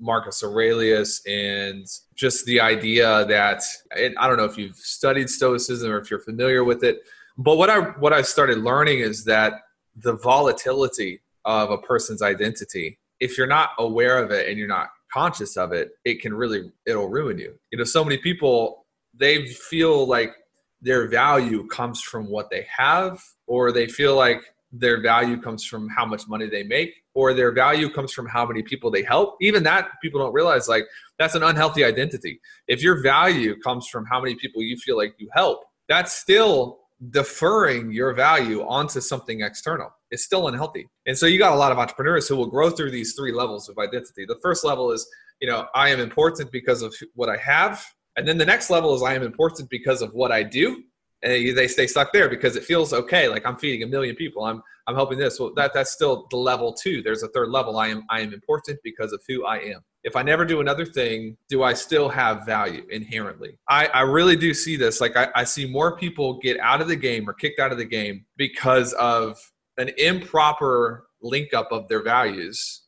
Marcus 0.00 0.42
Aurelius 0.42 1.20
and 1.26 1.86
just 2.14 2.44
the 2.46 2.60
idea 2.60 3.24
that 3.26 3.62
I 3.94 4.26
don't 4.26 4.38
know 4.38 4.44
if 4.44 4.56
you've 4.56 4.76
studied 4.76 5.28
Stoicism 5.28 5.92
or 5.92 5.98
if 5.98 6.10
you're 6.10 6.20
familiar 6.20 6.64
with 6.64 6.82
it, 6.82 7.00
but 7.36 7.56
what 7.56 7.70
I 7.70 7.78
what 7.78 8.12
I 8.12 8.22
started 8.22 8.58
learning 8.58 9.00
is 9.00 9.24
that 9.26 9.54
the 9.96 10.14
volatility 10.14 11.20
of 11.44 11.70
a 11.70 11.78
person's 11.78 12.22
identity, 12.22 12.98
if 13.20 13.36
you're 13.36 13.46
not 13.46 13.70
aware 13.78 14.22
of 14.22 14.30
it 14.30 14.48
and 14.48 14.58
you're 14.58 14.68
not 14.68 14.88
conscious 15.12 15.56
of 15.56 15.72
it, 15.72 15.90
it 16.04 16.20
can 16.20 16.32
really 16.32 16.72
it'll 16.86 17.08
ruin 17.08 17.38
you. 17.38 17.54
You 17.70 17.78
know, 17.78 17.84
so 17.84 18.02
many 18.02 18.16
people 18.18 18.86
they 19.14 19.46
feel 19.46 20.06
like 20.06 20.32
their 20.80 21.08
value 21.08 21.66
comes 21.66 22.00
from 22.00 22.26
what 22.30 22.48
they 22.50 22.66
have, 22.74 23.22
or 23.46 23.70
they 23.70 23.86
feel 23.86 24.16
like 24.16 24.42
their 24.72 25.00
value 25.00 25.40
comes 25.40 25.64
from 25.64 25.88
how 25.88 26.04
much 26.06 26.28
money 26.28 26.48
they 26.48 26.62
make, 26.62 26.94
or 27.14 27.34
their 27.34 27.52
value 27.52 27.90
comes 27.90 28.12
from 28.12 28.26
how 28.26 28.46
many 28.46 28.62
people 28.62 28.90
they 28.90 29.02
help. 29.02 29.36
Even 29.40 29.62
that 29.64 29.88
people 30.02 30.20
don't 30.20 30.32
realize 30.32 30.68
like 30.68 30.84
that's 31.18 31.34
an 31.34 31.42
unhealthy 31.42 31.84
identity. 31.84 32.40
If 32.68 32.82
your 32.82 33.02
value 33.02 33.58
comes 33.60 33.88
from 33.88 34.06
how 34.06 34.20
many 34.20 34.36
people 34.36 34.62
you 34.62 34.76
feel 34.76 34.96
like 34.96 35.14
you 35.18 35.28
help, 35.34 35.64
that's 35.88 36.12
still 36.12 36.78
deferring 37.10 37.90
your 37.92 38.12
value 38.12 38.62
onto 38.66 39.00
something 39.00 39.40
external. 39.40 39.90
It's 40.10 40.24
still 40.24 40.48
unhealthy. 40.48 40.86
And 41.06 41.16
so 41.16 41.26
you 41.26 41.38
got 41.38 41.52
a 41.52 41.56
lot 41.56 41.72
of 41.72 41.78
entrepreneurs 41.78 42.28
who 42.28 42.36
will 42.36 42.50
grow 42.50 42.70
through 42.70 42.90
these 42.90 43.14
three 43.14 43.32
levels 43.32 43.68
of 43.68 43.78
identity. 43.78 44.26
The 44.26 44.38
first 44.42 44.64
level 44.64 44.92
is, 44.92 45.08
you 45.40 45.48
know, 45.48 45.66
I 45.74 45.88
am 45.88 46.00
important 46.00 46.52
because 46.52 46.82
of 46.82 46.94
what 47.14 47.28
I 47.28 47.38
have. 47.38 47.84
And 48.16 48.28
then 48.28 48.38
the 48.38 48.44
next 48.44 48.70
level 48.70 48.94
is 48.94 49.02
I 49.02 49.14
am 49.14 49.22
important 49.22 49.70
because 49.70 50.02
of 50.02 50.12
what 50.12 50.30
I 50.30 50.42
do. 50.42 50.82
And 51.22 51.56
they 51.56 51.68
stay 51.68 51.86
stuck 51.86 52.12
there 52.12 52.30
because 52.30 52.56
it 52.56 52.64
feels 52.64 52.92
okay. 52.92 53.28
Like 53.28 53.44
I'm 53.44 53.56
feeding 53.56 53.82
a 53.82 53.86
million 53.86 54.16
people. 54.16 54.44
I'm 54.44 54.62
I'm 54.86 54.94
helping 54.94 55.18
this. 55.18 55.38
Well, 55.38 55.52
that 55.54 55.72
that's 55.74 55.90
still 55.90 56.26
the 56.30 56.36
level 56.36 56.72
two. 56.72 57.02
There's 57.02 57.22
a 57.22 57.28
third 57.28 57.50
level. 57.50 57.78
I 57.78 57.88
am 57.88 58.04
I 58.08 58.20
am 58.20 58.32
important 58.32 58.78
because 58.82 59.12
of 59.12 59.22
who 59.28 59.44
I 59.44 59.58
am 59.58 59.84
if 60.02 60.16
I 60.16 60.22
never 60.22 60.44
do 60.44 60.60
another 60.60 60.86
thing, 60.86 61.36
do 61.48 61.62
I 61.62 61.74
still 61.74 62.08
have 62.08 62.46
value 62.46 62.86
inherently? 62.90 63.58
I, 63.68 63.86
I 63.88 64.00
really 64.02 64.36
do 64.36 64.54
see 64.54 64.76
this. 64.76 65.00
Like, 65.00 65.16
I, 65.16 65.28
I 65.34 65.44
see 65.44 65.66
more 65.66 65.96
people 65.96 66.38
get 66.38 66.58
out 66.60 66.80
of 66.80 66.88
the 66.88 66.96
game 66.96 67.28
or 67.28 67.34
kicked 67.34 67.60
out 67.60 67.72
of 67.72 67.78
the 67.78 67.84
game 67.84 68.24
because 68.36 68.92
of 68.94 69.38
an 69.76 69.90
improper 69.98 71.06
link 71.22 71.52
up 71.52 71.70
of 71.70 71.86
their 71.88 72.02
values 72.02 72.82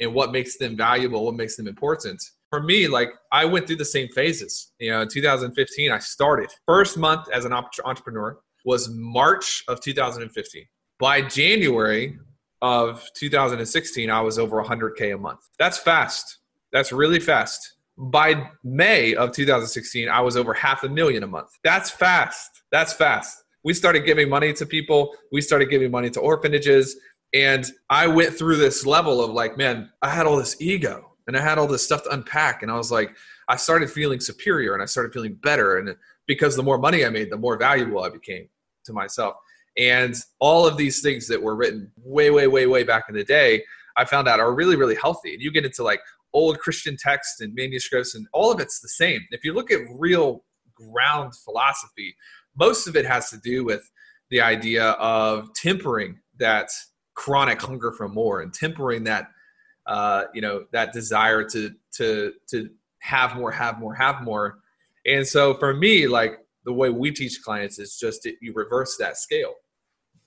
and 0.00 0.12
what 0.12 0.32
makes 0.32 0.58
them 0.58 0.76
valuable, 0.76 1.24
what 1.24 1.36
makes 1.36 1.56
them 1.56 1.68
important. 1.68 2.22
For 2.56 2.62
me, 2.62 2.88
like 2.88 3.10
I 3.30 3.44
went 3.44 3.66
through 3.66 3.76
the 3.76 3.84
same 3.84 4.08
phases. 4.08 4.72
You 4.78 4.90
know, 4.90 5.02
in 5.02 5.08
2015, 5.08 5.92
I 5.92 5.98
started. 5.98 6.48
First 6.66 6.96
month 6.96 7.28
as 7.30 7.44
an 7.44 7.52
entrepreneur 7.52 8.38
was 8.64 8.88
March 8.88 9.62
of 9.68 9.82
2015. 9.82 10.64
By 10.98 11.20
January 11.20 12.18
of 12.62 13.06
2016, 13.14 14.08
I 14.08 14.20
was 14.22 14.38
over 14.38 14.64
100K 14.64 15.14
a 15.14 15.18
month. 15.18 15.40
That's 15.58 15.76
fast. 15.76 16.38
That's 16.72 16.92
really 16.92 17.20
fast. 17.20 17.74
By 17.98 18.48
May 18.64 19.14
of 19.14 19.32
2016, 19.32 20.08
I 20.08 20.22
was 20.22 20.38
over 20.38 20.54
half 20.54 20.82
a 20.82 20.88
million 20.88 21.24
a 21.24 21.26
month. 21.26 21.50
That's 21.62 21.90
fast. 21.90 22.62
That's 22.72 22.94
fast. 22.94 23.36
We 23.64 23.74
started 23.74 24.06
giving 24.06 24.30
money 24.30 24.54
to 24.54 24.64
people, 24.64 25.14
we 25.30 25.42
started 25.42 25.68
giving 25.68 25.90
money 25.90 26.08
to 26.08 26.20
orphanages. 26.20 26.96
And 27.34 27.66
I 27.90 28.06
went 28.06 28.32
through 28.32 28.56
this 28.56 28.86
level 28.86 29.22
of 29.22 29.32
like, 29.32 29.58
man, 29.58 29.90
I 30.00 30.08
had 30.08 30.24
all 30.24 30.38
this 30.38 30.58
ego 30.58 31.15
and 31.26 31.36
I 31.36 31.40
had 31.40 31.58
all 31.58 31.66
this 31.66 31.84
stuff 31.84 32.04
to 32.04 32.10
unpack. 32.10 32.62
And 32.62 32.70
I 32.70 32.76
was 32.76 32.90
like, 32.90 33.16
I 33.48 33.56
started 33.56 33.90
feeling 33.90 34.20
superior 34.20 34.74
and 34.74 34.82
I 34.82 34.86
started 34.86 35.12
feeling 35.12 35.34
better. 35.34 35.78
And 35.78 35.96
because 36.26 36.56
the 36.56 36.62
more 36.62 36.78
money 36.78 37.04
I 37.04 37.10
made, 37.10 37.30
the 37.30 37.36
more 37.36 37.58
valuable 37.58 38.02
I 38.02 38.08
became 38.08 38.48
to 38.84 38.92
myself. 38.92 39.34
And 39.78 40.14
all 40.38 40.66
of 40.66 40.76
these 40.76 41.02
things 41.02 41.28
that 41.28 41.42
were 41.42 41.54
written 41.54 41.90
way, 41.96 42.30
way, 42.30 42.46
way, 42.46 42.66
way 42.66 42.82
back 42.82 43.04
in 43.08 43.14
the 43.14 43.24
day, 43.24 43.62
I 43.96 44.04
found 44.04 44.28
out 44.28 44.40
are 44.40 44.54
really, 44.54 44.76
really 44.76 44.94
healthy. 44.94 45.34
And 45.34 45.42
you 45.42 45.50
get 45.50 45.64
into 45.64 45.82
like 45.82 46.00
old 46.32 46.58
Christian 46.58 46.96
texts 46.96 47.40
and 47.40 47.54
manuscripts, 47.54 48.14
and 48.14 48.26
all 48.32 48.52
of 48.52 48.60
it's 48.60 48.80
the 48.80 48.88
same. 48.88 49.20
If 49.30 49.44
you 49.44 49.54
look 49.54 49.70
at 49.70 49.80
real 49.94 50.44
ground 50.74 51.34
philosophy, 51.34 52.14
most 52.56 52.86
of 52.86 52.96
it 52.96 53.06
has 53.06 53.30
to 53.30 53.38
do 53.38 53.64
with 53.64 53.90
the 54.30 54.40
idea 54.40 54.90
of 54.92 55.52
tempering 55.54 56.18
that 56.38 56.68
chronic 57.14 57.60
hunger 57.60 57.92
for 57.92 58.08
more 58.08 58.42
and 58.42 58.52
tempering 58.52 59.04
that 59.04 59.28
uh, 59.86 60.24
you 60.34 60.40
know 60.40 60.64
that 60.72 60.92
desire 60.92 61.44
to 61.50 61.72
to 61.94 62.32
to 62.48 62.70
have 63.06 63.36
more, 63.36 63.52
have 63.52 63.78
more, 63.78 63.94
have 63.94 64.22
more. 64.22 64.58
And 65.06 65.26
so 65.26 65.54
for 65.54 65.72
me, 65.74 66.08
like 66.08 66.38
the 66.64 66.72
way 66.72 66.90
we 66.90 67.12
teach 67.12 67.42
clients 67.42 67.78
is 67.78 67.96
just 67.96 68.22
to, 68.22 68.34
you 68.40 68.52
reverse 68.52 68.96
that 68.98 69.16
scale. 69.16 69.54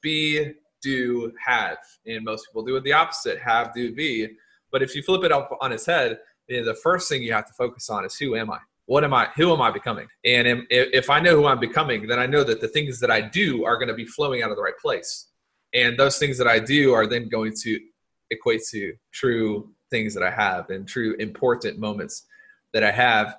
Be, 0.01 0.53
do, 0.81 1.33
have. 1.45 1.77
And 2.05 2.23
most 2.23 2.47
people 2.47 2.63
do 2.63 2.77
it 2.77 2.83
the 2.83 2.93
opposite 2.93 3.39
have, 3.39 3.73
do, 3.73 3.93
be. 3.93 4.29
But 4.71 4.81
if 4.81 4.95
you 4.95 5.03
flip 5.03 5.23
it 5.23 5.31
up 5.31 5.55
on 5.59 5.73
its 5.73 5.85
head, 5.85 6.19
you 6.47 6.59
know, 6.59 6.65
the 6.65 6.75
first 6.75 7.09
thing 7.09 7.21
you 7.21 7.33
have 7.33 7.47
to 7.47 7.53
focus 7.53 7.89
on 7.89 8.05
is 8.05 8.15
who 8.15 8.35
am 8.35 8.49
I? 8.49 8.59
What 8.85 9.03
am 9.03 9.13
I? 9.13 9.27
Who 9.35 9.53
am 9.53 9.61
I 9.61 9.69
becoming? 9.69 10.07
And 10.23 10.63
if 10.69 11.09
I 11.09 11.19
know 11.19 11.35
who 11.35 11.45
I'm 11.45 11.59
becoming, 11.59 12.07
then 12.07 12.17
I 12.17 12.25
know 12.25 12.43
that 12.43 12.61
the 12.61 12.67
things 12.69 12.99
that 13.01 13.11
I 13.11 13.21
do 13.21 13.65
are 13.65 13.75
going 13.75 13.89
to 13.89 13.93
be 13.93 14.05
flowing 14.05 14.41
out 14.41 14.49
of 14.49 14.55
the 14.55 14.63
right 14.63 14.77
place. 14.81 15.27
And 15.73 15.99
those 15.99 16.17
things 16.17 16.37
that 16.39 16.47
I 16.47 16.57
do 16.57 16.93
are 16.93 17.05
then 17.05 17.29
going 17.29 17.53
to 17.63 17.79
equate 18.31 18.61
to 18.71 18.93
true 19.11 19.69
things 19.89 20.13
that 20.13 20.23
I 20.23 20.31
have 20.31 20.69
and 20.69 20.87
true 20.87 21.15
important 21.19 21.79
moments 21.79 22.25
that 22.73 22.83
I 22.83 22.91
have. 22.91 23.35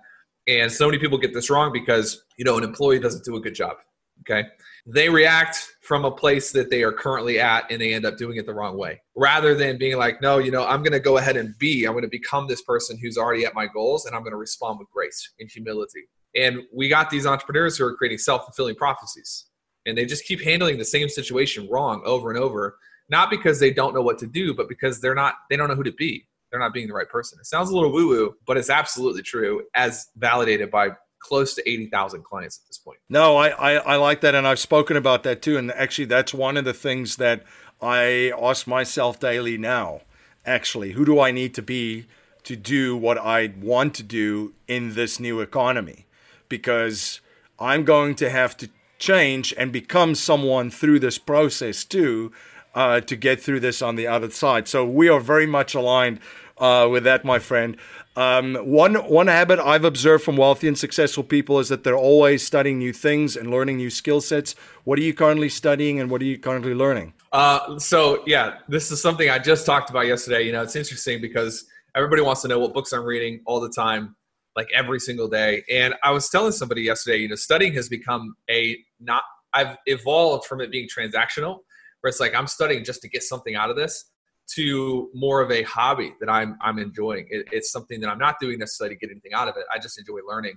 And 0.48 0.70
so 0.70 0.86
many 0.86 0.98
people 0.98 1.18
get 1.18 1.32
this 1.32 1.50
wrong 1.50 1.72
because, 1.72 2.24
you 2.36 2.44
know, 2.44 2.58
an 2.58 2.64
employee 2.64 2.98
doesn't 2.98 3.24
do 3.24 3.36
a 3.36 3.40
good 3.40 3.54
job. 3.54 3.76
Okay 4.20 4.48
they 4.86 5.08
react 5.08 5.76
from 5.82 6.04
a 6.04 6.10
place 6.10 6.52
that 6.52 6.70
they 6.70 6.82
are 6.82 6.92
currently 6.92 7.38
at 7.38 7.70
and 7.70 7.80
they 7.80 7.92
end 7.92 8.04
up 8.04 8.16
doing 8.16 8.36
it 8.36 8.46
the 8.46 8.54
wrong 8.54 8.76
way 8.76 9.00
rather 9.16 9.54
than 9.54 9.76
being 9.76 9.96
like 9.96 10.20
no 10.22 10.38
you 10.38 10.50
know 10.50 10.64
i'm 10.66 10.82
going 10.82 10.92
to 10.92 11.00
go 11.00 11.18
ahead 11.18 11.36
and 11.36 11.56
be 11.58 11.84
i'm 11.84 11.92
going 11.92 12.02
to 12.02 12.08
become 12.08 12.46
this 12.46 12.62
person 12.62 12.98
who's 12.98 13.18
already 13.18 13.44
at 13.44 13.54
my 13.54 13.66
goals 13.66 14.06
and 14.06 14.14
i'm 14.14 14.22
going 14.22 14.32
to 14.32 14.38
respond 14.38 14.78
with 14.78 14.88
grace 14.90 15.32
and 15.38 15.50
humility 15.50 16.08
and 16.36 16.62
we 16.74 16.88
got 16.88 17.10
these 17.10 17.26
entrepreneurs 17.26 17.76
who 17.76 17.84
are 17.84 17.94
creating 17.94 18.18
self-fulfilling 18.18 18.74
prophecies 18.74 19.46
and 19.86 19.96
they 19.96 20.04
just 20.04 20.24
keep 20.24 20.40
handling 20.42 20.78
the 20.78 20.84
same 20.84 21.08
situation 21.08 21.68
wrong 21.70 22.02
over 22.04 22.30
and 22.30 22.38
over 22.38 22.78
not 23.10 23.30
because 23.30 23.58
they 23.60 23.72
don't 23.72 23.94
know 23.94 24.02
what 24.02 24.18
to 24.18 24.26
do 24.26 24.54
but 24.54 24.68
because 24.68 25.00
they're 25.00 25.14
not 25.14 25.34
they 25.48 25.56
don't 25.56 25.68
know 25.68 25.74
who 25.74 25.82
to 25.82 25.92
be 25.92 26.26
they're 26.50 26.60
not 26.60 26.72
being 26.72 26.88
the 26.88 26.94
right 26.94 27.08
person 27.08 27.38
it 27.40 27.46
sounds 27.46 27.70
a 27.70 27.74
little 27.74 27.92
woo 27.92 28.08
woo 28.08 28.34
but 28.46 28.56
it's 28.56 28.70
absolutely 28.70 29.22
true 29.22 29.62
as 29.74 30.08
validated 30.16 30.70
by 30.70 30.90
close 31.20 31.54
to 31.54 31.70
80,000 31.70 32.24
clients 32.24 32.60
at 32.64 32.66
this 32.66 32.78
point. 32.78 32.98
No, 33.08 33.36
I, 33.36 33.48
I, 33.48 33.72
I, 33.74 33.96
like 33.96 34.22
that. 34.22 34.34
And 34.34 34.46
I've 34.46 34.58
spoken 34.58 34.96
about 34.96 35.22
that 35.22 35.42
too. 35.42 35.56
And 35.56 35.70
actually, 35.72 36.06
that's 36.06 36.34
one 36.34 36.56
of 36.56 36.64
the 36.64 36.74
things 36.74 37.16
that 37.16 37.44
I 37.80 38.32
ask 38.40 38.66
myself 38.66 39.20
daily 39.20 39.56
now. 39.56 40.00
Actually, 40.44 40.92
who 40.92 41.04
do 41.04 41.20
I 41.20 41.30
need 41.30 41.54
to 41.54 41.62
be 41.62 42.06
to 42.44 42.56
do 42.56 42.96
what 42.96 43.18
I 43.18 43.52
want 43.60 43.94
to 43.96 44.02
do 44.02 44.54
in 44.66 44.94
this 44.94 45.20
new 45.20 45.40
economy? 45.40 46.06
Because 46.48 47.20
I'm 47.58 47.84
going 47.84 48.14
to 48.16 48.30
have 48.30 48.56
to 48.56 48.70
change 48.98 49.54
and 49.56 49.70
become 49.70 50.14
someone 50.14 50.70
through 50.70 51.00
this 51.00 51.18
process 51.18 51.84
too 51.84 52.32
uh, 52.74 53.00
to 53.00 53.16
get 53.16 53.40
through 53.40 53.60
this 53.60 53.82
on 53.82 53.96
the 53.96 54.06
other 54.06 54.30
side. 54.30 54.68
So 54.68 54.84
we 54.84 55.08
are 55.08 55.20
very 55.20 55.46
much 55.46 55.74
aligned 55.74 56.20
uh, 56.58 56.88
with 56.90 57.04
that, 57.04 57.24
my 57.24 57.38
friend. 57.38 57.76
Um, 58.16 58.56
one 58.56 58.94
one 58.94 59.28
habit 59.28 59.60
I've 59.60 59.84
observed 59.84 60.24
from 60.24 60.36
wealthy 60.36 60.66
and 60.66 60.76
successful 60.76 61.22
people 61.22 61.58
is 61.60 61.68
that 61.68 61.84
they're 61.84 61.96
always 61.96 62.44
studying 62.44 62.78
new 62.78 62.92
things 62.92 63.36
and 63.36 63.50
learning 63.50 63.76
new 63.76 63.88
skill 63.88 64.20
sets. 64.20 64.54
What 64.84 64.98
are 64.98 65.02
you 65.02 65.14
currently 65.14 65.48
studying, 65.48 66.00
and 66.00 66.10
what 66.10 66.20
are 66.20 66.24
you 66.24 66.36
currently 66.36 66.74
learning? 66.74 67.14
Uh, 67.32 67.78
so 67.78 68.22
yeah, 68.26 68.58
this 68.68 68.90
is 68.90 69.00
something 69.00 69.30
I 69.30 69.38
just 69.38 69.64
talked 69.64 69.90
about 69.90 70.06
yesterday. 70.06 70.42
You 70.42 70.52
know, 70.52 70.62
it's 70.62 70.74
interesting 70.74 71.20
because 71.20 71.66
everybody 71.94 72.20
wants 72.22 72.42
to 72.42 72.48
know 72.48 72.58
what 72.58 72.74
books 72.74 72.92
I'm 72.92 73.04
reading 73.04 73.40
all 73.46 73.60
the 73.60 73.70
time, 73.70 74.16
like 74.56 74.68
every 74.74 74.98
single 74.98 75.28
day. 75.28 75.62
And 75.70 75.94
I 76.02 76.10
was 76.10 76.28
telling 76.28 76.52
somebody 76.52 76.82
yesterday, 76.82 77.18
you 77.18 77.28
know, 77.28 77.36
studying 77.36 77.72
has 77.74 77.88
become 77.88 78.34
a 78.50 78.76
not. 78.98 79.22
I've 79.52 79.76
evolved 79.86 80.46
from 80.46 80.60
it 80.60 80.70
being 80.70 80.88
transactional, 80.88 81.60
where 82.00 82.08
it's 82.08 82.20
like 82.20 82.34
I'm 82.34 82.46
studying 82.46 82.84
just 82.84 83.02
to 83.02 83.08
get 83.08 83.22
something 83.22 83.54
out 83.54 83.70
of 83.70 83.76
this 83.76 84.10
to 84.54 85.10
more 85.14 85.40
of 85.40 85.50
a 85.50 85.62
hobby 85.62 86.14
that 86.20 86.28
I'm 86.28 86.56
I'm 86.60 86.78
enjoying. 86.78 87.26
It, 87.30 87.46
it's 87.52 87.70
something 87.70 88.00
that 88.00 88.08
I'm 88.08 88.18
not 88.18 88.36
doing 88.40 88.58
necessarily 88.58 88.96
to 88.96 89.00
get 89.00 89.10
anything 89.10 89.32
out 89.32 89.48
of 89.48 89.56
it. 89.56 89.64
I 89.72 89.78
just 89.78 89.98
enjoy 89.98 90.18
learning. 90.28 90.54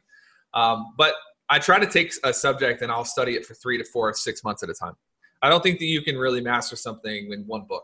Um, 0.54 0.94
but 0.98 1.14
I 1.50 1.60
try 1.60 1.80
to 1.80 1.86
take 1.86 2.14
a 2.24 2.34
subject 2.34 2.82
and 2.82 2.92
I'll 2.92 3.06
study 3.06 3.36
it 3.36 3.46
for 3.46 3.54
three 3.56 3.78
to 3.78 3.84
four, 3.84 4.14
six 4.14 4.44
months 4.44 4.64
at 4.64 4.70
a 4.70 4.74
time. 4.74 4.94
I 5.42 5.50
don't 5.50 5.62
think 5.62 5.80
that 5.80 5.86
you 5.86 6.02
can 6.02 6.18
really 6.18 6.42
master 6.42 6.76
something 6.76 7.32
in 7.32 7.44
one 7.46 7.66
book. 7.68 7.84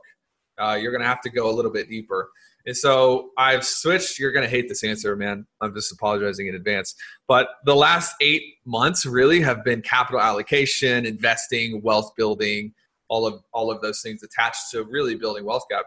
Uh, 0.57 0.77
you're 0.79 0.91
going 0.91 1.01
to 1.01 1.07
have 1.07 1.21
to 1.21 1.29
go 1.29 1.49
a 1.49 1.53
little 1.53 1.71
bit 1.71 1.89
deeper. 1.89 2.29
And 2.65 2.75
so 2.75 3.29
I've 3.37 3.65
switched. 3.65 4.19
You're 4.19 4.31
going 4.31 4.43
to 4.43 4.49
hate 4.49 4.67
this 4.67 4.83
answer, 4.83 5.15
man. 5.15 5.45
I'm 5.61 5.73
just 5.73 5.91
apologizing 5.91 6.47
in 6.47 6.55
advance. 6.55 6.95
But 7.27 7.49
the 7.65 7.75
last 7.75 8.15
eight 8.21 8.43
months 8.65 9.05
really 9.05 9.41
have 9.41 9.63
been 9.63 9.81
capital 9.81 10.21
allocation, 10.21 11.05
investing, 11.05 11.81
wealth 11.81 12.11
building, 12.17 12.73
all 13.09 13.25
of 13.25 13.41
all 13.51 13.71
of 13.71 13.81
those 13.81 14.01
things 14.01 14.23
attached 14.23 14.71
to 14.71 14.83
really 14.85 15.15
building 15.15 15.43
wealth 15.43 15.63
gap 15.69 15.85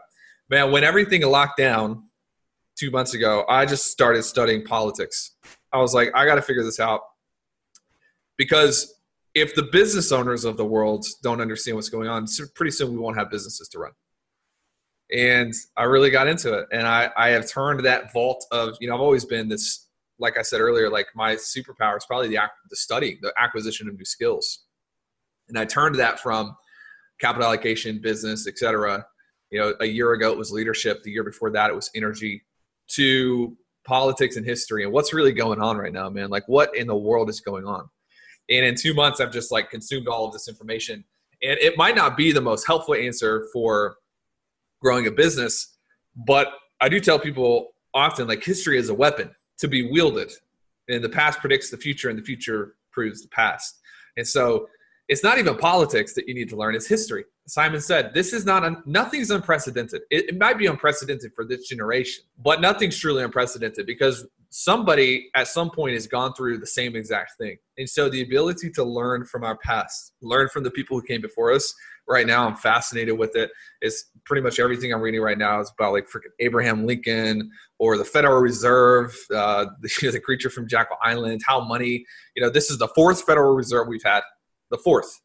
man, 0.53 0.71
when 0.71 0.85
everything 0.85 1.23
locked 1.23 1.57
down 1.57 2.05
two 2.79 2.91
months 2.91 3.15
ago, 3.15 3.45
I 3.49 3.65
just 3.65 3.87
started 3.87 4.23
studying 4.23 4.65
politics. 4.65 5.33
I 5.73 5.79
was 5.79 5.95
like, 5.95 6.11
I 6.15 6.27
got 6.27 6.35
to 6.37 6.43
figure 6.43 6.63
this 6.63 6.79
out 6.79 7.01
because 8.37 9.01
if 9.35 9.55
the 9.55 9.63
business 9.63 10.13
owners 10.13 10.45
of 10.45 10.59
the 10.59 10.65
world 10.65 11.07
don't 11.23 11.41
understand 11.41 11.77
what's 11.77 11.89
going 11.89 12.07
on, 12.07 12.27
pretty 12.55 12.71
soon 12.71 12.93
we 12.93 12.99
won't 12.99 13.17
have 13.17 13.31
businesses 13.31 13.69
to 13.71 13.79
run. 13.79 13.93
And 15.11 15.55
I 15.77 15.85
really 15.85 16.11
got 16.11 16.27
into 16.27 16.53
it, 16.59 16.67
and 16.73 16.87
I, 16.87 17.11
I 17.17 17.31
have 17.31 17.51
turned 17.51 17.81
that 17.85 18.13
vault 18.13 18.47
of 18.51 18.77
you 18.81 18.89
know 18.89 18.95
I've 18.95 19.01
always 19.01 19.27
been 19.27 19.49
this 19.49 19.89
like 20.19 20.39
I 20.39 20.43
said 20.43 20.61
earlier, 20.61 20.89
like 20.89 21.07
my 21.15 21.35
superpower 21.35 21.99
is 21.99 22.07
probably 22.07 22.29
the 22.29 22.39
the 22.71 22.77
study, 22.77 23.19
the 23.21 23.33
acquisition 23.39 23.89
of 23.89 23.97
new 23.99 24.07
skills, 24.07 24.65
and 25.51 25.59
I 25.59 25.67
turned 25.67 25.97
that 25.97 26.21
from 26.21 26.57
capital 27.23 27.47
allocation, 27.47 28.01
business, 28.01 28.47
etc 28.47 29.07
you 29.53 29.61
know, 29.61 29.75
a 29.81 29.87
year 29.87 30.13
ago 30.13 30.33
it 30.33 30.39
was 30.39 30.51
leadership. 30.51 31.03
The 31.05 31.11
year 31.13 31.23
before 31.23 31.51
that 31.51 31.71
it 31.71 31.77
was 31.77 31.91
energy. 31.95 32.43
To 32.93 33.57
politics 33.85 34.37
and 34.37 34.47
history 34.47 34.85
and 34.85 34.93
what's 34.93 35.13
really 35.13 35.33
going 35.33 35.61
on 35.61 35.77
right 35.77 35.93
now, 35.93 36.09
man. 36.09 36.31
Like, 36.31 36.45
what 36.47 36.75
in 36.77 36.87
the 36.87 36.97
world 36.97 37.29
is 37.29 37.41
going 37.41 37.67
on? 37.67 37.89
And 38.49 38.65
in 38.65 38.75
two 38.75 38.95
months, 38.95 39.21
I've 39.21 39.33
just 39.33 39.53
like 39.53 39.71
consumed 39.71 40.09
all 40.09 40.27
of 40.27 40.33
this 40.33 40.49
information. 40.49 41.05
And 41.43 41.59
it 41.59 41.77
might 41.77 41.95
not 41.95 42.17
be 42.17 42.33
the 42.33 42.41
most 42.41 42.67
helpful 42.67 42.95
answer 42.95 43.49
for 43.53 43.97
growing 44.81 45.07
a 45.07 45.11
business, 45.11 45.77
but 46.17 46.49
I 46.81 46.89
do 46.89 46.99
tell 46.99 47.19
people 47.19 47.69
often 47.95 48.27
like 48.27 48.43
history 48.43 48.79
is 48.79 48.89
a 48.89 48.95
weapon 48.95 49.31
to 49.59 49.69
be 49.69 49.91
wielded. 49.91 50.33
And 50.89 51.05
the 51.05 51.09
past 51.09 51.41
predicts 51.41 51.71
the 51.71 51.77
future, 51.77 52.09
and 52.09 52.19
the 52.19 52.25
future 52.25 52.75
proves 52.91 53.23
the 53.23 53.29
past. 53.29 53.81
And 54.17 54.27
so 54.27 54.69
it's 55.09 55.23
not 55.23 55.39
even 55.39 55.57
politics 55.57 56.15
that 56.15 56.29
you 56.29 56.35
need 56.35 56.49
to 56.51 56.57
learn; 56.57 56.75
it's 56.75 56.87
history. 56.87 57.25
Simon 57.47 57.81
said, 57.81 58.13
"This 58.15 58.33
is 58.33 58.45
not 58.45 58.65
un- 58.65 58.83
nothing's 58.87 59.31
unprecedented. 59.31 60.03
It, 60.11 60.31
it 60.31 60.39
might 60.39 60.59
be 60.59 60.67
unprecedented 60.67 61.33
for 61.35 61.45
this 61.45 61.69
generation, 61.69 62.25
but 62.39 62.61
nothing's 62.61 62.99
truly 62.99 63.23
unprecedented 63.23 63.87
because 63.87 64.27
somebody 64.53 65.31
at 65.35 65.49
some 65.49 65.71
point 65.71 65.95
has 65.95 66.07
gone 66.07 66.35
through 66.35 66.59
the 66.59 66.67
same 66.67 66.95
exact 66.95 67.33
thing. 67.39 67.57
And 67.79 67.89
so 67.89 68.11
the 68.11 68.23
ability 68.23 68.71
to 68.73 68.85
learn 68.85 69.25
from 69.25 69.45
our 69.45 69.57
past, 69.57 70.13
learn 70.21 70.49
from 70.51 70.63
the 70.63 70.71
people 70.71 70.99
who 70.99 71.07
came 71.07 71.23
before 71.23 71.53
us. 71.53 71.75
Right 72.07 72.27
now, 72.27 72.47
I'm 72.47 72.57
fascinated 72.57 73.17
with 73.19 73.35
it. 73.35 73.51
It's 73.81 74.11
pretty 74.27 74.43
much 74.43 74.59
everything 74.59 74.93
I'm 74.93 75.01
reading 75.01 75.23
right 75.23 75.39
now 75.39 75.61
is 75.61 75.73
about 75.79 75.93
like 75.93 76.05
freaking 76.05 76.33
Abraham 76.41 76.85
Lincoln 76.85 77.51
or 77.79 77.97
the 77.97 78.05
Federal 78.05 78.41
Reserve, 78.41 79.17
uh, 79.35 79.67
the, 79.81 80.11
the 80.13 80.21
creature 80.21 80.51
from 80.51 80.69
Jekyll 80.69 80.99
Island, 81.03 81.41
how 81.47 81.65
money, 81.65 82.05
you 82.37 82.43
know, 82.43 82.51
this 82.51 82.71
is 82.71 82.79
the 82.79 82.89
fourth 82.89 83.23
Federal 83.23 83.55
Reserve 83.55 83.89
we've 83.89 84.03
had, 84.03 84.23
the 84.73 84.79
fourth, 84.79 85.21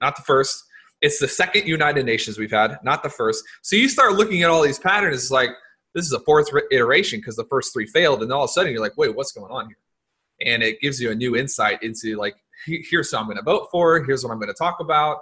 not 0.00 0.16
the 0.16 0.22
first. 0.22 0.64
It's 1.02 1.18
the 1.18 1.28
second 1.28 1.66
United 1.66 2.06
Nations 2.06 2.38
we've 2.38 2.50
had, 2.50 2.78
not 2.82 3.02
the 3.02 3.10
first. 3.10 3.44
So 3.60 3.76
you 3.76 3.90
start 3.90 4.14
looking 4.14 4.42
at 4.42 4.48
all 4.48 4.62
these 4.62 4.78
patterns, 4.78 5.16
it's 5.16 5.30
like, 5.30 5.50
this 5.94 6.06
is 6.06 6.12
a 6.12 6.20
fourth 6.20 6.48
iteration 6.72 7.20
because 7.20 7.36
the 7.36 7.44
first 7.44 7.74
three 7.74 7.86
failed, 7.86 8.22
and 8.22 8.32
all 8.32 8.44
of 8.44 8.50
a 8.50 8.52
sudden 8.52 8.72
you're 8.72 8.80
like, 8.80 8.96
wait, 8.96 9.14
what's 9.14 9.32
going 9.32 9.52
on 9.52 9.66
here? 9.66 9.76
And 10.52 10.62
it 10.62 10.80
gives 10.80 10.98
you 10.98 11.10
a 11.10 11.14
new 11.14 11.36
insight 11.36 11.82
into 11.82 12.16
like, 12.16 12.34
here's 12.66 13.12
what 13.12 13.20
I'm 13.20 13.26
going 13.26 13.36
to 13.36 13.44
vote 13.44 13.68
for, 13.70 14.02
here's 14.02 14.24
what 14.24 14.32
I'm 14.32 14.38
going 14.38 14.48
to 14.48 14.54
talk 14.54 14.80
about, 14.80 15.18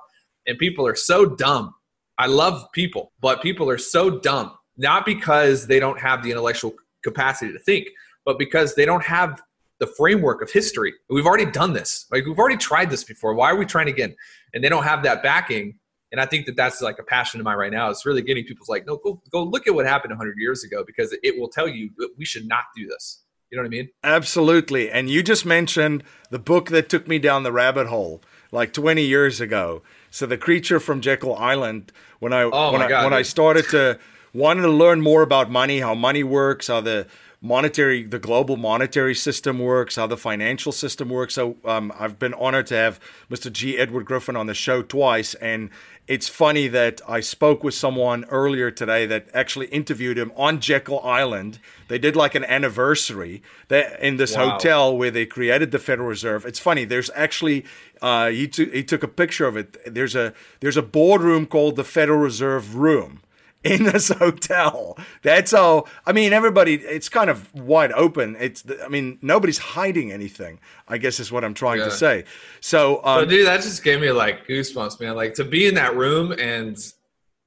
and 0.47 0.57
people 0.57 0.87
are 0.87 0.95
so 0.95 1.27
dumb. 1.27 1.75
I 2.17 2.27
love 2.27 2.71
people, 2.73 3.13
but 3.21 3.43
people 3.43 3.69
are 3.69 3.79
so 3.79 4.21
dumb 4.21 4.57
not 4.77 5.05
because 5.05 5.67
they 5.67 5.79
don't 5.79 6.01
have 6.01 6.23
the 6.23 6.31
intellectual 6.31 6.75
capacity 7.03 7.53
to 7.53 7.59
think, 7.59 7.89
but 8.25 8.39
because 8.39 8.75
they 8.75 8.85
don't 8.85 9.05
have 9.05 9.41
the 9.83 9.87
framework 9.89 10.43
of 10.43 10.51
history. 10.51 10.93
We've 11.11 11.27
already 11.27 11.51
done 11.51 11.73
this. 11.73 12.07
Like 12.13 12.25
we've 12.25 12.39
already 12.39 12.57
tried 12.57 12.89
this 12.89 13.03
before. 13.03 13.35
Why 13.35 13.51
are 13.51 13.57
we 13.57 13.67
trying 13.67 13.89
again? 13.89 14.15
And 14.55 14.63
they 14.63 14.69
don't 14.69 14.85
have 14.85 15.03
that 15.03 15.23
backing 15.23 15.75
and 16.13 16.21
I 16.21 16.27
think 16.27 16.45
that 16.47 16.57
that's 16.57 16.83
like 16.83 16.99
a 16.99 17.03
passion 17.03 17.41
of 17.41 17.45
mine 17.45 17.57
right 17.57 17.73
now. 17.73 17.89
It's 17.91 18.05
really 18.05 18.21
getting 18.21 18.45
people's 18.45 18.69
like, 18.69 18.87
no, 18.87 18.99
go 18.99 19.21
go 19.31 19.43
look 19.43 19.67
at 19.67 19.75
what 19.75 19.87
happened 19.87 20.11
100 20.11 20.37
years 20.39 20.63
ago 20.63 20.85
because 20.87 21.17
it 21.23 21.41
will 21.41 21.49
tell 21.49 21.67
you 21.67 21.91
that 21.97 22.11
we 22.19 22.25
should 22.25 22.47
not 22.47 22.65
do 22.77 22.87
this. 22.87 23.25
You 23.51 23.57
know 23.57 23.63
what 23.63 23.69
I 23.69 23.71
mean? 23.71 23.89
Absolutely. 24.05 24.91
And 24.91 25.11
you 25.11 25.23
just 25.23 25.45
mentioned 25.45 26.05
the 26.31 26.39
book 26.39 26.69
that 26.69 26.89
took 26.89 27.09
me 27.09 27.19
down 27.19 27.43
the 27.43 27.53
rabbit 27.53 27.87
hole 27.87 28.23
like 28.51 28.73
20 28.73 29.03
years 29.03 29.41
ago. 29.41 29.83
So 30.11 30.27
the 30.27 30.39
creature 30.39 30.81
from 30.81 31.01
Jekyll 31.01 31.35
Island. 31.37 31.93
When 32.19 32.33
I 32.33 32.43
oh 32.43 32.73
when 32.73 32.83
I 32.83 32.89
God, 32.89 33.05
when 33.05 33.15
I 33.15 33.23
started 33.23 33.69
to 33.71 33.99
wanted 34.35 34.63
to 34.63 34.71
learn 34.71 35.01
more 35.01 35.23
about 35.23 35.51
money, 35.51 35.81
how 35.81 35.95
money 35.95 36.23
works, 36.23 36.69
how 36.69 36.83
the 36.83 37.07
monetary 37.43 38.05
the 38.05 38.19
global 38.19 38.57
monetary 38.57 39.15
system 39.15 39.59
works 39.59 39.97
how 39.97 40.07
the 40.07 40.17
financial 40.17 40.73
system 40.73 41.09
works 41.09 41.35
so 41.35 41.57
um, 41.65 41.93
i've 41.99 42.19
been 42.19 42.33
honored 42.35 42.67
to 42.67 42.75
have 42.75 43.01
mr 43.31 43.53
g 43.53 43.77
edward 43.77 44.05
griffin 44.05 44.37
on 44.37 44.47
the 44.47 44.55
show 44.55 44.81
twice 44.81 45.35
and 45.35 45.69
it's 46.09 46.29
funny 46.29 46.67
that 46.69 47.01
I 47.09 47.21
spoke 47.21 47.63
with 47.63 47.75
someone 47.75 48.25
earlier 48.25 48.71
today 48.73 49.07
that 49.07 49.29
actually 49.33 49.67
interviewed 49.67 50.19
him 50.19 50.33
on 50.35 50.61
Jekyll 50.61 51.01
Island. 51.01 51.61
They 51.87 51.99
did 51.99 52.17
like 52.17 52.35
an 52.35 52.45
anniversary 52.45 53.43
in 53.71 54.17
this 54.17 54.37
wow. 54.37 54.51
hotel 54.51 54.97
where 54.97 55.13
they 55.13 55.27
created 55.27 55.71
the 55.71 55.79
Federal 55.79 56.09
Reserve. 56.09 56.45
It's 56.45 56.59
funny. 56.59 56.85
There's 56.85 57.11
actually 57.15 57.65
uh, 58.01 58.31
he, 58.31 58.49
t- 58.49 58.71
he 58.71 58.83
took 58.83 59.05
a 59.05 59.09
picture 59.09 59.47
of 59.47 59.57
it. 59.57 59.77
There's 59.87 60.17
a 60.17 60.35
there's 60.59 60.77
a 60.77 60.83
boardroom 60.83 61.47
called 61.47 61.77
the 61.77 61.85
Federal 61.85 62.19
Reserve 62.19 62.75
Room 62.75 63.21
in 63.65 63.85
this 63.85 64.09
hotel. 64.09 64.99
That's 65.23 65.53
all. 65.53 65.89
I 66.07 66.13
mean, 66.13 66.33
everybody. 66.33 66.75
It's 66.75 67.09
kind 67.09 67.31
of 67.31 67.53
wide 67.55 67.93
open. 67.93 68.37
It's. 68.39 68.65
I 68.85 68.89
mean, 68.89 69.19
nobody's 69.23 69.59
hiding 69.59 70.13
anything. 70.13 70.61
I 70.89 70.99
guess 70.99 71.21
is 71.21 71.31
what 71.31 71.45
I'm 71.45 71.55
trying 71.55 71.79
yeah. 71.79 71.87
to 71.87 71.91
say. 71.91 72.25
So, 72.61 73.05
um, 73.05 73.29
dude, 73.29 73.47
that 73.47 73.63
just 73.63 73.83
gave 73.83 74.01
me 74.01 74.11
like 74.13 74.47
goosebumps, 74.47 75.01
man. 75.01 75.17
Like 75.17 75.35
to 75.35 75.45
be 75.45 75.67
in 75.67 75.75
that 75.77 75.97
room 75.97 76.33
and 76.33 76.77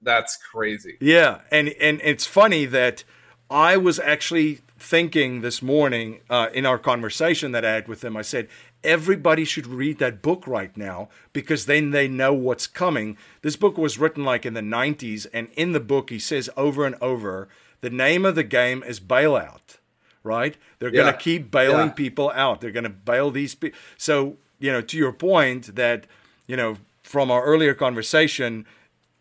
that's 0.01 0.37
crazy. 0.37 0.97
Yeah, 1.01 1.41
and 1.51 1.69
and 1.69 1.99
it's 2.03 2.25
funny 2.25 2.65
that 2.65 3.03
I 3.49 3.77
was 3.77 3.99
actually 3.99 4.61
thinking 4.85 5.41
this 5.41 5.63
morning 5.63 6.19
uh, 6.29 6.47
in 6.53 6.63
our 6.63 6.77
conversation 6.77 7.51
that 7.51 7.65
I 7.65 7.71
had 7.71 7.87
with 7.87 8.03
him. 8.03 8.15
I 8.15 8.21
said, 8.21 8.47
everybody 8.83 9.43
should 9.43 9.65
read 9.65 9.97
that 9.97 10.21
book 10.21 10.45
right 10.45 10.75
now 10.77 11.09
because 11.33 11.65
then 11.65 11.89
they 11.89 12.07
know 12.07 12.33
what's 12.33 12.67
coming. 12.67 13.17
This 13.41 13.55
book 13.55 13.79
was 13.79 13.97
written 13.97 14.23
like 14.23 14.45
in 14.45 14.53
the 14.53 14.61
90s, 14.61 15.25
and 15.33 15.47
in 15.55 15.71
the 15.71 15.79
book, 15.79 16.11
he 16.11 16.19
says 16.19 16.51
over 16.55 16.85
and 16.85 16.95
over 17.01 17.49
the 17.81 17.89
name 17.89 18.25
of 18.25 18.35
the 18.35 18.43
game 18.43 18.83
is 18.83 18.99
bailout, 18.99 19.79
right? 20.23 20.55
They're 20.77 20.93
yeah. 20.93 21.01
going 21.01 21.13
to 21.13 21.19
keep 21.19 21.49
bailing 21.49 21.87
yeah. 21.87 21.93
people 21.93 22.31
out. 22.35 22.61
They're 22.61 22.69
going 22.69 22.83
to 22.83 22.89
bail 22.89 23.31
these 23.31 23.55
people. 23.55 23.79
So, 23.97 24.37
you 24.59 24.71
know, 24.71 24.81
to 24.81 24.97
your 24.97 25.13
point 25.13 25.75
that, 25.75 26.05
you 26.45 26.55
know, 26.55 26.77
from 27.01 27.31
our 27.31 27.43
earlier 27.43 27.73
conversation, 27.73 28.67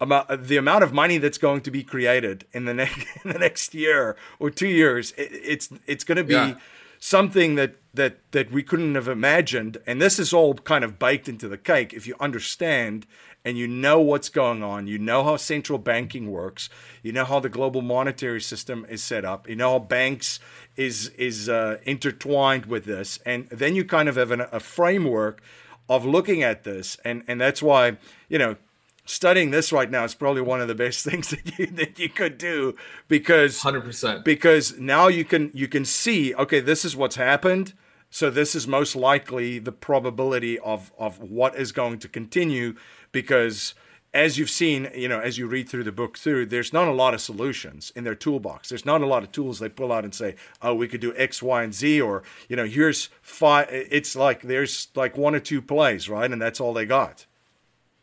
about 0.00 0.46
the 0.46 0.56
amount 0.56 0.84
of 0.84 0.92
money 0.92 1.18
that's 1.18 1.38
going 1.38 1.60
to 1.62 1.70
be 1.70 1.82
created 1.82 2.44
in 2.52 2.64
the 2.64 2.74
next 2.74 3.06
in 3.24 3.32
the 3.32 3.38
next 3.38 3.74
year 3.74 4.16
or 4.38 4.50
two 4.50 4.68
years, 4.68 5.12
it, 5.12 5.30
it's 5.32 5.68
it's 5.86 6.04
going 6.04 6.16
to 6.16 6.24
be 6.24 6.34
yeah. 6.34 6.54
something 6.98 7.54
that 7.54 7.76
that 7.92 8.18
that 8.32 8.50
we 8.50 8.62
couldn't 8.62 8.94
have 8.94 9.08
imagined. 9.08 9.78
And 9.86 10.00
this 10.00 10.18
is 10.18 10.32
all 10.32 10.54
kind 10.54 10.84
of 10.84 10.98
baked 10.98 11.28
into 11.28 11.48
the 11.48 11.58
cake. 11.58 11.92
If 11.92 12.06
you 12.06 12.14
understand 12.20 13.06
and 13.46 13.58
you 13.58 13.68
know 13.68 14.00
what's 14.00 14.30
going 14.30 14.62
on 14.62 14.86
you 14.86 14.98
know 14.98 15.22
how 15.22 15.36
central 15.36 15.78
banking 15.78 16.30
works 16.30 16.70
you 17.02 17.12
know 17.12 17.26
how 17.26 17.38
the 17.38 17.50
global 17.50 17.82
monetary 17.82 18.40
system 18.40 18.86
is 18.88 19.02
set 19.02 19.22
up 19.22 19.46
you 19.46 19.54
know 19.54 19.72
how 19.72 19.78
banks 19.78 20.40
is 20.76 21.08
is 21.18 21.46
uh, 21.46 21.76
intertwined 21.82 22.64
with 22.64 22.86
this 22.86 23.18
and 23.26 23.46
then 23.50 23.74
you 23.74 23.84
kind 23.84 24.08
of 24.08 24.16
have 24.16 24.30
an, 24.30 24.46
a 24.50 24.58
framework 24.58 25.42
of 25.88 26.04
looking 26.04 26.42
at 26.42 26.64
this. 26.64 26.96
And 27.04 27.22
and 27.28 27.40
that's 27.40 27.62
why 27.62 27.98
you 28.28 28.38
know 28.38 28.56
studying 29.04 29.50
this 29.50 29.72
right 29.72 29.90
now 29.90 30.04
is 30.04 30.14
probably 30.14 30.42
one 30.42 30.60
of 30.60 30.68
the 30.68 30.74
best 30.74 31.04
things 31.08 31.30
that 31.30 31.58
you 31.58 31.66
that 31.66 31.98
you 31.98 32.08
could 32.08 32.38
do 32.38 32.74
because 33.08 33.60
100% 33.60 34.24
because 34.24 34.78
now 34.78 35.08
you 35.08 35.24
can 35.24 35.50
you 35.54 35.68
can 35.68 35.84
see 35.84 36.34
okay 36.34 36.60
this 36.60 36.84
is 36.84 36.96
what's 36.96 37.16
happened 37.16 37.74
so 38.10 38.30
this 38.30 38.54
is 38.54 38.66
most 38.66 38.94
likely 38.94 39.58
the 39.58 39.72
probability 39.72 40.58
of 40.58 40.92
of 40.98 41.20
what 41.20 41.56
is 41.56 41.72
going 41.72 41.98
to 41.98 42.08
continue 42.08 42.74
because 43.12 43.74
as 44.14 44.38
you've 44.38 44.48
seen, 44.50 44.88
you 44.94 45.08
know, 45.08 45.18
as 45.18 45.38
you 45.38 45.48
read 45.48 45.68
through 45.68 45.82
the 45.82 45.90
book 45.90 46.16
through, 46.16 46.46
there's 46.46 46.72
not 46.72 46.86
a 46.86 46.92
lot 46.92 47.14
of 47.14 47.20
solutions 47.20 47.92
in 47.96 48.04
their 48.04 48.14
toolbox. 48.14 48.68
There's 48.68 48.86
not 48.86 49.02
a 49.02 49.06
lot 49.06 49.24
of 49.24 49.32
tools 49.32 49.58
they 49.58 49.68
pull 49.68 49.92
out 49.92 50.04
and 50.04 50.14
say, 50.14 50.36
"Oh, 50.62 50.72
we 50.72 50.86
could 50.86 51.00
do 51.00 51.12
X, 51.16 51.42
Y, 51.42 51.64
and 51.64 51.74
Z," 51.74 52.00
or 52.00 52.22
you 52.48 52.54
know, 52.54 52.64
here's 52.64 53.08
five. 53.20 53.66
It's 53.70 54.14
like 54.14 54.42
there's 54.42 54.86
like 54.94 55.16
one 55.16 55.34
or 55.34 55.40
two 55.40 55.60
plays, 55.60 56.08
right, 56.08 56.30
and 56.30 56.40
that's 56.40 56.60
all 56.60 56.72
they 56.72 56.86
got. 56.86 57.26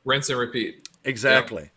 Rinse 0.04 0.30
and 0.30 0.38
repeat. 0.38 0.90
Exactly. 1.04 1.64
Yep. 1.64 1.72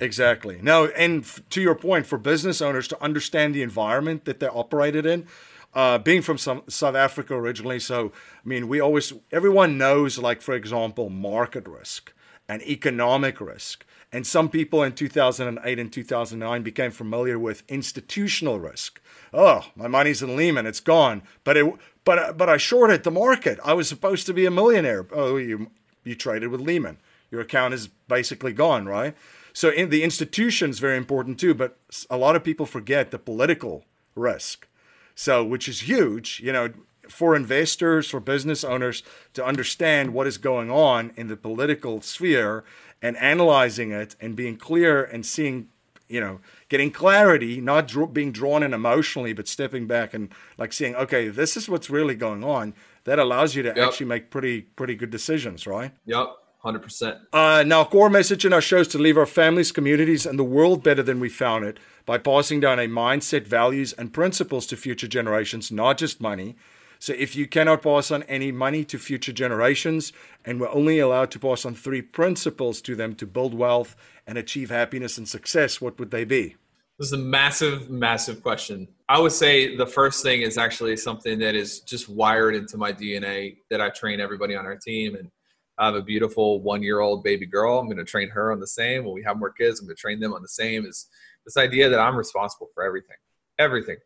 Exactly. 0.00 0.60
Now, 0.62 0.84
and 0.86 1.22
f- 1.22 1.40
to 1.50 1.60
your 1.60 1.74
point, 1.74 2.06
for 2.06 2.18
business 2.18 2.62
owners 2.62 2.86
to 2.88 3.02
understand 3.02 3.54
the 3.54 3.62
environment 3.62 4.24
that 4.26 4.38
they're 4.38 4.56
operated 4.56 5.04
in, 5.06 5.26
uh, 5.74 5.98
being 5.98 6.22
from 6.22 6.38
some, 6.38 6.62
South 6.68 6.94
Africa 6.94 7.34
originally, 7.34 7.80
so 7.80 8.12
I 8.44 8.48
mean, 8.48 8.68
we 8.68 8.80
always 8.80 9.12
everyone 9.32 9.76
knows, 9.76 10.18
like 10.18 10.40
for 10.40 10.54
example, 10.54 11.10
market 11.10 11.66
risk 11.66 12.12
and 12.48 12.62
economic 12.62 13.40
risk, 13.40 13.84
and 14.12 14.26
some 14.26 14.48
people 14.48 14.82
in 14.82 14.92
2008 14.92 15.78
and 15.78 15.92
2009 15.92 16.62
became 16.62 16.90
familiar 16.90 17.38
with 17.38 17.64
institutional 17.68 18.58
risk. 18.58 19.00
Oh, 19.34 19.66
my 19.76 19.88
money's 19.88 20.22
in 20.22 20.36
Lehman, 20.36 20.64
it's 20.66 20.80
gone, 20.80 21.22
but 21.44 21.56
it, 21.56 21.74
but 22.04 22.38
but 22.38 22.48
I 22.48 22.56
shorted 22.56 23.02
the 23.04 23.10
market. 23.10 23.58
I 23.64 23.74
was 23.74 23.88
supposed 23.88 24.26
to 24.26 24.32
be 24.32 24.46
a 24.46 24.50
millionaire. 24.50 25.06
Oh, 25.12 25.36
you 25.36 25.70
you 26.04 26.14
traded 26.14 26.48
with 26.48 26.60
Lehman 26.60 26.98
your 27.30 27.40
account 27.40 27.74
is 27.74 27.88
basically 28.08 28.52
gone, 28.52 28.86
right? 28.86 29.14
So 29.52 29.70
in 29.70 29.90
the 29.90 30.02
institution 30.02 30.70
is 30.70 30.78
very 30.78 30.96
important 30.96 31.38
too, 31.40 31.54
but 31.54 31.78
a 32.08 32.16
lot 32.16 32.36
of 32.36 32.44
people 32.44 32.66
forget 32.66 33.10
the 33.10 33.18
political 33.18 33.84
risk. 34.14 34.66
So 35.14 35.44
which 35.44 35.68
is 35.68 35.80
huge, 35.80 36.40
you 36.44 36.52
know, 36.52 36.70
for 37.08 37.34
investors, 37.34 38.08
for 38.08 38.20
business 38.20 38.62
owners 38.62 39.02
to 39.34 39.44
understand 39.44 40.12
what 40.12 40.26
is 40.26 40.38
going 40.38 40.70
on 40.70 41.12
in 41.16 41.28
the 41.28 41.36
political 41.36 42.00
sphere 42.00 42.64
and 43.00 43.16
analyzing 43.16 43.92
it 43.92 44.14
and 44.20 44.36
being 44.36 44.56
clear 44.56 45.02
and 45.02 45.24
seeing, 45.24 45.68
you 46.08 46.20
know, 46.20 46.40
getting 46.68 46.90
clarity, 46.90 47.60
not 47.60 47.88
dr- 47.88 48.12
being 48.12 48.30
drawn 48.30 48.62
in 48.62 48.74
emotionally, 48.74 49.32
but 49.32 49.48
stepping 49.48 49.86
back 49.86 50.14
and 50.14 50.28
like 50.56 50.72
seeing, 50.72 50.94
okay, 50.96 51.28
this 51.28 51.56
is 51.56 51.68
what's 51.68 51.90
really 51.90 52.14
going 52.14 52.44
on. 52.44 52.74
That 53.04 53.18
allows 53.18 53.54
you 53.54 53.62
to 53.62 53.70
yep. 53.70 53.78
actually 53.78 54.06
make 54.06 54.30
pretty 54.30 54.62
pretty 54.62 54.94
good 54.94 55.10
decisions, 55.10 55.66
right? 55.66 55.92
Yep. 56.04 56.28
100%. 56.64 57.20
Uh, 57.32 57.62
now, 57.66 57.84
core 57.84 58.10
message 58.10 58.44
in 58.44 58.52
our 58.52 58.60
show 58.60 58.78
is 58.78 58.88
to 58.88 58.98
leave 58.98 59.16
our 59.16 59.26
families, 59.26 59.70
communities, 59.70 60.26
and 60.26 60.38
the 60.38 60.44
world 60.44 60.82
better 60.82 61.02
than 61.02 61.20
we 61.20 61.28
found 61.28 61.64
it 61.64 61.78
by 62.04 62.18
passing 62.18 62.58
down 62.58 62.78
a 62.78 62.88
mindset, 62.88 63.46
values, 63.46 63.92
and 63.92 64.12
principles 64.12 64.66
to 64.66 64.76
future 64.76 65.06
generations, 65.06 65.70
not 65.70 65.98
just 65.98 66.20
money. 66.20 66.56
So, 66.98 67.12
if 67.12 67.36
you 67.36 67.46
cannot 67.46 67.82
pass 67.82 68.10
on 68.10 68.24
any 68.24 68.50
money 68.50 68.84
to 68.86 68.98
future 68.98 69.32
generations, 69.32 70.12
and 70.44 70.60
we're 70.60 70.70
only 70.70 70.98
allowed 70.98 71.30
to 71.32 71.38
pass 71.38 71.64
on 71.64 71.74
three 71.74 72.02
principles 72.02 72.80
to 72.82 72.96
them 72.96 73.14
to 73.16 73.26
build 73.26 73.54
wealth 73.54 73.94
and 74.26 74.36
achieve 74.36 74.70
happiness 74.70 75.16
and 75.16 75.28
success, 75.28 75.80
what 75.80 75.98
would 76.00 76.10
they 76.10 76.24
be? 76.24 76.56
This 76.98 77.08
is 77.08 77.12
a 77.12 77.18
massive, 77.18 77.88
massive 77.88 78.42
question. 78.42 78.88
I 79.08 79.20
would 79.20 79.30
say 79.30 79.76
the 79.76 79.86
first 79.86 80.24
thing 80.24 80.42
is 80.42 80.58
actually 80.58 80.96
something 80.96 81.38
that 81.38 81.54
is 81.54 81.78
just 81.80 82.08
wired 82.08 82.56
into 82.56 82.76
my 82.76 82.92
DNA 82.92 83.58
that 83.70 83.80
I 83.80 83.90
train 83.90 84.18
everybody 84.18 84.56
on 84.56 84.66
our 84.66 84.76
team. 84.76 85.14
And 85.14 85.30
I 85.78 85.86
have 85.86 85.94
a 85.94 86.02
beautiful 86.02 86.60
one 86.60 86.82
year 86.82 87.00
old 87.00 87.22
baby 87.22 87.46
girl. 87.46 87.78
I'm 87.78 87.86
going 87.86 87.98
to 87.98 88.04
train 88.04 88.28
her 88.30 88.50
on 88.50 88.60
the 88.60 88.66
same. 88.66 89.04
When 89.04 89.14
we 89.14 89.22
have 89.22 89.38
more 89.38 89.52
kids, 89.52 89.80
I'm 89.80 89.86
going 89.86 89.96
to 89.96 90.00
train 90.00 90.18
them 90.18 90.32
on 90.32 90.42
the 90.42 90.48
same. 90.48 90.84
Is 90.84 91.06
this 91.44 91.56
idea 91.56 91.88
that 91.88 92.00
I'm 92.00 92.16
responsible 92.16 92.68
for 92.74 92.82
everything, 92.82 93.16
everything. 93.58 93.96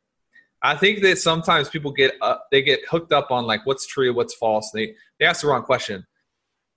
I 0.62 0.76
think 0.76 1.02
that 1.02 1.18
sometimes 1.18 1.68
people 1.68 1.90
get 1.90 2.14
up, 2.20 2.46
they 2.52 2.62
get 2.62 2.80
hooked 2.88 3.12
up 3.12 3.30
on 3.30 3.46
like 3.46 3.66
what's 3.66 3.86
true, 3.86 4.14
what's 4.14 4.34
false. 4.34 4.70
They 4.72 4.94
they 5.18 5.26
ask 5.26 5.40
the 5.40 5.48
wrong 5.48 5.62
question. 5.62 6.06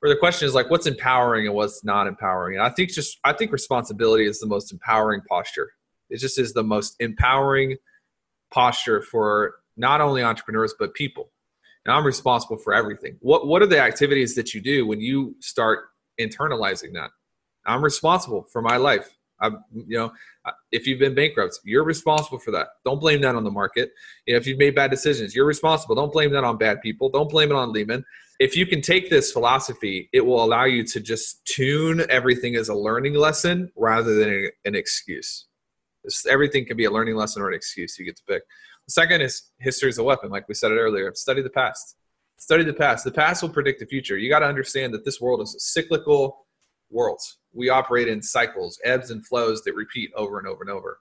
Or 0.01 0.09
the 0.09 0.15
question 0.15 0.47
is 0.47 0.55
like 0.55 0.69
what's 0.69 0.87
empowering 0.87 1.45
and 1.45 1.55
what's 1.55 1.83
not 1.83 2.07
empowering. 2.07 2.57
And 2.57 2.65
I 2.65 2.69
think 2.69 2.91
just 2.91 3.19
I 3.23 3.33
think 3.33 3.51
responsibility 3.51 4.25
is 4.25 4.39
the 4.39 4.47
most 4.47 4.71
empowering 4.71 5.21
posture. 5.29 5.69
It 6.09 6.19
just 6.19 6.39
is 6.39 6.53
the 6.53 6.63
most 6.63 6.95
empowering 6.99 7.77
posture 8.51 9.01
for 9.01 9.55
not 9.77 10.01
only 10.01 10.23
entrepreneurs 10.23 10.73
but 10.79 10.93
people 10.93 11.31
and 11.85 11.95
I'm 11.95 12.05
responsible 12.05 12.57
for 12.57 12.73
everything. 12.73 13.17
What 13.21 13.47
what 13.47 13.61
are 13.61 13.67
the 13.67 13.79
activities 13.79 14.35
that 14.35 14.53
you 14.53 14.61
do 14.61 14.87
when 14.87 14.99
you 14.99 15.35
start 15.39 15.85
internalizing 16.19 16.93
that? 16.93 17.11
I'm 17.65 17.83
responsible 17.83 18.45
for 18.51 18.61
my 18.61 18.77
life. 18.77 19.09
I'm, 19.41 19.63
you 19.73 19.97
know, 19.97 20.13
uh, 20.45 20.51
if 20.71 20.87
you've 20.87 20.99
been 20.99 21.13
bankrupt, 21.13 21.59
you're 21.65 21.83
responsible 21.83 22.39
for 22.39 22.51
that. 22.51 22.67
Don't 22.85 23.01
blame 23.01 23.21
that 23.21 23.35
on 23.35 23.43
the 23.43 23.51
market. 23.51 23.91
You 24.25 24.33
know, 24.33 24.37
if 24.37 24.47
you've 24.47 24.57
made 24.57 24.75
bad 24.75 24.91
decisions, 24.91 25.35
you're 25.35 25.45
responsible. 25.45 25.95
Don't 25.95 26.13
blame 26.13 26.31
that 26.31 26.43
on 26.43 26.57
bad 26.57 26.81
people. 26.81 27.09
Don't 27.09 27.29
blame 27.29 27.51
it 27.51 27.55
on 27.55 27.73
Lehman. 27.73 28.05
If 28.39 28.55
you 28.55 28.65
can 28.65 28.81
take 28.81 29.09
this 29.09 29.31
philosophy, 29.31 30.09
it 30.13 30.25
will 30.25 30.43
allow 30.43 30.65
you 30.65 30.83
to 30.85 30.99
just 30.99 31.45
tune 31.45 32.05
everything 32.09 32.55
as 32.55 32.69
a 32.69 32.75
learning 32.75 33.15
lesson 33.15 33.71
rather 33.75 34.15
than 34.15 34.49
an 34.63 34.75
excuse. 34.75 35.47
everything 36.29 36.65
can 36.65 36.77
be 36.77 36.85
a 36.85 36.91
learning 36.91 37.15
lesson 37.15 37.41
or 37.41 37.49
an 37.49 37.55
excuse. 37.55 37.97
You 37.97 38.05
get 38.05 38.17
to 38.17 38.23
pick. 38.27 38.43
The 38.87 38.91
second 38.91 39.21
is 39.21 39.51
history 39.59 39.89
is 39.89 39.97
a 39.97 40.03
weapon, 40.03 40.29
like 40.29 40.47
we 40.47 40.53
said 40.53 40.71
it 40.71 40.75
earlier. 40.75 41.11
Study 41.15 41.41
the 41.41 41.49
past. 41.49 41.95
Study 42.37 42.63
the 42.63 42.73
past. 42.73 43.03
The 43.03 43.11
past 43.11 43.41
will 43.41 43.49
predict 43.49 43.79
the 43.79 43.85
future. 43.85 44.17
You 44.17 44.29
got 44.29 44.39
to 44.39 44.45
understand 44.45 44.93
that 44.93 45.05
this 45.05 45.19
world 45.19 45.41
is 45.41 45.55
a 45.55 45.59
cyclical 45.59 46.45
world. 46.91 47.19
We 47.53 47.69
operate 47.69 48.07
in 48.07 48.21
cycles, 48.21 48.79
ebbs 48.83 49.09
and 49.09 49.25
flows 49.25 49.63
that 49.63 49.73
repeat 49.73 50.11
over 50.15 50.37
and 50.37 50.47
over 50.47 50.61
and 50.61 50.69
over. 50.69 50.99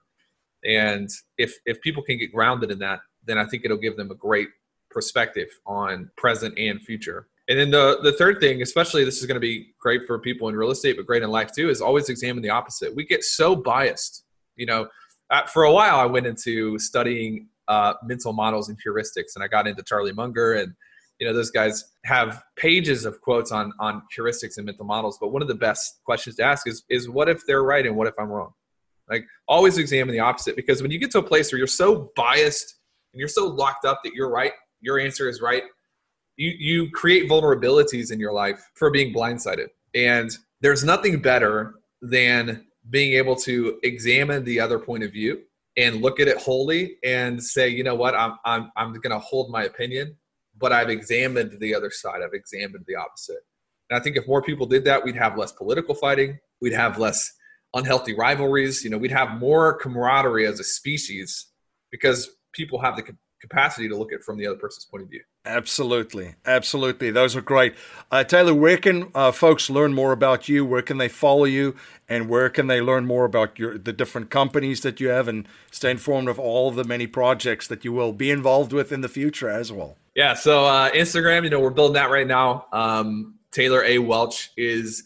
And 0.63 1.09
if 1.37 1.53
if 1.65 1.79
people 1.81 2.01
can 2.01 2.17
get 2.17 2.33
grounded 2.33 2.71
in 2.71 2.79
that, 2.79 3.01
then 3.25 3.37
I 3.37 3.45
think 3.45 3.65
it'll 3.65 3.77
give 3.77 3.97
them 3.97 4.11
a 4.11 4.15
great 4.15 4.49
perspective 4.89 5.49
on 5.65 6.09
present 6.17 6.57
and 6.57 6.81
future. 6.81 7.27
And 7.47 7.59
then 7.59 7.69
the 7.69 7.99
the 8.01 8.13
third 8.13 8.39
thing, 8.39 8.61
especially 8.61 9.03
this 9.03 9.19
is 9.19 9.27
going 9.27 9.35
to 9.35 9.41
be 9.41 9.73
great 9.79 10.07
for 10.07 10.17
people 10.17 10.49
in 10.49 10.55
real 10.55 10.71
estate, 10.71 10.97
but 10.97 11.05
great 11.05 11.21
in 11.21 11.29
life 11.29 11.51
too, 11.51 11.69
is 11.69 11.81
always 11.81 12.09
examine 12.09 12.41
the 12.41 12.49
opposite. 12.49 12.95
We 12.95 13.05
get 13.05 13.23
so 13.23 13.55
biased. 13.55 14.23
You 14.55 14.65
know, 14.65 14.87
uh, 15.29 15.45
for 15.45 15.63
a 15.63 15.71
while 15.71 15.99
I 15.99 16.05
went 16.05 16.25
into 16.25 16.79
studying 16.79 17.49
uh, 17.67 17.93
mental 18.03 18.33
models 18.33 18.69
and 18.69 18.77
heuristics. 18.85 19.35
And 19.35 19.43
I 19.43 19.47
got 19.47 19.67
into 19.67 19.83
Charlie 19.83 20.13
Munger 20.13 20.53
and 20.53 20.73
you 21.19 21.25
know 21.25 21.33
those 21.33 21.51
guys 21.51 21.85
have 22.03 22.43
pages 22.57 23.05
of 23.05 23.21
quotes 23.21 23.51
on 23.51 23.71
on 23.79 24.01
heuristics 24.17 24.57
and 24.57 24.65
mental 24.65 24.85
models. 24.85 25.17
But 25.19 25.29
one 25.29 25.41
of 25.41 25.47
the 25.47 25.55
best 25.55 26.01
questions 26.03 26.35
to 26.37 26.43
ask 26.43 26.67
is 26.67 26.83
is 26.89 27.09
what 27.09 27.29
if 27.29 27.45
they're 27.45 27.63
right 27.63 27.85
and 27.85 27.95
what 27.95 28.07
if 28.07 28.13
I'm 28.19 28.29
wrong? 28.29 28.51
Like 29.09 29.25
always 29.47 29.77
examine 29.77 30.11
the 30.13 30.19
opposite 30.19 30.55
because 30.55 30.81
when 30.81 30.91
you 30.91 30.99
get 30.99 31.11
to 31.11 31.19
a 31.19 31.23
place 31.23 31.51
where 31.51 31.57
you're 31.57 31.67
so 31.67 32.11
biased 32.15 32.75
and 33.13 33.19
you're 33.19 33.29
so 33.29 33.47
locked 33.47 33.85
up 33.85 34.01
that 34.03 34.13
you're 34.13 34.29
right, 34.29 34.51
your 34.81 34.99
answer 34.99 35.29
is 35.29 35.41
right, 35.41 35.63
you 36.37 36.51
you 36.57 36.91
create 36.91 37.29
vulnerabilities 37.29 38.11
in 38.11 38.19
your 38.19 38.33
life 38.33 38.69
for 38.73 38.91
being 38.91 39.13
blindsided. 39.13 39.67
And 39.93 40.35
there's 40.61 40.83
nothing 40.83 41.21
better 41.21 41.75
than 42.01 42.65
being 42.89 43.13
able 43.13 43.35
to 43.35 43.79
examine 43.83 44.43
the 44.43 44.59
other 44.59 44.79
point 44.79 45.03
of 45.03 45.11
view 45.11 45.41
and 45.77 46.01
look 46.01 46.19
at 46.19 46.27
it 46.27 46.37
wholly 46.37 46.97
and 47.03 47.43
say, 47.43 47.67
you 47.67 47.83
know 47.83 47.95
what, 47.95 48.15
I'm 48.15 48.37
I'm 48.45 48.71
I'm 48.75 48.93
to 49.01 49.19
hold 49.19 49.51
my 49.51 49.63
opinion, 49.63 50.15
but 50.57 50.71
I've 50.71 50.89
examined 50.89 51.59
the 51.59 51.75
other 51.75 51.91
side. 51.91 52.21
I've 52.23 52.33
examined 52.33 52.85
the 52.87 52.95
opposite. 52.95 53.39
And 53.89 53.99
I 53.99 54.03
think 54.03 54.15
if 54.15 54.27
more 54.27 54.41
people 54.41 54.65
did 54.65 54.85
that, 54.85 55.03
we'd 55.03 55.15
have 55.15 55.37
less 55.37 55.51
political 55.51 55.93
fighting. 55.93 56.39
We'd 56.61 56.73
have 56.73 56.97
less 56.97 57.31
unhealthy 57.73 58.15
rivalries. 58.15 58.83
You 58.83 58.89
know, 58.89 58.97
we'd 58.97 59.11
have 59.11 59.37
more 59.39 59.77
camaraderie 59.77 60.47
as 60.47 60.59
a 60.59 60.63
species 60.63 61.47
because 61.91 62.29
people 62.53 62.79
have 62.79 62.95
the 62.95 63.03
capacity 63.47 63.87
to 63.87 63.95
look 63.95 64.11
at 64.11 64.23
from 64.23 64.37
the 64.37 64.47
other 64.47 64.57
person's 64.57 64.85
point 64.85 65.03
of 65.03 65.09
view. 65.09 65.21
Absolutely, 65.45 66.35
absolutely. 66.45 67.11
Those 67.11 67.35
are 67.35 67.41
great. 67.41 67.75
Uh, 68.11 68.23
Taylor, 68.23 68.53
where 68.53 68.77
can 68.77 69.11
uh, 69.13 69.31
folks 69.31 69.69
learn 69.69 69.93
more 69.93 70.11
about 70.11 70.49
you? 70.49 70.65
Where 70.65 70.81
can 70.81 70.97
they 70.97 71.07
follow 71.07 71.45
you, 71.45 71.75
and 72.09 72.27
where 72.27 72.49
can 72.49 72.67
they 72.67 72.81
learn 72.81 73.05
more 73.05 73.25
about 73.25 73.59
your 73.59 73.77
the 73.77 73.93
different 73.93 74.29
companies 74.29 74.81
that 74.81 74.99
you 74.99 75.09
have, 75.09 75.27
and 75.27 75.47
stay 75.71 75.91
informed 75.91 76.29
of 76.29 76.39
all 76.39 76.69
of 76.69 76.75
the 76.75 76.83
many 76.83 77.05
projects 77.05 77.67
that 77.67 77.85
you 77.85 77.93
will 77.93 78.13
be 78.13 78.31
involved 78.31 78.73
with 78.73 78.91
in 78.91 79.01
the 79.01 79.09
future 79.09 79.49
as 79.49 79.71
well? 79.71 79.97
Yeah. 80.15 80.33
So 80.33 80.65
uh, 80.65 80.91
Instagram, 80.91 81.43
you 81.43 81.49
know, 81.49 81.59
we're 81.59 81.69
building 81.69 81.95
that 81.95 82.09
right 82.09 82.27
now. 82.27 82.65
Um, 82.71 83.35
Taylor 83.51 83.83
A 83.83 83.99
Welch 83.99 84.51
is 84.57 85.03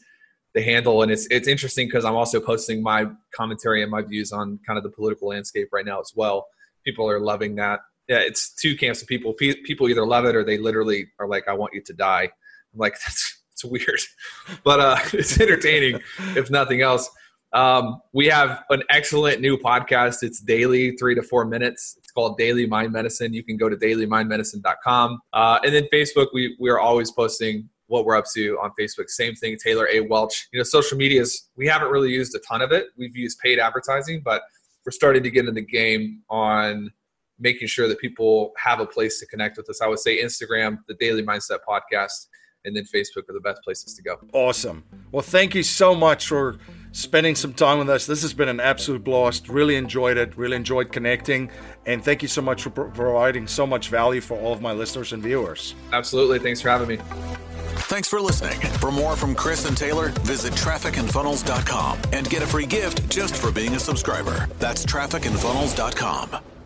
the 0.53 0.61
handle, 0.61 1.01
and 1.01 1.11
it's 1.11 1.27
it's 1.29 1.47
interesting 1.47 1.87
because 1.87 2.05
I'm 2.05 2.15
also 2.15 2.39
posting 2.39 2.81
my 2.81 3.07
commentary 3.35 3.83
and 3.83 3.91
my 3.91 4.01
views 4.01 4.31
on 4.31 4.59
kind 4.65 4.77
of 4.77 4.83
the 4.83 4.89
political 4.89 5.27
landscape 5.27 5.69
right 5.71 5.85
now 5.85 5.99
as 5.99 6.13
well. 6.15 6.47
People 6.85 7.09
are 7.09 7.19
loving 7.19 7.55
that 7.55 7.81
yeah, 8.09 8.17
it's 8.17 8.53
two 8.55 8.75
camps 8.75 9.01
of 9.01 9.07
people. 9.07 9.33
People 9.33 9.87
either 9.87 10.05
love 10.05 10.25
it 10.25 10.35
or 10.35 10.43
they 10.43 10.57
literally 10.57 11.07
are 11.19 11.27
like, 11.27 11.47
"I 11.47 11.53
want 11.53 11.73
you 11.73 11.81
to 11.81 11.93
die." 11.93 12.23
I'm 12.73 12.79
like, 12.79 12.93
that's 13.05 13.41
it's 13.53 13.63
weird, 13.63 14.01
but 14.63 14.79
uh, 14.79 14.97
it's 15.13 15.39
entertaining 15.39 16.01
if 16.35 16.49
nothing 16.49 16.81
else. 16.81 17.09
Um, 17.51 18.01
we 18.13 18.27
have 18.27 18.63
an 18.69 18.83
excellent 18.89 19.41
new 19.41 19.57
podcast. 19.57 20.17
It's 20.21 20.39
daily, 20.39 20.95
three 20.97 21.15
to 21.15 21.23
four 21.23 21.45
minutes. 21.45 21.95
It's 21.97 22.11
called 22.11 22.37
Daily 22.37 22.65
Mind 22.65 22.93
Medicine. 22.93 23.33
You 23.33 23.43
can 23.43 23.57
go 23.57 23.69
to 23.69 23.75
dailymindmedicine.com. 23.75 25.19
Uh, 25.33 25.59
and 25.63 25.73
then 25.73 25.85
Facebook, 25.91 26.27
we, 26.31 26.55
we 26.59 26.69
are 26.69 26.79
always 26.79 27.11
posting 27.11 27.67
what 27.87 28.05
we're 28.05 28.15
up 28.15 28.25
to 28.35 28.59
on 28.61 28.71
Facebook. 28.79 29.09
Same 29.09 29.33
thing, 29.33 29.57
Taylor 29.57 29.87
A. 29.91 30.01
Welch. 30.01 30.47
You 30.53 30.59
know, 30.59 30.63
social 30.63 30.95
medias, 30.95 31.49
we 31.55 31.65
haven't 31.65 31.89
really 31.89 32.11
used 32.11 32.35
a 32.35 32.39
ton 32.47 32.61
of 32.61 32.71
it. 32.71 32.87
We've 32.97 33.15
used 33.15 33.39
paid 33.39 33.57
advertising, 33.57 34.21
but 34.23 34.43
we're 34.85 34.91
starting 34.91 35.23
to 35.23 35.31
get 35.31 35.47
in 35.47 35.55
the 35.55 35.65
game 35.65 36.21
on 36.29 36.91
making 37.39 37.67
sure 37.67 37.87
that 37.87 37.99
people 37.99 38.51
have 38.57 38.79
a 38.79 38.85
place 38.85 39.19
to 39.19 39.25
connect 39.27 39.57
with 39.57 39.69
us. 39.69 39.81
I 39.81 39.87
would 39.87 39.99
say 39.99 40.21
Instagram, 40.21 40.79
the 40.87 40.95
Daily 40.95 41.23
Mindset 41.23 41.59
Podcast, 41.67 42.27
and 42.65 42.75
then 42.75 42.83
Facebook 42.83 43.29
are 43.29 43.33
the 43.33 43.39
best 43.39 43.61
places 43.63 43.93
to 43.95 44.03
go. 44.03 44.17
Awesome. 44.33 44.83
Well, 45.11 45.21
thank 45.21 45.55
you 45.55 45.63
so 45.63 45.95
much 45.95 46.27
for 46.27 46.57
spending 46.91 47.35
some 47.35 47.53
time 47.53 47.79
with 47.79 47.89
us. 47.89 48.05
This 48.05 48.21
has 48.21 48.33
been 48.33 48.49
an 48.49 48.59
absolute 48.59 49.03
blast. 49.03 49.47
Really 49.47 49.75
enjoyed 49.75 50.17
it. 50.17 50.37
Really 50.37 50.57
enjoyed 50.57 50.91
connecting. 50.91 51.49
And 51.85 52.03
thank 52.03 52.21
you 52.21 52.27
so 52.27 52.41
much 52.41 52.63
for 52.63 52.69
providing 52.69 53.47
so 53.47 53.65
much 53.65 53.89
value 53.89 54.21
for 54.21 54.37
all 54.37 54.53
of 54.53 54.61
my 54.61 54.73
listeners 54.73 55.13
and 55.13 55.23
viewers. 55.23 55.73
Absolutely. 55.93 56.39
Thanks 56.39 56.61
for 56.61 56.69
having 56.69 56.87
me. 56.87 56.99
Thanks 57.83 58.07
for 58.07 58.19
listening. 58.19 58.59
For 58.79 58.91
more 58.91 59.15
from 59.15 59.33
Chris 59.33 59.65
and 59.65 59.75
Taylor, 59.75 60.09
visit 60.21 60.53
trafficandfunnels.com 60.53 61.99
and 62.13 62.29
get 62.29 62.43
a 62.43 62.47
free 62.47 62.65
gift 62.65 63.09
just 63.09 63.37
for 63.37 63.51
being 63.51 63.73
a 63.75 63.79
subscriber. 63.79 64.47
That's 64.59 64.85
trafficandfunnels.com. 64.85 66.58